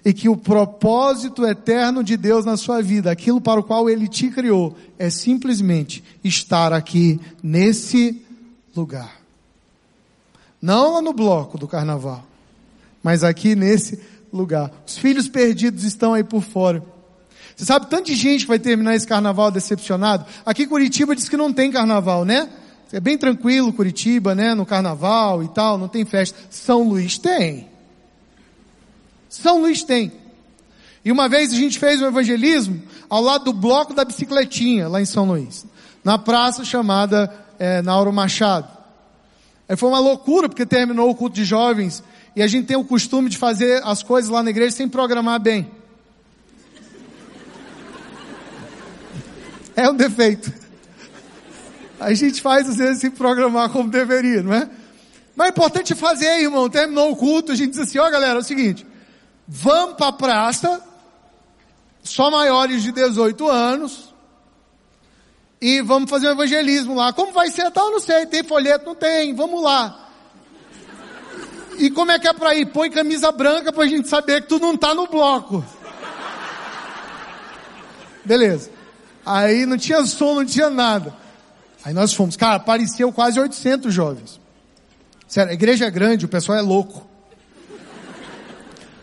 E 0.04 0.12
que 0.12 0.28
o 0.28 0.36
propósito 0.36 1.46
eterno 1.46 2.04
de 2.04 2.16
Deus 2.16 2.44
na 2.44 2.56
sua 2.56 2.82
vida, 2.82 3.10
aquilo 3.10 3.40
para 3.40 3.58
o 3.58 3.64
qual 3.64 3.88
Ele 3.88 4.06
te 4.06 4.28
criou, 4.28 4.76
é 4.98 5.08
simplesmente 5.08 6.04
estar 6.22 6.72
aqui 6.72 7.18
nesse 7.42 8.22
lugar. 8.76 9.16
Não 10.60 10.94
lá 10.94 11.02
no 11.02 11.14
bloco 11.14 11.56
do 11.56 11.66
carnaval, 11.66 12.24
mas 13.02 13.24
aqui 13.24 13.54
nesse 13.54 13.98
lugar. 14.30 14.70
Os 14.86 14.98
filhos 14.98 15.28
perdidos 15.28 15.84
estão 15.84 16.12
aí 16.12 16.22
por 16.22 16.42
fora. 16.42 16.84
Você 17.58 17.64
sabe 17.64 17.88
tanta 17.88 18.14
gente 18.14 18.46
vai 18.46 18.56
terminar 18.56 18.94
esse 18.94 19.04
carnaval 19.04 19.50
decepcionado? 19.50 20.24
Aqui 20.46 20.64
Curitiba 20.64 21.16
diz 21.16 21.28
que 21.28 21.36
não 21.36 21.52
tem 21.52 21.72
carnaval, 21.72 22.24
né? 22.24 22.48
É 22.92 23.00
bem 23.00 23.18
tranquilo 23.18 23.72
Curitiba, 23.72 24.32
né? 24.32 24.54
No 24.54 24.64
carnaval 24.64 25.42
e 25.42 25.48
tal, 25.48 25.76
não 25.76 25.88
tem 25.88 26.04
festa. 26.04 26.38
São 26.50 26.84
Luís 26.84 27.18
tem. 27.18 27.68
São 29.28 29.60
Luís 29.60 29.82
tem. 29.82 30.12
E 31.04 31.10
uma 31.10 31.28
vez 31.28 31.52
a 31.52 31.56
gente 31.56 31.80
fez 31.80 32.00
um 32.00 32.06
evangelismo 32.06 32.80
ao 33.10 33.20
lado 33.20 33.46
do 33.46 33.52
bloco 33.52 33.92
da 33.92 34.04
bicicletinha, 34.04 34.86
lá 34.86 35.02
em 35.02 35.04
São 35.04 35.24
Luís. 35.24 35.66
Na 36.04 36.16
praça 36.16 36.64
chamada 36.64 37.28
é, 37.58 37.82
Nauro 37.82 38.12
Machado. 38.12 38.68
Aí 39.68 39.76
foi 39.76 39.88
uma 39.88 39.98
loucura, 39.98 40.48
porque 40.48 40.64
terminou 40.64 41.10
o 41.10 41.14
culto 41.14 41.34
de 41.34 41.44
jovens 41.44 42.04
e 42.36 42.42
a 42.42 42.46
gente 42.46 42.66
tem 42.66 42.76
o 42.76 42.84
costume 42.84 43.28
de 43.28 43.36
fazer 43.36 43.82
as 43.84 44.00
coisas 44.00 44.30
lá 44.30 44.44
na 44.44 44.50
igreja 44.50 44.76
sem 44.76 44.88
programar 44.88 45.40
bem. 45.40 45.68
É 49.78 49.88
um 49.88 49.94
defeito. 49.94 50.52
A 52.00 52.12
gente 52.12 52.42
faz 52.42 52.68
às 52.68 52.74
vezes 52.74 53.00
sem 53.00 53.12
programar 53.12 53.70
como 53.70 53.88
deveria, 53.88 54.42
não 54.42 54.52
é? 54.52 54.68
Mas 55.36 55.46
é 55.46 55.50
importante 55.50 55.94
fazer, 55.94 56.42
irmão. 56.42 56.68
Terminou 56.68 57.12
o 57.12 57.16
culto, 57.16 57.52
a 57.52 57.54
gente 57.54 57.70
diz 57.70 57.78
assim, 57.78 57.96
ó 57.96 58.08
oh, 58.08 58.10
galera, 58.10 58.34
é 58.34 58.40
o 58.40 58.44
seguinte, 58.44 58.84
vamos 59.46 59.94
para 59.94 60.08
a 60.08 60.12
praça, 60.12 60.82
só 62.02 62.28
maiores 62.28 62.82
de 62.82 62.90
18 62.90 63.48
anos, 63.48 64.12
e 65.60 65.80
vamos 65.80 66.10
fazer 66.10 66.26
um 66.26 66.32
evangelismo 66.32 66.96
lá. 66.96 67.12
Como 67.12 67.30
vai 67.30 67.48
ser? 67.48 67.70
Tal, 67.70 67.92
não 67.92 68.00
sei, 68.00 68.26
tem 68.26 68.42
folheto? 68.42 68.84
Não 68.84 68.96
tem, 68.96 69.32
vamos 69.32 69.62
lá. 69.62 70.08
E 71.78 71.88
como 71.88 72.10
é 72.10 72.18
que 72.18 72.26
é 72.26 72.32
para 72.32 72.52
ir? 72.56 72.66
Põe 72.66 72.90
camisa 72.90 73.30
branca 73.30 73.72
para 73.72 73.84
a 73.84 73.88
gente 73.88 74.08
saber 74.08 74.42
que 74.42 74.48
tu 74.48 74.58
não 74.58 74.76
tá 74.76 74.92
no 74.92 75.06
bloco. 75.06 75.64
Beleza. 78.24 78.77
Aí 79.30 79.66
não 79.66 79.76
tinha 79.76 80.06
som, 80.06 80.36
não 80.36 80.44
tinha 80.46 80.70
nada. 80.70 81.14
Aí 81.84 81.92
nós 81.92 82.14
fomos. 82.14 82.34
Cara, 82.34 82.56
apareceu 82.56 83.12
quase 83.12 83.38
800 83.38 83.92
jovens. 83.92 84.40
Sério, 85.26 85.50
a 85.50 85.54
igreja 85.54 85.84
é 85.84 85.90
grande, 85.90 86.24
o 86.24 86.28
pessoal 86.28 86.56
é 86.56 86.62
louco. 86.62 87.06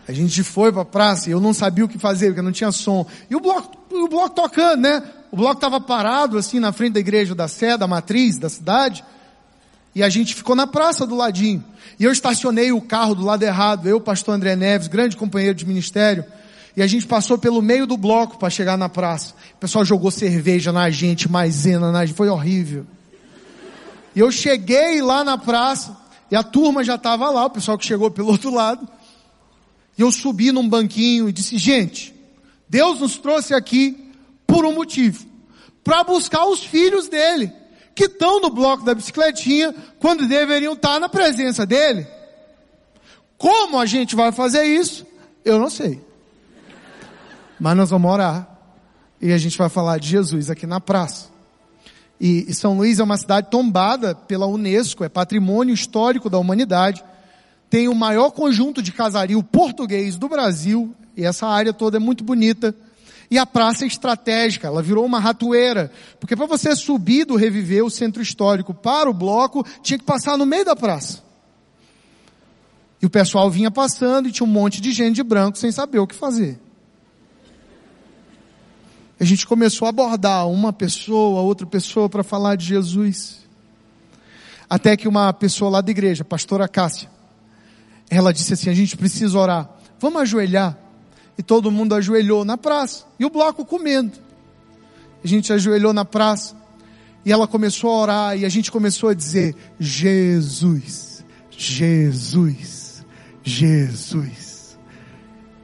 A 0.08 0.12
gente 0.12 0.42
foi 0.42 0.72
pra 0.72 0.84
praça 0.84 1.30
e 1.30 1.32
eu 1.32 1.40
não 1.40 1.54
sabia 1.54 1.86
o 1.86 1.88
que 1.88 2.00
fazer, 2.00 2.28
porque 2.28 2.42
não 2.42 2.52
tinha 2.52 2.72
som. 2.72 3.06
E 3.30 3.36
o 3.36 3.40
bloco, 3.40 3.78
o 3.92 4.08
bloco 4.08 4.34
tocando, 4.34 4.82
né? 4.82 5.04
O 5.32 5.38
bloco 5.38 5.58
estava 5.58 5.80
parado 5.80 6.40
assim 6.40 6.60
na 6.60 6.72
frente 6.72 6.94
da 6.94 7.00
igreja 7.00 7.36
da 7.36 7.48
Sé, 7.48 7.78
da 7.78 7.86
matriz 7.86 8.40
da 8.40 8.50
cidade. 8.50 9.06
E 9.94 10.02
a 10.02 10.10
gente 10.10 10.34
ficou 10.34 10.56
na 10.56 10.66
praça 10.66 11.06
do 11.06 11.16
ladinho. 11.16 11.64
E 12.00 12.04
eu 12.04 12.12
estacionei 12.12 12.72
o 12.72 12.82
carro 12.82 13.14
do 13.14 13.24
lado 13.24 13.44
errado, 13.44 13.88
eu, 13.88 14.02
pastor 14.02 14.34
André 14.34 14.56
Neves, 14.56 14.88
grande 14.88 15.16
companheiro 15.16 15.54
de 15.54 15.68
ministério. 15.68 16.26
E 16.76 16.82
a 16.82 16.88
gente 16.88 17.08
passou 17.08 17.38
pelo 17.38 17.62
meio 17.62 17.88
do 17.88 17.96
bloco 17.96 18.38
para 18.38 18.50
chegar 18.50 18.78
na 18.78 18.90
praça. 18.90 19.34
O 19.54 19.58
pessoal 19.58 19.86
jogou 19.86 20.12
cerveja 20.12 20.72
na 20.72 20.90
gente, 20.90 21.32
maisena 21.32 21.92
na 21.92 22.06
gente, 22.06 22.16
foi 22.16 22.28
horrível. 22.28 22.86
E 24.14 24.20
eu 24.20 24.32
cheguei 24.32 25.02
lá 25.02 25.24
na 25.24 25.38
praça, 25.38 25.96
e 26.30 26.36
a 26.36 26.44
turma 26.44 26.84
já 26.84 26.96
estava 26.96 27.30
lá, 27.30 27.46
o 27.46 27.50
pessoal 27.50 27.78
que 27.78 27.86
chegou 27.86 28.12
pelo 28.12 28.30
outro 28.30 28.54
lado. 28.54 28.88
E 29.98 30.02
eu 30.02 30.12
subi 30.12 30.52
num 30.52 30.68
banquinho 30.68 31.30
e 31.30 31.32
disse, 31.32 31.58
gente, 31.58 32.14
Deus 32.68 33.00
nos 33.00 33.18
trouxe 33.18 33.54
aqui 33.54 34.12
por 34.46 34.66
um 34.66 34.74
motivo. 34.74 35.26
Para 35.84 36.04
buscar 36.04 36.46
os 36.46 36.64
filhos 36.64 37.08
dele 37.08 37.52
que 37.94 38.06
estão 38.06 38.42
no 38.42 38.50
bloco 38.50 38.84
da 38.84 38.94
bicicletinha 38.94 39.74
quando 40.00 40.28
deveriam 40.28 40.74
estar 40.74 41.00
na 41.00 41.08
presença 41.08 41.66
dele. 41.66 42.06
Como 43.38 43.80
a 43.80 43.86
gente 43.86 44.16
vai 44.16 44.34
fazer 44.34 44.66
isso? 44.66 45.06
Eu 45.46 45.60
não 45.60 45.70
sei. 45.70 46.02
Mas 47.60 47.78
nós 47.78 47.90
vamos 47.90 48.12
orar. 48.12 48.48
E 49.22 49.32
a 49.32 49.38
gente 49.38 49.58
vai 49.58 49.70
falar 49.70 49.98
de 49.98 50.08
Jesus 50.10 50.50
aqui 50.50 50.68
na 50.68 50.80
praça. 50.80 51.30
E, 52.20 52.54
São 52.54 52.78
Luís 52.78 53.00
é 53.00 53.04
uma 53.04 53.18
cidade 53.18 53.48
tombada 53.50 54.16
pela 54.16 54.46
Unesco, 54.46 55.04
é 55.04 55.10
patrimônio 55.10 55.74
histórico 55.74 56.30
da 56.30 56.38
humanidade. 56.38 57.04
Tem 57.70 57.88
o 57.88 57.96
maior 57.96 58.32
conjunto 58.32 58.82
de 58.82 58.92
casario 58.92 59.42
português 59.44 60.18
do 60.18 60.30
Brasil. 60.30 60.94
E 61.18 61.26
essa 61.26 61.48
área 61.48 61.74
toda 61.74 61.98
é 61.98 62.00
muito 62.00 62.24
bonita. 62.24 62.76
E 63.30 63.38
a 63.38 63.46
praça 63.46 63.84
é 63.84 63.88
estratégica, 63.88 64.68
ela 64.68 64.84
virou 64.84 65.04
uma 65.06 65.20
ratoeira. 65.20 65.92
Porque 66.20 66.36
para 66.36 66.46
você 66.46 66.76
subir 66.76 67.26
do 67.26 67.36
Reviver, 67.36 67.84
o 67.84 67.90
centro 67.90 68.22
histórico, 68.22 68.74
para 68.74 69.10
o 69.10 69.14
bloco, 69.14 69.66
tinha 69.82 69.98
que 69.98 70.06
passar 70.06 70.38
no 70.38 70.46
meio 70.46 70.64
da 70.64 70.76
praça. 70.76 71.24
E 73.02 73.06
o 73.06 73.10
pessoal 73.10 73.50
vinha 73.50 73.72
passando 73.72 74.30
e 74.30 74.32
tinha 74.32 74.48
um 74.48 74.52
monte 74.52 74.80
de 74.80 74.92
gente 74.92 75.16
de 75.16 75.24
branco 75.24 75.58
sem 75.58 75.72
saber 75.72 76.00
o 76.00 76.08
que 76.08 76.16
fazer. 76.16 76.60
A 79.26 79.28
gente 79.28 79.48
começou 79.48 79.88
a 79.88 79.90
abordar 79.90 80.48
uma 80.48 80.72
pessoa, 80.72 81.42
outra 81.42 81.66
pessoa 81.66 82.08
para 82.08 82.24
falar 82.24 82.56
de 82.56 82.64
Jesus. 82.64 83.40
Até 84.70 84.96
que 84.96 85.08
uma 85.08 85.34
pessoa 85.34 85.72
lá 85.72 85.82
da 85.82 85.90
igreja, 85.90 86.22
a 86.22 86.24
pastora 86.24 86.68
Cássia, 86.68 87.10
ela 88.08 88.32
disse 88.32 88.54
assim, 88.54 88.70
a 88.70 88.74
gente 88.76 88.96
precisa 88.96 89.36
orar. 89.36 89.68
Vamos 90.00 90.22
ajoelhar 90.22 90.78
e 91.40 91.42
todo 91.42 91.72
mundo 91.72 91.96
ajoelhou 91.96 92.46
na 92.46 92.56
praça. 92.56 93.04
E 93.20 93.26
o 93.26 93.32
bloco 93.32 93.66
comendo. 93.66 94.12
A 95.24 95.28
gente 95.28 95.52
ajoelhou 95.52 95.92
na 95.92 96.06
praça. 96.06 96.56
E 97.26 97.32
ela 97.32 97.48
começou 97.48 97.90
a 97.90 98.02
orar 98.02 98.38
e 98.38 98.46
a 98.46 98.50
gente 98.50 98.72
começou 98.72 99.10
a 99.10 99.16
dizer: 99.16 99.56
Jesus, 99.80 101.26
Jesus, 101.50 103.04
Jesus. 103.42 104.78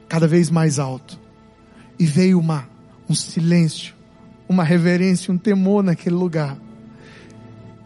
Cada 0.08 0.26
vez 0.26 0.50
mais 0.50 0.80
alto. 0.80 1.16
E 1.96 2.04
veio 2.04 2.40
uma, 2.40 2.71
um 3.12 3.14
silêncio, 3.14 3.94
uma 4.48 4.64
reverência, 4.64 5.32
um 5.32 5.36
temor 5.36 5.82
naquele 5.82 6.16
lugar. 6.16 6.56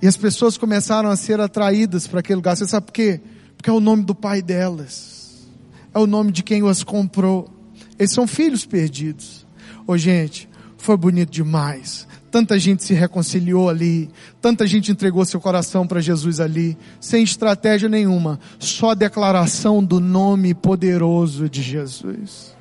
E 0.01 0.07
as 0.07 0.17
pessoas 0.17 0.57
começaram 0.57 1.11
a 1.11 1.17
ser 1.17 1.41
atraídas 1.41 2.07
para 2.07 2.21
aquele 2.21 2.37
lugar. 2.37 2.57
Você 2.57 2.67
sabe 2.67 2.87
por 2.87 2.93
quê? 2.93 3.21
Porque 3.57 3.69
é 3.69 3.73
o 3.73 3.81
nome 3.81 4.05
do 4.05 4.15
pai 4.15 4.41
delas. 4.41 5.49
É 5.93 5.99
o 5.99 6.07
nome 6.07 6.31
de 6.31 6.45
quem 6.45 6.67
as 6.69 6.85
comprou. 6.85 7.51
Eles 7.99 8.13
são 8.13 8.27
filhos 8.27 8.65
perdidos. 8.65 9.45
Ô 9.81 9.93
oh, 9.93 9.99
gente, 9.99 10.49
foi 10.77 10.97
bonito 10.97 11.31
demais. 11.31 12.07
Tanta 12.31 12.59
gente 12.59 12.85
se 12.85 12.95
reconciliou 12.95 13.69
ali, 13.69 14.11
tanta 14.41 14.67
gente 14.67 14.93
entregou 14.93 15.25
seu 15.25 15.41
coração 15.41 15.87
para 15.87 16.01
Jesus 16.01 16.39
ali, 16.39 16.77
sem 17.01 17.25
estratégia 17.25 17.89
nenhuma, 17.89 18.39
só 18.59 18.95
declaração 18.95 19.83
do 19.83 19.99
nome 19.99 20.53
poderoso 20.53 21.49
de 21.49 21.63
Jesus. 21.63 22.56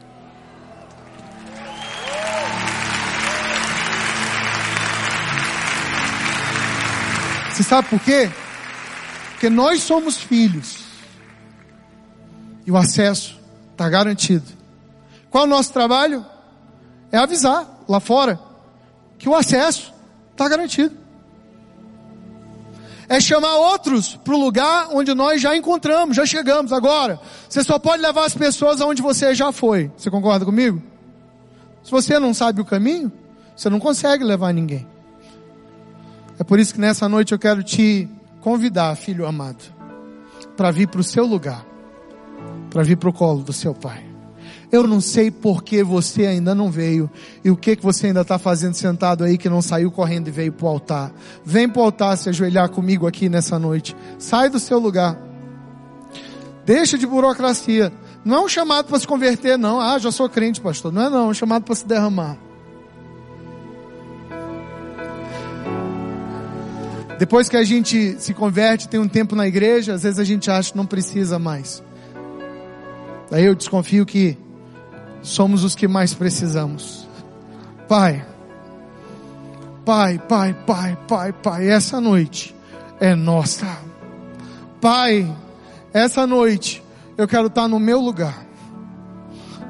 Você 7.56 7.64
sabe 7.64 7.88
por 7.88 8.02
quê? 8.02 8.30
Porque 9.32 9.50
nós 9.50 9.82
somos 9.82 10.18
filhos. 10.18 10.80
E 12.66 12.72
o 12.72 12.76
acesso 12.76 13.40
está 13.72 13.88
garantido. 13.88 14.44
Qual 15.30 15.46
é 15.46 15.48
o 15.48 15.50
nosso 15.50 15.72
trabalho? 15.72 16.26
É 17.14 17.18
avisar 17.18 17.66
lá 17.88 18.02
fora 18.02 18.38
que 19.18 19.30
o 19.30 19.34
acesso 19.34 19.94
está 20.34 20.50
garantido. 20.50 20.98
É 23.08 23.22
chamar 23.22 23.56
outros 23.56 24.18
para 24.18 24.34
o 24.34 24.38
lugar 24.38 24.90
onde 24.92 25.14
nós 25.14 25.42
já 25.42 25.56
encontramos, 25.56 26.18
já 26.18 26.26
chegamos. 26.26 26.74
Agora, 26.74 27.22
você 27.48 27.64
só 27.64 27.80
pode 27.80 28.02
levar 28.02 28.26
as 28.26 28.36
pessoas 28.36 28.82
aonde 28.82 29.02
você 29.02 29.34
já 29.34 29.54
foi. 29.54 29.90
Você 29.96 30.12
concorda 30.12 30.44
comigo? 30.44 30.84
Se 31.86 31.90
você 31.90 32.20
não 32.20 32.34
sabe 32.34 32.60
o 32.60 32.66
caminho, 32.66 33.10
você 33.56 33.70
não 33.70 33.80
consegue 33.80 34.26
levar 34.26 34.54
ninguém. 34.54 34.86
É 36.38 36.44
por 36.44 36.60
isso 36.60 36.74
que 36.74 36.82
nessa 36.82 37.08
noite 37.08 37.32
eu 37.32 37.40
quero 37.40 37.64
te 37.64 38.10
convidar, 38.42 38.96
filho 38.96 39.26
amado, 39.26 39.64
para 40.56 40.72
vir 40.72 40.88
para 40.88 41.02
o 41.02 41.04
seu 41.04 41.26
lugar, 41.26 41.66
para 42.70 42.84
vir 42.84 42.98
para 42.98 43.10
o 43.10 43.14
colo 43.14 43.42
do 43.42 43.54
seu 43.54 43.74
pai. 43.74 44.04
Eu 44.72 44.86
não 44.86 45.00
sei 45.00 45.32
por 45.32 45.64
que 45.64 45.84
você 45.84 46.26
ainda 46.26 46.54
não 46.54 46.70
veio 46.70 47.10
e 47.44 47.50
o 47.50 47.56
que 47.56 47.76
que 47.76 47.84
você 47.84 48.08
ainda 48.08 48.22
está 48.22 48.38
fazendo 48.38 48.74
sentado 48.74 49.24
aí 49.24 49.38
que 49.38 49.48
não 49.48 49.62
saiu 49.62 49.90
correndo 49.90 50.28
e 50.28 50.32
veio 50.32 50.52
para 50.52 50.66
o 50.66 50.70
altar. 50.70 51.14
Vem 51.46 51.70
para 51.70 51.82
o 51.82 51.86
altar 51.86 52.18
se 52.18 52.30
ajoelhar 52.30 52.70
comigo 52.70 53.08
aqui 53.08 53.30
nessa 53.30 53.58
noite. 53.58 53.96
Sai 54.18 54.50
do 54.50 54.60
seu 54.60 54.78
lugar. 54.78 55.18
Deixa 56.66 56.98
de 56.98 57.08
burocracia. 57.08 57.94
Não 58.24 58.38
é 58.38 58.42
um 58.42 58.50
chamado 58.50 58.88
para 58.88 59.00
se 59.00 59.08
converter, 59.08 59.58
não. 59.58 59.80
Ah, 59.80 59.98
já 60.00 60.12
sou 60.12 60.28
crente, 60.28 60.60
pastor. 60.60 60.92
Não 60.92 61.04
é 61.04 61.10
não, 61.10 61.28
é 61.28 61.30
um 61.30 61.34
chamado 61.34 61.64
para 61.64 61.76
se 61.76 61.88
derramar. 61.88 62.38
Depois 67.18 67.48
que 67.48 67.56
a 67.56 67.64
gente 67.64 68.20
se 68.20 68.34
converte, 68.34 68.90
tem 68.90 69.00
um 69.00 69.08
tempo 69.08 69.36
na 69.36 69.48
igreja, 69.48 69.94
às 69.94 70.04
vezes 70.04 70.20
a 70.20 70.24
gente 70.24 70.52
acha 70.52 70.72
que 70.72 70.78
não 70.78 70.86
precisa 70.86 71.40
mais. 71.40 71.82
Daí 73.32 73.46
eu 73.46 73.56
desconfio 73.56 74.06
que 74.06 74.38
somos 75.22 75.64
os 75.64 75.76
que 75.76 75.88
mais 75.88 76.14
precisamos. 76.14 77.08
Pai, 77.88 78.26
Pai, 79.86 80.20
Pai, 80.28 80.56
Pai, 80.66 80.98
Pai, 81.08 81.32
Pai, 81.32 81.70
essa 81.70 82.02
noite 82.02 82.56
é 83.00 83.14
nossa. 83.14 83.68
Pai, 84.82 85.32
essa 85.94 86.26
noite 86.26 86.84
eu 87.18 87.28
quero 87.28 87.48
estar 87.48 87.68
no 87.68 87.80
meu 87.80 88.00
lugar. 88.00 88.46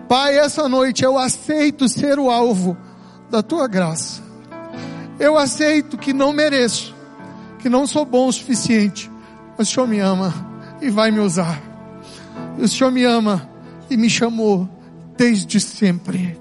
Pai, 0.07 0.37
essa 0.37 0.69
noite 0.69 1.03
eu 1.03 1.17
aceito 1.17 1.89
ser 1.89 2.17
o 2.17 2.29
alvo 2.29 2.77
da 3.29 3.43
tua 3.43 3.67
graça. 3.67 4.23
Eu 5.19 5.37
aceito 5.37 5.97
que 5.97 6.13
não 6.13 6.31
mereço, 6.31 6.94
que 7.65 7.69
não 7.69 7.87
sou 7.87 8.05
bom 8.05 8.27
o 8.27 8.31
suficiente, 8.31 9.09
mas 9.57 9.67
o 9.67 9.73
Senhor 9.73 9.87
me 9.87 9.97
ama 9.97 10.31
e 10.79 10.87
vai 10.91 11.09
me 11.09 11.17
usar. 11.17 11.59
O 12.59 12.67
Senhor 12.67 12.91
me 12.91 13.03
ama 13.03 13.49
e 13.89 13.97
me 13.97 14.07
chamou 14.07 14.69
desde 15.17 15.59
sempre. 15.59 16.39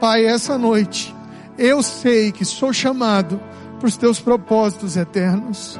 Pai, 0.00 0.26
essa 0.26 0.58
noite, 0.58 1.14
eu 1.56 1.84
sei 1.84 2.32
que 2.32 2.44
sou 2.44 2.72
chamado 2.72 3.40
para 3.78 3.86
os 3.86 3.96
teus 3.96 4.18
propósitos 4.18 4.96
eternos. 4.96 5.78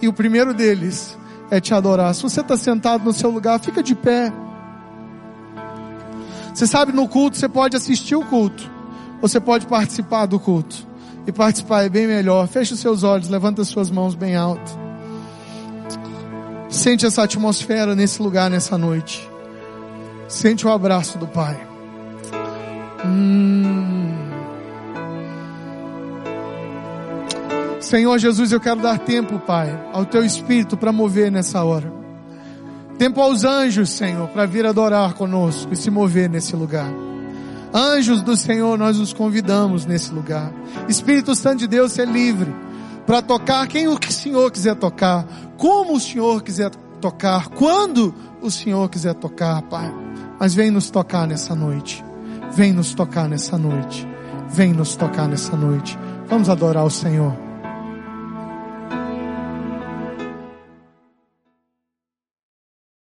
E 0.00 0.08
o 0.08 0.14
primeiro 0.14 0.54
deles 0.54 1.18
é 1.50 1.60
te 1.60 1.74
adorar. 1.74 2.14
Se 2.14 2.22
você 2.22 2.40
está 2.40 2.56
sentado 2.56 3.04
no 3.04 3.12
seu 3.12 3.28
lugar, 3.28 3.60
fica 3.60 3.82
de 3.82 3.94
pé. 3.94 4.32
Você 6.54 6.66
sabe, 6.66 6.90
no 6.90 7.06
culto 7.06 7.36
você 7.36 7.50
pode 7.50 7.76
assistir 7.76 8.16
o 8.16 8.24
culto, 8.24 8.66
você 9.20 9.38
pode 9.38 9.66
participar 9.66 10.24
do 10.24 10.40
culto. 10.40 10.87
E 11.28 11.32
participar 11.32 11.84
é 11.84 11.90
bem 11.90 12.06
melhor. 12.06 12.48
Feche 12.48 12.72
os 12.72 12.80
seus 12.80 13.02
olhos, 13.02 13.28
levanta 13.28 13.60
as 13.60 13.68
suas 13.68 13.90
mãos 13.90 14.14
bem 14.14 14.34
alto. 14.34 14.78
Sente 16.70 17.04
essa 17.04 17.22
atmosfera 17.22 17.94
nesse 17.94 18.22
lugar 18.22 18.50
nessa 18.50 18.78
noite. 18.78 19.28
Sente 20.26 20.66
o 20.66 20.70
abraço 20.70 21.18
do 21.18 21.26
Pai. 21.26 21.60
Hum. 23.04 24.16
Senhor 27.78 28.16
Jesus, 28.16 28.50
eu 28.50 28.58
quero 28.58 28.80
dar 28.80 28.98
tempo, 28.98 29.38
Pai, 29.38 29.78
ao 29.92 30.06
Teu 30.06 30.24
Espírito 30.24 30.78
para 30.78 30.92
mover 30.92 31.30
nessa 31.30 31.62
hora. 31.62 31.92
Tempo 32.96 33.20
aos 33.20 33.44
anjos, 33.44 33.90
Senhor, 33.90 34.28
para 34.28 34.46
vir 34.46 34.64
adorar 34.64 35.12
conosco 35.12 35.74
e 35.74 35.76
se 35.76 35.90
mover 35.90 36.30
nesse 36.30 36.56
lugar. 36.56 37.07
Anjos 37.72 38.22
do 38.22 38.36
Senhor, 38.36 38.78
nós 38.78 38.98
os 38.98 39.12
convidamos 39.12 39.84
nesse 39.84 40.12
lugar. 40.12 40.52
Espírito 40.88 41.34
Santo 41.34 41.58
de 41.58 41.66
Deus, 41.66 41.92
ser 41.92 42.08
livre 42.08 42.54
para 43.06 43.22
tocar 43.22 43.66
quem 43.66 43.88
o 43.88 43.98
Senhor 44.10 44.50
quiser 44.50 44.74
tocar, 44.76 45.26
como 45.56 45.94
o 45.94 46.00
Senhor 46.00 46.42
quiser 46.42 46.70
tocar, 47.00 47.48
quando 47.48 48.14
o 48.42 48.50
Senhor 48.50 48.88
quiser 48.90 49.14
tocar, 49.14 49.62
Pai. 49.62 49.90
Mas 50.38 50.54
vem 50.54 50.70
nos 50.70 50.90
tocar 50.90 51.26
nessa 51.26 51.54
noite. 51.54 52.04
Vem 52.52 52.72
nos 52.72 52.94
tocar 52.94 53.28
nessa 53.28 53.56
noite. 53.56 54.06
Vem 54.50 54.72
nos 54.72 54.94
tocar 54.94 55.26
nessa 55.26 55.56
noite. 55.56 55.98
Vamos 56.28 56.48
adorar 56.48 56.84
o 56.84 56.90
Senhor. 56.90 57.47